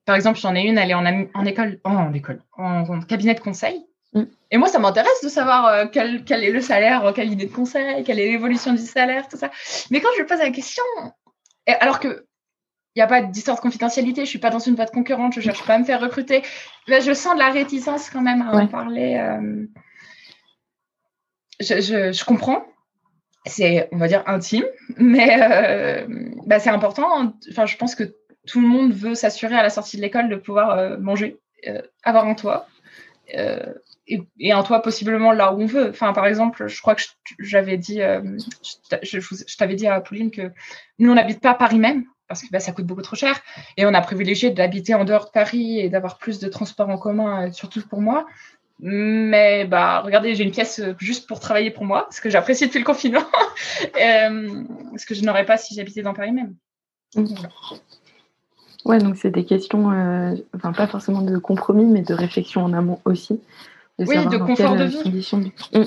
Par 0.06 0.16
exemple, 0.16 0.40
j'en 0.40 0.56
ai 0.56 0.62
une, 0.62 0.78
elle 0.78 0.92
est 0.92 0.94
en, 0.94 1.06
en 1.06 1.46
école, 1.46 1.80
en, 1.84 2.14
école, 2.14 2.44
en, 2.58 3.00
cabinet 3.02 3.34
de 3.34 3.40
conseil. 3.40 3.86
Mm. 4.14 4.24
Et 4.52 4.58
moi, 4.58 4.68
ça 4.68 4.80
m'intéresse 4.80 5.22
de 5.24 5.30
savoir 5.30 5.66
euh, 5.68 5.86
quel, 5.92 6.24
quel, 6.26 6.44
est 6.44 6.52
le 6.52 6.62
salaire 6.62 7.04
en 7.04 7.14
cabinet 7.14 7.46
de 7.46 7.54
conseil, 7.54 8.04
quelle 8.04 8.20
est 8.20 8.32
l'évolution 8.32 8.74
du 8.74 8.82
salaire, 8.82 9.28
tout 9.28 9.38
ça. 9.38 9.50
Mais 9.90 10.02
quand 10.02 10.10
je 10.16 10.22
lui 10.22 10.28
pose 10.28 10.40
la 10.40 10.52
question, 10.52 10.84
alors 11.80 12.00
que 12.00 12.28
il 12.98 13.02
n'y 13.02 13.04
a 13.04 13.08
pas 13.08 13.22
d'histoire 13.22 13.56
de 13.56 13.62
confidentialité, 13.62 14.26
je 14.26 14.30
suis 14.30 14.40
pas 14.40 14.50
dans 14.50 14.58
une 14.58 14.74
boîte 14.74 14.92
concurrente, 14.92 15.34
je 15.36 15.40
cherche 15.40 15.64
pas 15.68 15.76
à 15.76 15.78
me 15.78 15.84
faire 15.84 16.02
recruter. 16.02 16.42
Là, 16.88 17.00
je 17.00 17.14
sens 17.14 17.36
de 17.36 17.40
la 17.40 17.52
réticence 17.52 18.10
quand 18.10 18.22
même 18.22 18.42
à 18.42 18.56
en 18.56 18.66
parler. 18.66 19.18
Euh, 19.22 19.68
je, 21.60 21.76
je, 21.80 22.12
je, 22.12 22.26
comprends, 22.26 22.66
c'est, 23.46 23.88
on 23.92 23.98
va 23.98 24.08
dire, 24.08 24.24
intime, 24.26 24.66
mais 24.98 25.38
euh, 25.42 26.06
bah, 26.46 26.60
c'est 26.60 26.70
important. 26.70 27.34
Enfin, 27.50 27.66
je 27.66 27.78
pense 27.78 27.96
que 27.96 28.16
tout 28.46 28.62
le 28.62 28.68
monde 28.68 28.94
veut 28.94 29.16
s'assurer 29.16 29.56
à 29.56 29.64
la 29.64 29.70
sortie 29.70 29.98
de 29.98 30.02
l'école 30.02 30.30
de 30.30 30.36
pouvoir 30.36 30.72
euh, 30.72 30.98
manger, 30.98 31.38
euh, 31.68 31.82
avoir 32.04 32.28
un 32.28 32.36
toit, 32.36 32.68
et, 33.30 34.54
un 34.54 34.64
toit 34.64 34.82
possiblement 34.82 35.34
là 35.34 35.54
où 35.54 35.62
on 35.62 35.66
veut. 35.66 35.90
Enfin, 35.90 36.14
par 36.14 36.26
exemple, 36.26 36.68
je 36.68 36.82
crois 36.82 36.96
que 36.96 37.02
j'avais 37.40 37.78
dit, 37.78 38.00
je, 38.00 39.58
t'avais 39.58 39.76
dit 39.76 39.88
à 39.88 40.00
Pauline 40.00 40.32
que 40.32 40.52
nous, 41.00 41.12
on 41.12 41.16
n'habite 41.16 41.42
pas 41.42 41.52
à 41.52 41.56
Paris 41.56 41.80
même, 41.80 42.06
parce 42.30 42.42
que 42.42 42.48
bah, 42.50 42.62
ça 42.62 42.72
coûte 42.72 42.86
beaucoup 42.86 43.02
trop 43.02 43.18
cher, 43.18 43.42
et 43.76 43.86
on 43.86 43.94
a 43.94 44.00
privilégié 44.00 44.50
d'habiter 44.50 44.94
en 44.94 45.04
dehors 45.04 45.26
de 45.26 45.32
Paris 45.32 45.80
et 45.80 45.90
d'avoir 45.90 46.18
plus 46.18 46.40
de 46.40 46.48
transports 46.48 46.90
en 46.90 46.98
commun, 46.98 47.52
surtout 47.52 47.86
pour 47.86 48.00
moi. 48.00 48.26
Mais 48.80 49.66
bah, 49.66 50.02
regardez, 50.02 50.36
j'ai 50.36 50.44
une 50.44 50.52
pièce 50.52 50.80
euh, 50.80 50.94
juste 51.00 51.28
pour 51.28 51.40
travailler 51.40 51.72
pour 51.72 51.84
moi, 51.84 52.08
ce 52.12 52.22
que 52.22 52.30
j'apprécie 52.30 52.68
depuis 52.68 52.80
le 52.80 52.86
confinement, 52.86 53.24
euh, 54.02 54.64
ce 54.96 55.06
que 55.06 55.16
je 55.16 55.24
n'aurais 55.24 55.46
pas 55.46 55.58
si 55.58 55.74
j'habitais 55.74 56.04
dans 56.04 56.14
Paris 56.14 56.32
même. 56.32 56.54
Ouais, 58.86 59.00
donc 59.00 59.18
c'est 59.18 59.32
des 59.32 59.46
questions, 59.46 59.92
euh, 59.92 60.36
enfin 60.56 60.74
pas 60.74 60.86
forcément 60.86 61.22
de 61.22 61.38
compromis, 61.40 61.86
mais 61.86 62.04
de 62.04 62.14
réflexion 62.14 62.64
en 62.64 62.74
amont 62.74 63.00
aussi. 63.06 63.42
oui, 63.98 64.28
de 64.28 64.38
confort 64.38 64.76
de 64.76 64.84
vie. 64.84 65.28
Mm. 65.74 65.84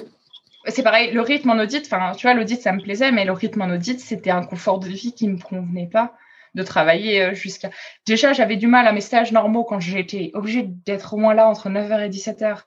C'est 0.67 0.83
pareil, 0.83 1.13
le 1.13 1.21
rythme 1.21 1.51
en 1.51 1.59
audit, 1.59 1.87
enfin 1.87 2.13
tu 2.17 2.27
vois, 2.27 2.35
l'audit 2.35 2.61
ça 2.61 2.73
me 2.73 2.81
plaisait, 2.81 3.13
mais 3.13 3.25
le 3.25 3.33
rythme 3.33 3.63
en 3.63 3.71
audit 3.71 4.01
c'était 4.01 4.31
un 4.31 4.43
confort 4.43 4.81
de 4.81 4.89
vie 4.89 5.15
qui 5.15 5.29
me 5.29 5.39
convenait 5.39 5.89
pas 5.91 6.15
de 6.57 6.65
travailler 6.65 7.33
jusqu'à. 7.37 7.71
Déjà, 8.07 8.33
j'avais 8.33 8.57
du 8.57 8.67
mal 8.67 8.89
à 8.89 8.93
mes 8.93 9.01
stages 9.01 9.31
normaux 9.31 9.63
quand 9.63 9.79
j'étais 9.79 10.33
obligée 10.35 10.65
d'être 10.65 11.15
au 11.15 11.17
moins 11.17 11.33
là 11.33 11.49
entre 11.49 11.71
9h 11.71 12.05
et 12.05 12.11
17h 12.11 12.65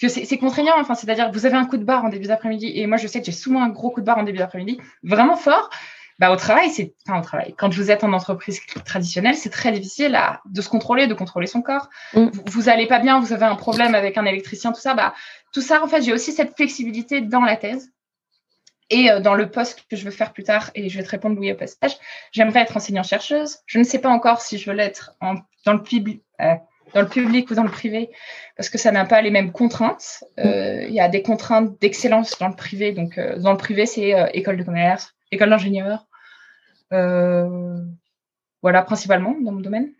parce 0.00 0.14
que 0.14 0.24
c'est 0.24 0.38
contraignant, 0.38 0.72
enfin, 0.78 0.94
c'est-à-dire 0.94 1.30
que 1.30 1.34
vous 1.34 1.44
avez 1.44 1.56
un 1.56 1.66
coup 1.66 1.76
de 1.76 1.84
barre 1.84 2.04
en 2.04 2.08
début 2.08 2.26
d'après-midi, 2.26 2.72
et 2.74 2.86
moi 2.86 2.96
je 2.96 3.06
sais 3.06 3.20
que 3.20 3.26
j'ai 3.26 3.32
souvent 3.32 3.62
un 3.62 3.68
gros 3.68 3.90
coup 3.90 4.00
de 4.00 4.06
barre 4.06 4.16
en 4.16 4.22
début 4.22 4.38
d'après-midi, 4.38 4.80
vraiment 5.02 5.36
fort. 5.36 5.68
Bah, 6.18 6.30
au 6.30 6.36
travail, 6.36 6.70
c'est 6.70 6.94
enfin 7.06 7.18
au 7.18 7.22
travail. 7.22 7.54
Quand 7.58 7.74
vous 7.74 7.90
êtes 7.90 8.02
en 8.04 8.12
entreprise 8.12 8.60
traditionnelle, 8.86 9.34
c'est 9.34 9.50
très 9.50 9.70
difficile 9.72 10.14
à, 10.14 10.40
de 10.46 10.62
se 10.62 10.68
contrôler, 10.68 11.06
de 11.08 11.14
contrôler 11.14 11.46
son 11.46 11.60
corps. 11.60 11.90
Mm. 12.14 12.26
Vous, 12.26 12.42
vous 12.46 12.68
allez 12.68 12.86
pas 12.86 13.00
bien, 13.00 13.20
vous 13.20 13.32
avez 13.32 13.44
un 13.44 13.56
problème 13.56 13.94
avec 13.94 14.16
un 14.16 14.24
électricien, 14.24 14.72
tout 14.72 14.80
ça. 14.80 14.94
Bah, 14.94 15.14
tout 15.52 15.60
ça, 15.60 15.82
en 15.82 15.88
fait, 15.88 16.00
j'ai 16.00 16.12
aussi 16.12 16.32
cette 16.32 16.54
flexibilité 16.56 17.20
dans 17.20 17.42
la 17.42 17.56
thèse 17.56 17.90
et 18.88 19.10
euh, 19.10 19.20
dans 19.20 19.34
le 19.34 19.50
poste 19.50 19.84
que 19.90 19.96
je 19.96 20.04
veux 20.04 20.10
faire 20.10 20.32
plus 20.32 20.44
tard. 20.44 20.70
Et 20.74 20.88
je 20.88 20.96
vais 20.96 21.04
te 21.04 21.10
répondre 21.10 21.38
oui 21.38 21.52
au 21.52 21.56
passage. 21.56 21.98
J'aimerais 22.30 22.60
être 22.60 22.76
enseignant 22.76 23.02
chercheuse. 23.02 23.58
Je 23.66 23.78
ne 23.78 23.84
sais 23.84 23.98
pas 23.98 24.10
encore 24.10 24.40
si 24.40 24.58
je 24.58 24.70
veux 24.70 24.76
l'être 24.76 25.12
dans 25.66 25.72
le 25.72 25.82
public. 25.82 26.22
Euh, 26.40 26.54
dans 26.94 27.00
le 27.00 27.08
public 27.08 27.50
ou 27.50 27.54
dans 27.54 27.62
le 27.62 27.70
privé, 27.70 28.10
parce 28.56 28.68
que 28.68 28.78
ça 28.78 28.92
n'a 28.92 29.04
pas 29.04 29.22
les 29.22 29.30
mêmes 29.30 29.52
contraintes. 29.52 30.24
Euh, 30.38 30.84
il 30.86 30.94
y 30.94 31.00
a 31.00 31.08
des 31.08 31.22
contraintes 31.22 31.80
d'excellence 31.80 32.38
dans 32.38 32.48
le 32.48 32.56
privé. 32.56 32.92
Donc, 32.92 33.18
euh, 33.18 33.38
dans 33.38 33.52
le 33.52 33.58
privé, 33.58 33.86
c'est 33.86 34.14
euh, 34.14 34.26
école 34.32 34.56
de 34.56 34.64
commerce, 34.64 35.14
école 35.30 35.50
d'ingénieur. 35.50 36.06
voilà, 36.90 38.82
principalement 38.82 39.34
dans 39.40 39.52
mon 39.52 39.60
domaine. 39.60 39.90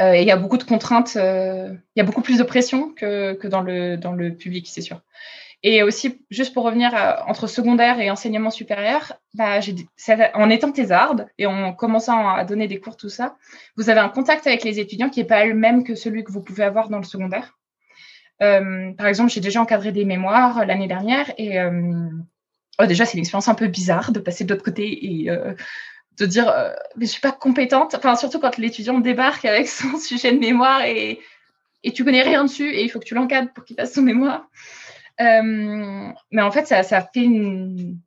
il 0.00 0.24
y 0.24 0.30
a 0.30 0.36
beaucoup 0.36 0.58
de 0.58 0.64
contraintes, 0.64 1.16
il 1.16 1.80
y 1.96 2.00
a 2.00 2.04
beaucoup 2.04 2.22
plus 2.22 2.38
de 2.38 2.44
pression 2.44 2.92
que, 2.92 3.34
que 3.34 3.48
dans, 3.48 3.62
le, 3.62 3.96
dans 3.96 4.12
le 4.12 4.34
public, 4.34 4.66
c'est 4.68 4.82
sûr. 4.82 5.00
Et 5.68 5.82
aussi, 5.82 6.24
juste 6.30 6.54
pour 6.54 6.62
revenir 6.62 6.94
entre 7.26 7.48
secondaire 7.48 7.98
et 7.98 8.08
enseignement 8.08 8.50
supérieur, 8.50 9.14
bah, 9.34 9.58
en 10.34 10.48
étant 10.48 10.70
thésarde 10.70 11.26
et 11.38 11.46
en 11.46 11.72
commençant 11.72 12.28
à 12.28 12.44
donner 12.44 12.68
des 12.68 12.78
cours, 12.78 12.96
tout 12.96 13.08
ça, 13.08 13.36
vous 13.76 13.90
avez 13.90 13.98
un 13.98 14.08
contact 14.08 14.46
avec 14.46 14.62
les 14.62 14.78
étudiants 14.78 15.10
qui 15.10 15.18
n'est 15.18 15.26
pas 15.26 15.44
le 15.44 15.54
même 15.54 15.82
que 15.82 15.96
celui 15.96 16.22
que 16.22 16.30
vous 16.30 16.40
pouvez 16.40 16.62
avoir 16.62 16.88
dans 16.88 16.98
le 16.98 17.04
secondaire. 17.04 17.58
Euh, 18.42 18.92
par 18.92 19.08
exemple, 19.08 19.32
j'ai 19.32 19.40
déjà 19.40 19.60
encadré 19.60 19.90
des 19.90 20.04
mémoires 20.04 20.64
l'année 20.64 20.86
dernière 20.86 21.32
et 21.36 21.58
euh, 21.58 22.10
oh, 22.78 22.86
déjà, 22.86 23.04
c'est 23.04 23.14
une 23.14 23.24
expérience 23.24 23.48
un 23.48 23.56
peu 23.56 23.66
bizarre 23.66 24.12
de 24.12 24.20
passer 24.20 24.44
de 24.44 24.52
l'autre 24.52 24.64
côté 24.64 25.04
et 25.04 25.30
euh, 25.30 25.52
de 26.20 26.26
dire 26.26 26.46
mais 26.96 27.06
je 27.06 27.10
suis 27.10 27.20
pas 27.20 27.32
compétente. 27.32 27.96
Enfin, 27.96 28.14
surtout 28.14 28.38
quand 28.38 28.56
l'étudiant 28.56 29.00
débarque 29.00 29.44
avec 29.44 29.66
son 29.66 29.98
sujet 29.98 30.30
de 30.30 30.38
mémoire 30.38 30.84
et, 30.84 31.18
et 31.82 31.92
tu 31.92 32.04
connais 32.04 32.22
rien 32.22 32.44
dessus 32.44 32.70
et 32.70 32.84
il 32.84 32.88
faut 32.88 33.00
que 33.00 33.04
tu 33.04 33.16
l'encadres 33.16 33.52
pour 33.52 33.64
qu'il 33.64 33.74
fasse 33.74 33.94
son 33.94 34.02
mémoire. 34.02 34.48
Euh, 35.20 36.12
mais 36.30 36.42
en 36.42 36.50
fait, 36.50 36.66
ça, 36.66 36.82
ça 36.82 37.00
fait 37.00 37.24
une, 37.24 37.98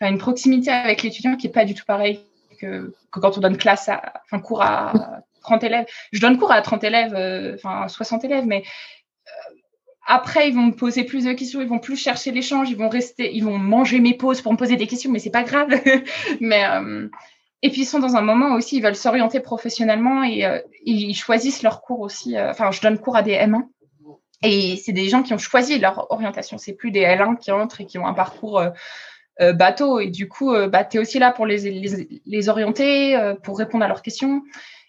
une 0.00 0.18
proximité 0.18 0.70
avec 0.70 1.02
l'étudiant 1.02 1.36
qui 1.36 1.46
est 1.46 1.52
pas 1.52 1.64
du 1.64 1.74
tout 1.74 1.84
pareil 1.86 2.20
que, 2.60 2.94
quand 3.10 3.38
on 3.38 3.40
donne 3.40 3.56
classe 3.56 3.88
à, 3.88 4.22
enfin, 4.24 4.40
cours 4.40 4.62
à 4.62 5.22
30 5.42 5.64
élèves. 5.64 5.86
Je 6.12 6.20
donne 6.20 6.38
cours 6.38 6.52
à 6.52 6.60
30 6.60 6.84
élèves, 6.84 7.14
euh, 7.14 7.54
enfin, 7.54 7.88
60 7.88 8.24
élèves, 8.24 8.44
mais 8.46 8.64
après, 10.10 10.48
ils 10.48 10.54
vont 10.54 10.62
me 10.62 10.72
poser 10.72 11.04
plus 11.04 11.26
de 11.26 11.34
questions, 11.34 11.60
ils 11.60 11.68
vont 11.68 11.78
plus 11.78 11.96
chercher 11.96 12.30
l'échange, 12.30 12.70
ils 12.70 12.78
vont 12.78 12.88
rester, 12.88 13.30
ils 13.36 13.44
vont 13.44 13.58
manger 13.58 14.00
mes 14.00 14.14
pauses 14.14 14.40
pour 14.40 14.52
me 14.52 14.56
poser 14.56 14.76
des 14.76 14.86
questions, 14.86 15.10
mais 15.10 15.18
c'est 15.18 15.30
pas 15.30 15.42
grave. 15.42 15.68
mais 16.40 16.64
euh, 16.64 17.08
et 17.60 17.68
puis 17.68 17.82
ils 17.82 17.86
sont 17.86 17.98
dans 17.98 18.16
un 18.16 18.22
moment 18.22 18.54
aussi, 18.54 18.78
ils 18.78 18.82
veulent 18.82 18.96
s'orienter 18.96 19.40
professionnellement 19.40 20.24
et 20.24 20.46
euh, 20.46 20.60
ils 20.86 21.14
choisissent 21.14 21.62
leur 21.62 21.82
cours 21.82 22.00
aussi. 22.00 22.38
Euh, 22.38 22.50
enfin, 22.50 22.70
je 22.70 22.80
donne 22.80 22.98
cours 22.98 23.16
à 23.16 23.22
des 23.22 23.34
M1 23.34 23.64
et 24.42 24.76
c'est 24.76 24.92
des 24.92 25.08
gens 25.08 25.22
qui 25.22 25.34
ont 25.34 25.38
choisi 25.38 25.78
leur 25.78 26.10
orientation. 26.10 26.58
C'est 26.58 26.74
plus 26.74 26.90
des 26.90 27.02
L1 27.02 27.38
qui 27.38 27.50
entrent 27.50 27.80
et 27.80 27.86
qui 27.86 27.98
ont 27.98 28.06
un 28.06 28.14
parcours 28.14 28.62
bateau. 29.54 30.00
Et 30.00 30.10
du 30.10 30.28
coup, 30.28 30.52
bah, 30.68 30.84
tu 30.84 30.96
es 30.96 31.00
aussi 31.00 31.18
là 31.18 31.32
pour 31.32 31.46
les, 31.46 31.58
les, 31.70 32.20
les 32.24 32.48
orienter, 32.48 33.34
pour 33.42 33.58
répondre 33.58 33.84
à 33.84 33.88
leurs 33.88 34.02
questions. 34.02 34.42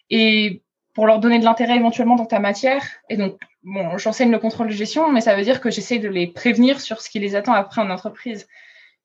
Et 0.10 0.62
pour 1.00 1.08
leur 1.08 1.20
donner 1.20 1.40
de 1.40 1.46
l'intérêt 1.46 1.78
éventuellement 1.78 2.16
dans 2.16 2.26
ta 2.26 2.40
matière. 2.40 2.84
Et 3.10 3.18
donc, 3.18 3.40
bon, 3.64 3.98
j'enseigne 3.98 4.32
le 4.32 4.38
contrôle 4.40 4.68
de 4.68 4.74
gestion, 4.74 5.10
mais 5.12 5.22
ça 5.22 5.34
veut 5.34 5.44
dire 5.44 5.62
que 5.62 5.70
j'essaie 5.70 6.00
de 6.00 6.10
les 6.10 6.28
prévenir 6.28 6.82
sur 6.82 7.00
ce 7.02 7.10
qui 7.10 7.20
les 7.20 7.36
attend 7.36 7.54
après 7.54 7.82
en 7.82 7.90
entreprise. 7.90 8.48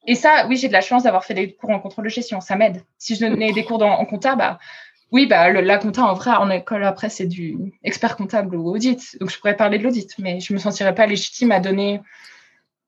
Et 0.06 0.16
ça, 0.16 0.46
oui, 0.48 0.56
j'ai 0.56 0.68
de 0.68 0.72
la 0.72 0.80
chance 0.80 1.04
d'avoir 1.04 1.24
fait 1.24 1.34
des 1.34 1.54
cours 1.54 1.70
en 1.70 1.78
contrôle 1.78 2.04
de 2.04 2.10
gestion, 2.10 2.40
ça 2.40 2.56
m'aide. 2.56 2.82
Si 2.98 3.14
je 3.14 3.20
donnais 3.20 3.52
des 3.52 3.64
cours 3.64 3.80
en 3.82 4.04
compta, 4.06 4.34
bah, 4.34 4.58
oui, 5.12 5.26
bah, 5.26 5.50
la 5.52 5.78
compta, 5.78 6.02
en 6.04 6.14
vrai, 6.14 6.32
en 6.32 6.50
école, 6.50 6.84
après, 6.84 7.08
c'est 7.08 7.26
du 7.26 7.56
expert 7.84 8.16
comptable 8.16 8.56
ou 8.56 8.68
audit. 8.68 9.16
Donc, 9.20 9.30
je 9.30 9.38
pourrais 9.38 9.56
parler 9.56 9.78
de 9.78 9.84
l'audit, 9.84 10.12
mais 10.18 10.40
je 10.40 10.52
me 10.52 10.58
sentirais 10.58 10.94
pas 10.94 11.06
légitime 11.06 11.52
à 11.52 11.60
donner, 11.60 12.00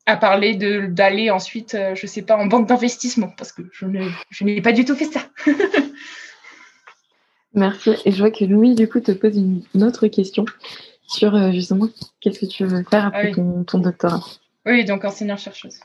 à 0.06 0.16
parler 0.16 0.54
de, 0.54 0.86
d'aller 0.86 1.30
ensuite, 1.30 1.74
euh, 1.74 1.94
je 1.94 2.06
sais 2.06 2.22
pas, 2.22 2.36
en 2.36 2.46
banque 2.46 2.68
d'investissement, 2.68 3.28
parce 3.36 3.52
que 3.52 3.62
je, 3.72 3.86
ne, 3.86 4.08
je 4.30 4.44
n'ai 4.44 4.60
pas 4.60 4.72
du 4.72 4.84
tout 4.84 4.96
fait 4.96 5.04
ça. 5.04 5.20
Merci. 7.54 7.94
Et 8.04 8.12
je 8.12 8.18
vois 8.18 8.30
que 8.30 8.44
Louis, 8.44 8.74
du 8.74 8.88
coup, 8.88 9.00
te 9.00 9.12
pose 9.12 9.36
une, 9.36 9.82
autre 9.82 10.08
question 10.08 10.44
sur 11.08 11.34
euh, 11.34 11.52
justement 11.52 11.88
qu'est-ce 12.20 12.40
que 12.40 12.46
tu 12.46 12.64
veux 12.64 12.84
faire 12.90 13.06
après 13.06 13.32
ah 13.32 13.64
ton, 13.66 13.78
doctorat? 13.78 14.24
Oui, 14.66 14.84
donc 14.84 15.04
enseignant-chercheuse. 15.04 15.80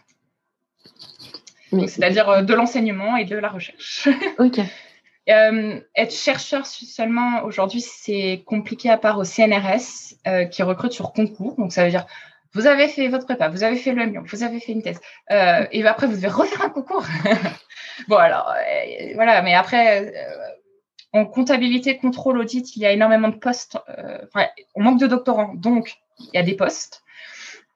C'est-à-dire 1.71 2.29
euh, 2.29 2.41
de 2.41 2.53
l'enseignement 2.53 3.15
et 3.15 3.25
de 3.25 3.37
la 3.37 3.49
recherche. 3.49 4.09
ok. 4.39 4.59
Euh, 5.29 5.79
être 5.95 6.13
chercheur 6.13 6.65
seulement 6.65 7.43
aujourd'hui, 7.43 7.81
c'est 7.81 8.43
compliqué 8.45 8.89
à 8.89 8.97
part 8.97 9.19
au 9.19 9.23
CNRS 9.23 10.15
qui 10.49 10.63
recrute 10.63 10.91
sur 10.91 11.13
concours. 11.13 11.55
Donc 11.57 11.71
ça 11.71 11.83
veut 11.83 11.91
dire 11.91 12.05
vous 12.53 12.67
avez 12.67 12.89
fait 12.89 13.07
votre 13.07 13.25
prépa, 13.25 13.47
vous 13.47 13.63
avez 13.63 13.77
fait 13.77 13.93
le 13.93 14.05
MION, 14.05 14.23
vous 14.25 14.43
avez 14.43 14.59
fait 14.59 14.73
une 14.73 14.81
thèse, 14.81 14.99
et 15.29 15.87
après 15.87 16.07
vous 16.07 16.15
devez 16.15 16.27
refaire 16.27 16.61
un 16.63 16.69
concours. 16.69 17.05
bon 18.09 18.17
alors 18.17 18.53
voilà, 19.15 19.41
mais 19.41 19.53
après 19.53 20.11
en 21.13 21.25
comptabilité, 21.25 21.97
contrôle, 21.97 22.37
audit, 22.39 22.75
il 22.75 22.81
y 22.81 22.85
a 22.85 22.91
énormément 22.91 23.27
de 23.27 23.35
postes. 23.35 23.77
Euh, 23.89 24.25
on 24.75 24.83
manque 24.83 24.99
de 24.99 25.07
doctorants, 25.07 25.53
donc 25.55 25.97
il 26.19 26.29
y 26.33 26.37
a 26.37 26.43
des 26.43 26.55
postes. 26.55 27.03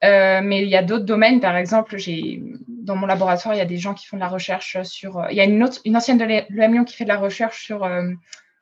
Euh, 0.05 0.41
mais 0.43 0.61
il 0.61 0.69
y 0.69 0.75
a 0.75 0.83
d'autres 0.83 1.05
domaines, 1.05 1.39
par 1.39 1.57
exemple, 1.57 1.97
j'ai 1.97 2.41
dans 2.67 2.95
mon 2.95 3.07
laboratoire, 3.07 3.55
il 3.55 3.57
y 3.57 3.61
a 3.61 3.65
des 3.65 3.77
gens 3.77 3.93
qui 3.93 4.05
font 4.05 4.17
de 4.17 4.21
la 4.21 4.27
recherche 4.27 4.81
sur. 4.83 5.17
Euh, 5.17 5.27
il 5.31 5.37
y 5.37 5.41
a 5.41 5.45
une, 5.45 5.63
autre, 5.63 5.81
une 5.85 5.97
ancienne 5.97 6.17
de 6.17 6.25
l'EM 6.25 6.85
qui 6.85 6.95
fait 6.95 7.05
de 7.05 7.09
la 7.09 7.17
recherche 7.17 7.65
sur 7.65 7.89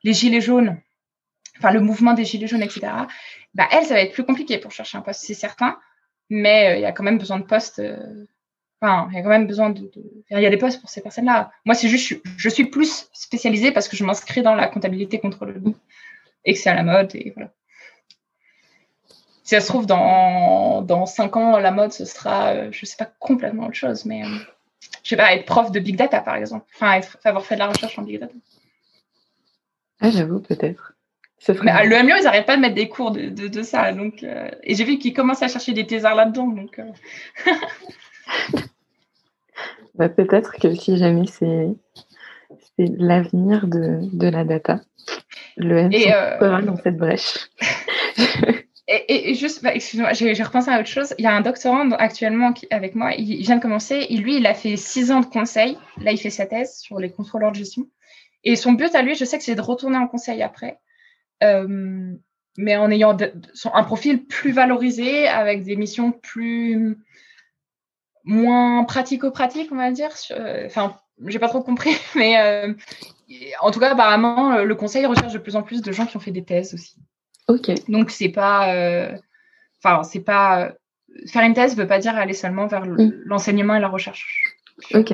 les 0.02 0.12
gilets 0.12 0.40
jaunes, 0.40 0.78
enfin 1.58 1.72
le 1.72 1.80
mouvement 1.80 2.14
des 2.14 2.24
gilets 2.24 2.46
jaunes, 2.46 2.62
etc. 2.62 2.86
Bah, 3.54 3.68
elle, 3.70 3.84
ça 3.84 3.94
va 3.94 4.00
être 4.00 4.12
plus 4.12 4.24
compliqué 4.24 4.58
pour 4.58 4.72
chercher 4.72 4.98
un 4.98 5.02
poste, 5.02 5.20
c'est 5.24 5.34
certain, 5.34 5.78
mais 6.30 6.78
il 6.78 6.82
y 6.82 6.86
a 6.86 6.92
quand 6.92 7.04
même 7.04 7.18
besoin 7.18 7.38
de 7.38 7.44
postes 7.44 7.80
Enfin, 8.84 9.08
il 9.10 9.16
y 9.16 9.18
a 9.18 9.22
quand 9.22 9.30
même 9.30 9.46
besoin 9.46 9.70
de, 9.70 9.90
Il 10.30 10.40
y 10.40 10.46
a 10.46 10.50
des 10.50 10.58
postes 10.58 10.80
pour 10.80 10.90
ces 10.90 11.00
personnes-là. 11.00 11.50
Moi, 11.64 11.74
c'est 11.74 11.88
juste, 11.88 12.20
je, 12.36 12.48
suis 12.50 12.66
plus 12.66 13.08
spécialisée 13.14 13.72
parce 13.72 13.88
que 13.88 13.96
je 13.96 14.04
m'inscris 14.04 14.42
dans 14.42 14.54
la 14.54 14.68
comptabilité 14.68 15.18
contrôle 15.20 15.62
et 16.44 16.52
que 16.52 16.58
c'est 16.58 16.68
à 16.68 16.74
la 16.74 16.82
mode 16.82 17.14
et 17.14 17.32
voilà. 17.34 17.50
Si 19.44 19.50
ça 19.50 19.60
se 19.60 19.68
trouve, 19.68 19.86
dans, 19.86 20.82
dans 20.82 21.06
5 21.06 21.36
ans, 21.36 21.58
la 21.58 21.70
mode, 21.70 21.92
ce 21.92 22.04
sera, 22.04 22.48
euh, 22.48 22.68
je 22.72 22.80
ne 22.82 22.86
sais 22.86 22.96
pas, 22.96 23.10
complètement 23.18 23.66
autre 23.66 23.74
chose, 23.74 24.04
mais 24.04 24.24
je 24.24 24.28
euh, 24.28 24.38
je 25.02 25.08
sais 25.10 25.16
pas, 25.16 25.34
être 25.34 25.44
prof 25.44 25.70
de 25.70 25.80
big 25.80 25.96
data, 25.96 26.20
par 26.20 26.36
exemple. 26.36 26.64
Enfin, 26.74 27.00
avoir 27.24 27.44
fait 27.44 27.54
de 27.54 27.60
la 27.60 27.68
recherche 27.68 27.98
en 27.98 28.02
big 28.02 28.20
data. 28.20 28.32
Ah, 30.00 30.10
j'avoue, 30.10 30.40
peut-être. 30.40 30.94
Mais 31.62 31.70
à 31.70 31.84
ils 31.84 32.24
n'arrêtent 32.24 32.46
pas 32.46 32.56
de 32.56 32.62
mettre 32.62 32.74
des 32.74 32.88
cours 32.88 33.10
de, 33.10 33.28
de, 33.28 33.62
ça. 33.62 33.92
Donc, 33.92 34.22
euh, 34.22 34.50
et 34.62 34.74
j'ai 34.74 34.84
vu 34.84 34.96
qu'ils 34.96 35.12
commencent 35.12 35.42
à 35.42 35.48
chercher 35.48 35.74
des 35.74 35.86
thésards 35.86 36.14
là-dedans. 36.14 36.46
Donc, 36.46 36.80
Bah, 39.94 40.08
peut-être 40.08 40.56
que 40.56 40.74
si 40.74 40.96
jamais 40.96 41.26
c'est 41.26 41.68
l'avenir 42.78 43.66
de, 43.68 44.00
de, 44.12 44.28
la 44.28 44.44
data, 44.44 44.80
le 45.56 45.78
M 45.78 45.92
euh... 45.92 46.62
dans 46.62 46.76
cette 46.76 46.96
brèche. 46.96 47.50
et, 48.86 49.34
juste, 49.34 49.62
bah, 49.62 49.74
excuse-moi, 49.74 50.12
j'ai 50.12 50.42
repensé 50.42 50.70
à 50.70 50.78
autre 50.78 50.88
chose. 50.88 51.14
Il 51.18 51.24
y 51.24 51.26
a 51.26 51.34
un 51.34 51.40
doctorant 51.40 51.90
actuellement 51.92 52.52
avec 52.70 52.94
moi, 52.94 53.12
il, 53.14 53.40
vient 53.42 53.56
de 53.56 53.62
commencer. 53.62 54.06
Lui, 54.10 54.36
il 54.36 54.46
a 54.46 54.52
fait 54.52 54.76
six 54.76 55.10
ans 55.10 55.20
de 55.20 55.26
conseil. 55.26 55.78
Là, 56.02 56.12
il 56.12 56.18
fait 56.18 56.30
sa 56.30 56.44
thèse 56.44 56.76
sur 56.78 56.98
les 56.98 57.10
contrôleurs 57.10 57.52
de 57.52 57.56
gestion. 57.56 57.88
Et 58.42 58.56
son 58.56 58.72
but 58.72 58.94
à 58.94 59.00
lui, 59.00 59.14
je 59.14 59.24
sais 59.24 59.38
que 59.38 59.44
c'est 59.44 59.54
de 59.54 59.62
retourner 59.62 59.96
en 59.96 60.06
conseil 60.06 60.42
après. 60.42 60.78
Euh, 61.42 62.12
mais 62.58 62.76
en 62.76 62.90
ayant 62.90 63.16
un 63.72 63.84
profil 63.84 64.26
plus 64.26 64.52
valorisé, 64.52 65.28
avec 65.28 65.64
des 65.64 65.76
missions 65.76 66.12
plus 66.12 66.98
moins 68.24 68.84
pratico-pratique, 68.84 69.72
on 69.72 69.76
va 69.76 69.92
dire. 69.92 70.10
Euh, 70.30 70.66
enfin, 70.66 70.98
j'ai 71.26 71.38
pas 71.38 71.48
trop 71.48 71.62
compris, 71.62 71.96
mais 72.14 72.38
euh, 72.38 72.74
en 73.60 73.70
tout 73.70 73.80
cas, 73.80 73.92
apparemment, 73.92 74.58
le 74.58 74.74
conseil 74.74 75.06
recherche 75.06 75.32
de 75.32 75.38
plus 75.38 75.56
en 75.56 75.62
plus 75.62 75.80
de 75.80 75.90
gens 75.90 76.04
qui 76.04 76.18
ont 76.18 76.20
fait 76.20 76.30
des 76.32 76.44
thèses 76.44 76.74
aussi. 76.74 76.96
Ok. 77.48 77.70
Donc, 77.88 78.10
c'est 78.10 78.28
pas. 78.28 79.14
Enfin, 79.78 80.02
c'est 80.02 80.20
pas. 80.20 80.72
Faire 81.28 81.42
une 81.42 81.54
thèse 81.54 81.76
ne 81.76 81.82
veut 81.82 81.88
pas 81.88 81.98
dire 81.98 82.16
aller 82.16 82.32
seulement 82.32 82.66
vers 82.66 82.86
mm. 82.86 83.22
l'enseignement 83.26 83.76
et 83.76 83.80
la 83.80 83.88
recherche. 83.88 84.56
Ok. 84.94 85.12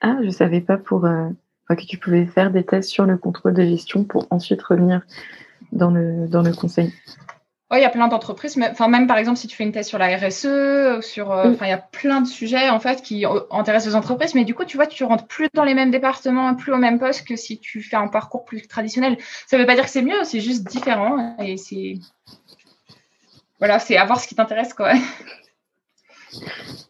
Ah, 0.00 0.16
je 0.24 0.30
savais 0.30 0.60
pas 0.60 0.78
pour. 0.78 1.02
que 1.02 1.86
tu 1.86 1.98
pouvais 1.98 2.26
faire 2.26 2.50
des 2.50 2.64
thèses 2.64 2.88
sur 2.88 3.04
le 3.04 3.18
contrôle 3.18 3.54
de 3.54 3.62
gestion 3.62 4.04
pour 4.04 4.26
ensuite 4.30 4.62
revenir 4.62 5.02
dans 5.72 5.90
le, 5.90 6.28
dans 6.28 6.42
le 6.42 6.52
conseil 6.52 6.92
il 7.78 7.82
y 7.82 7.84
a 7.84 7.90
plein 7.90 8.08
d'entreprises, 8.08 8.58
enfin 8.70 8.88
même 8.88 9.06
par 9.06 9.18
exemple 9.18 9.38
si 9.38 9.46
tu 9.46 9.56
fais 9.56 9.64
une 9.64 9.72
thèse 9.72 9.88
sur 9.88 9.98
la 9.98 10.16
RSE, 10.16 11.00
sur, 11.00 11.32
euh, 11.32 11.50
enfin 11.50 11.66
il 11.66 11.70
y 11.70 11.72
a 11.72 11.78
plein 11.78 12.20
de 12.20 12.26
sujets 12.26 12.68
en 12.68 12.80
fait 12.80 13.02
qui 13.02 13.24
intéressent 13.50 13.92
les 13.92 13.96
entreprises, 13.96 14.34
mais 14.34 14.44
du 14.44 14.54
coup 14.54 14.64
tu 14.64 14.76
vois 14.76 14.86
tu 14.86 15.04
rentres 15.04 15.26
plus 15.26 15.48
dans 15.54 15.64
les 15.64 15.74
mêmes 15.74 15.90
départements, 15.90 16.54
plus 16.54 16.72
au 16.72 16.78
même 16.78 16.98
poste 16.98 17.26
que 17.26 17.36
si 17.36 17.58
tu 17.58 17.82
fais 17.82 17.96
un 17.96 18.08
parcours 18.08 18.44
plus 18.44 18.66
traditionnel. 18.66 19.16
Ça 19.46 19.56
ne 19.56 19.62
veut 19.62 19.66
pas 19.66 19.74
dire 19.74 19.84
que 19.84 19.90
c'est 19.90 20.02
mieux, 20.02 20.24
c'est 20.24 20.40
juste 20.40 20.66
différent 20.66 21.36
et 21.38 21.56
c'est 21.56 21.94
voilà, 23.58 23.78
c'est 23.78 23.96
à 23.96 24.04
voir 24.04 24.20
ce 24.20 24.28
qui 24.28 24.34
t'intéresse 24.34 24.74
quoi. 24.74 24.92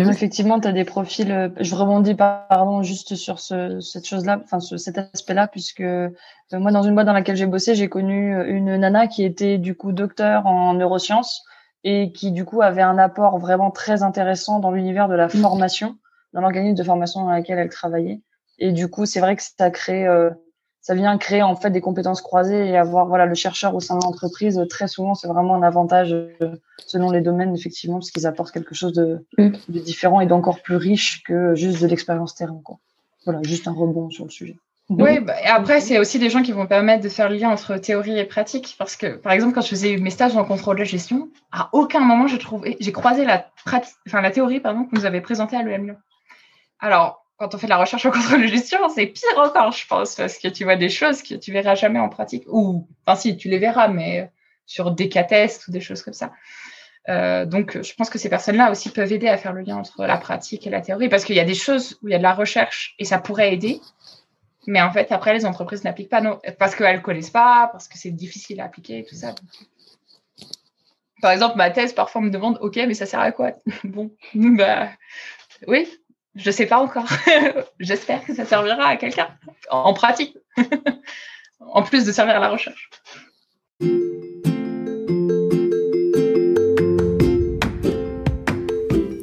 Effectivement, 0.00 0.58
tu 0.58 0.68
as 0.68 0.72
des 0.72 0.84
profils. 0.84 1.30
Euh, 1.30 1.48
je 1.60 1.74
rebondis 1.74 2.14
pardon 2.14 2.82
juste 2.82 3.14
sur 3.14 3.40
ce, 3.40 3.80
cette 3.80 4.06
chose-là, 4.06 4.40
enfin 4.42 4.60
cet 4.60 4.98
aspect-là, 4.98 5.48
puisque 5.48 5.80
euh, 5.80 6.08
moi, 6.52 6.70
dans 6.70 6.82
une 6.82 6.94
boîte 6.94 7.06
dans 7.06 7.12
laquelle 7.12 7.36
j'ai 7.36 7.46
bossé, 7.46 7.74
j'ai 7.74 7.88
connu 7.88 8.34
euh, 8.34 8.46
une 8.46 8.76
nana 8.76 9.06
qui 9.06 9.24
était 9.24 9.58
du 9.58 9.74
coup 9.74 9.92
docteur 9.92 10.46
en 10.46 10.74
neurosciences 10.74 11.44
et 11.84 12.12
qui 12.12 12.30
du 12.32 12.44
coup 12.44 12.62
avait 12.62 12.82
un 12.82 12.96
apport 12.96 13.38
vraiment 13.38 13.70
très 13.70 14.02
intéressant 14.02 14.60
dans 14.60 14.70
l'univers 14.70 15.08
de 15.08 15.14
la 15.14 15.28
formation, 15.28 15.96
dans 16.32 16.40
l'organisme 16.40 16.76
de 16.76 16.84
formation 16.84 17.24
dans 17.24 17.32
lequel 17.32 17.58
elle 17.58 17.70
travaillait. 17.70 18.22
Et 18.58 18.72
du 18.72 18.88
coup, 18.88 19.04
c'est 19.04 19.20
vrai 19.20 19.36
que 19.36 19.42
ça 19.42 19.70
crée 19.70 20.06
ça 20.82 20.94
vient 20.94 21.16
créer 21.16 21.42
en 21.42 21.56
fait 21.56 21.70
des 21.70 21.80
compétences 21.80 22.20
croisées 22.20 22.68
et 22.68 22.76
avoir 22.76 23.06
voilà 23.06 23.24
le 23.24 23.34
chercheur 23.34 23.74
au 23.74 23.80
sein 23.80 23.96
de 23.96 24.04
l'entreprise 24.04 24.60
très 24.68 24.88
souvent 24.88 25.14
c'est 25.14 25.28
vraiment 25.28 25.54
un 25.54 25.62
avantage 25.62 26.12
euh, 26.12 26.56
selon 26.86 27.10
les 27.10 27.20
domaines 27.20 27.54
effectivement 27.54 27.98
parce 27.98 28.10
qu'ils 28.10 28.26
apportent 28.26 28.52
quelque 28.52 28.74
chose 28.74 28.92
de, 28.92 29.24
mm. 29.38 29.52
de 29.68 29.78
différent 29.78 30.20
et 30.20 30.26
d'encore 30.26 30.60
plus 30.60 30.76
riche 30.76 31.22
que 31.22 31.54
juste 31.54 31.80
de 31.80 31.86
l'expérience 31.86 32.34
terrain 32.34 32.60
quoi. 32.62 32.78
Voilà, 33.24 33.40
juste 33.42 33.68
un 33.68 33.72
rebond 33.72 34.10
sur 34.10 34.24
le 34.24 34.30
sujet. 34.30 34.56
Oui, 34.90 35.20
bah, 35.20 35.40
et 35.40 35.46
après, 35.46 35.80
c'est 35.80 35.98
aussi 35.98 36.18
des 36.18 36.28
gens 36.28 36.42
qui 36.42 36.52
vont 36.52 36.66
permettre 36.66 37.02
de 37.02 37.08
faire 37.08 37.28
le 37.28 37.36
lien 37.36 37.50
entre 37.50 37.76
théorie 37.76 38.18
et 38.18 38.24
pratique. 38.24 38.74
Parce 38.78 38.96
que, 38.96 39.16
par 39.16 39.32
exemple, 39.32 39.54
quand 39.54 39.62
je 39.62 39.68
faisais 39.68 39.96
mes 39.96 40.10
stages 40.10 40.36
en 40.36 40.44
contrôle 40.44 40.78
de 40.78 40.84
gestion, 40.84 41.30
à 41.50 41.70
aucun 41.72 42.00
moment 42.00 42.26
j'ai 42.26 42.38
trouvé, 42.38 42.76
j'ai 42.80 42.92
croisé 42.92 43.24
la, 43.24 43.46
enfin, 43.66 44.20
la 44.20 44.30
théorie 44.30 44.60
pardon, 44.60 44.84
que 44.84 44.94
nous 44.94 45.06
avait 45.06 45.20
présentée 45.20 45.56
à 45.56 45.62
l'EM 45.62 45.96
Alors, 46.80 47.21
quand 47.36 47.54
on 47.54 47.58
fait 47.58 47.66
de 47.66 47.70
la 47.70 47.78
recherche 47.78 48.06
en 48.06 48.10
contrôle 48.10 48.42
de 48.42 48.46
gestion, 48.46 48.78
c'est 48.88 49.06
pire 49.06 49.38
encore, 49.38 49.72
je 49.72 49.86
pense, 49.86 50.14
parce 50.14 50.38
que 50.38 50.48
tu 50.48 50.64
vois 50.64 50.76
des 50.76 50.88
choses 50.88 51.22
que 51.22 51.34
tu 51.34 51.52
verras 51.52 51.74
jamais 51.74 51.98
en 51.98 52.08
pratique. 52.08 52.44
Ou, 52.48 52.86
enfin, 53.06 53.18
si, 53.18 53.36
tu 53.36 53.48
les 53.48 53.58
verras, 53.58 53.88
mais 53.88 54.30
sur 54.66 54.92
des 54.92 55.08
cas 55.08 55.26
ou 55.68 55.72
des 55.72 55.80
choses 55.80 56.02
comme 56.02 56.14
ça. 56.14 56.32
Euh, 57.08 57.44
donc, 57.46 57.82
je 57.82 57.94
pense 57.94 58.10
que 58.10 58.18
ces 58.18 58.28
personnes-là 58.28 58.70
aussi 58.70 58.90
peuvent 58.90 59.12
aider 59.12 59.28
à 59.28 59.36
faire 59.36 59.52
le 59.52 59.62
lien 59.62 59.76
entre 59.76 60.04
la 60.06 60.16
pratique 60.16 60.66
et 60.66 60.70
la 60.70 60.80
théorie, 60.80 61.08
parce 61.08 61.24
qu'il 61.24 61.36
y 61.36 61.40
a 61.40 61.44
des 61.44 61.54
choses 61.54 61.98
où 62.02 62.08
il 62.08 62.12
y 62.12 62.14
a 62.14 62.18
de 62.18 62.22
la 62.22 62.34
recherche 62.34 62.94
et 62.98 63.04
ça 63.04 63.18
pourrait 63.18 63.52
aider, 63.52 63.80
mais 64.66 64.80
en 64.80 64.92
fait, 64.92 65.10
après, 65.10 65.34
les 65.34 65.44
entreprises 65.44 65.84
n'appliquent 65.84 66.10
pas, 66.10 66.20
non, 66.20 66.38
parce 66.58 66.74
qu'elles 66.74 66.96
ne 66.96 67.02
connaissent 67.02 67.30
pas, 67.30 67.68
parce 67.72 67.88
que 67.88 67.98
c'est 67.98 68.12
difficile 68.12 68.60
à 68.60 68.64
appliquer 68.64 69.00
et 69.00 69.04
tout 69.04 69.16
ça. 69.16 69.34
Par 71.20 71.32
exemple, 71.32 71.56
ma 71.56 71.70
thèse, 71.70 71.92
parfois, 71.92 72.20
me 72.20 72.30
demande, 72.30 72.58
OK, 72.60 72.76
mais 72.76 72.94
ça 72.94 73.06
sert 73.06 73.20
à 73.20 73.32
quoi? 73.32 73.52
Bon, 73.84 74.12
bah, 74.34 74.90
oui, 75.66 75.88
je 76.34 76.48
ne 76.48 76.52
sais 76.52 76.66
pas 76.66 76.78
encore. 76.78 77.06
J'espère 77.78 78.24
que 78.24 78.34
ça 78.34 78.44
servira 78.44 78.86
à 78.86 78.96
quelqu'un 78.96 79.28
en 79.70 79.92
pratique, 79.92 80.36
en 81.60 81.82
plus 81.82 82.04
de 82.04 82.12
servir 82.12 82.36
à 82.36 82.40
la 82.40 82.48
recherche. 82.48 82.88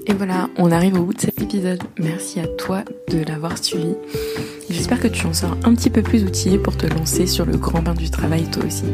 Et 0.06 0.14
voilà, 0.14 0.50
on 0.58 0.72
arrive 0.72 1.00
au 1.00 1.04
bout 1.04 1.14
de 1.14 1.22
cet 1.22 1.42
épisode. 1.42 1.82
Merci 1.98 2.40
à 2.40 2.48
toi 2.48 2.84
de 3.08 3.24
l'avoir 3.24 3.58
suivi. 3.58 3.96
J'espère 4.70 5.00
que 5.00 5.08
tu 5.08 5.26
en 5.26 5.34
sors 5.34 5.58
un 5.64 5.74
petit 5.74 5.90
peu 5.90 6.04
plus 6.04 6.24
outillé 6.24 6.60
pour 6.60 6.78
te 6.78 6.86
lancer 6.86 7.26
sur 7.26 7.46
le 7.46 7.58
grand 7.58 7.82
bain 7.82 7.96
du 7.96 8.12
travail 8.12 8.44
toi 8.52 8.64
aussi. 8.66 8.86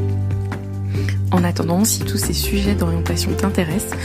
En 1.31 1.43
attendant, 1.43 1.83
si 1.83 1.99
tous 1.99 2.17
ces 2.17 2.33
sujets 2.33 2.75
d'orientation 2.75 3.31
t'intéressent, 3.33 3.97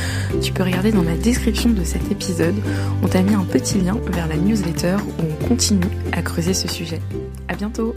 tu 0.43 0.53
peux 0.53 0.63
regarder 0.63 0.93
dans 0.93 1.03
la 1.03 1.17
description 1.17 1.71
de 1.71 1.85
cet 1.85 2.11
épisode. 2.11 2.57
On 3.03 3.09
t'a 3.09 3.23
mis 3.23 3.35
un 3.35 3.45
petit 3.45 3.79
lien 3.79 3.99
vers 4.13 4.27
la 4.27 4.37
newsletter 4.37 4.97
où 5.19 5.23
on 5.23 5.49
continue 5.49 5.81
à 6.13 6.23
creuser 6.23 6.55
ce 6.55 6.69
sujet. 6.69 7.01
À 7.49 7.55
bientôt! 7.55 7.95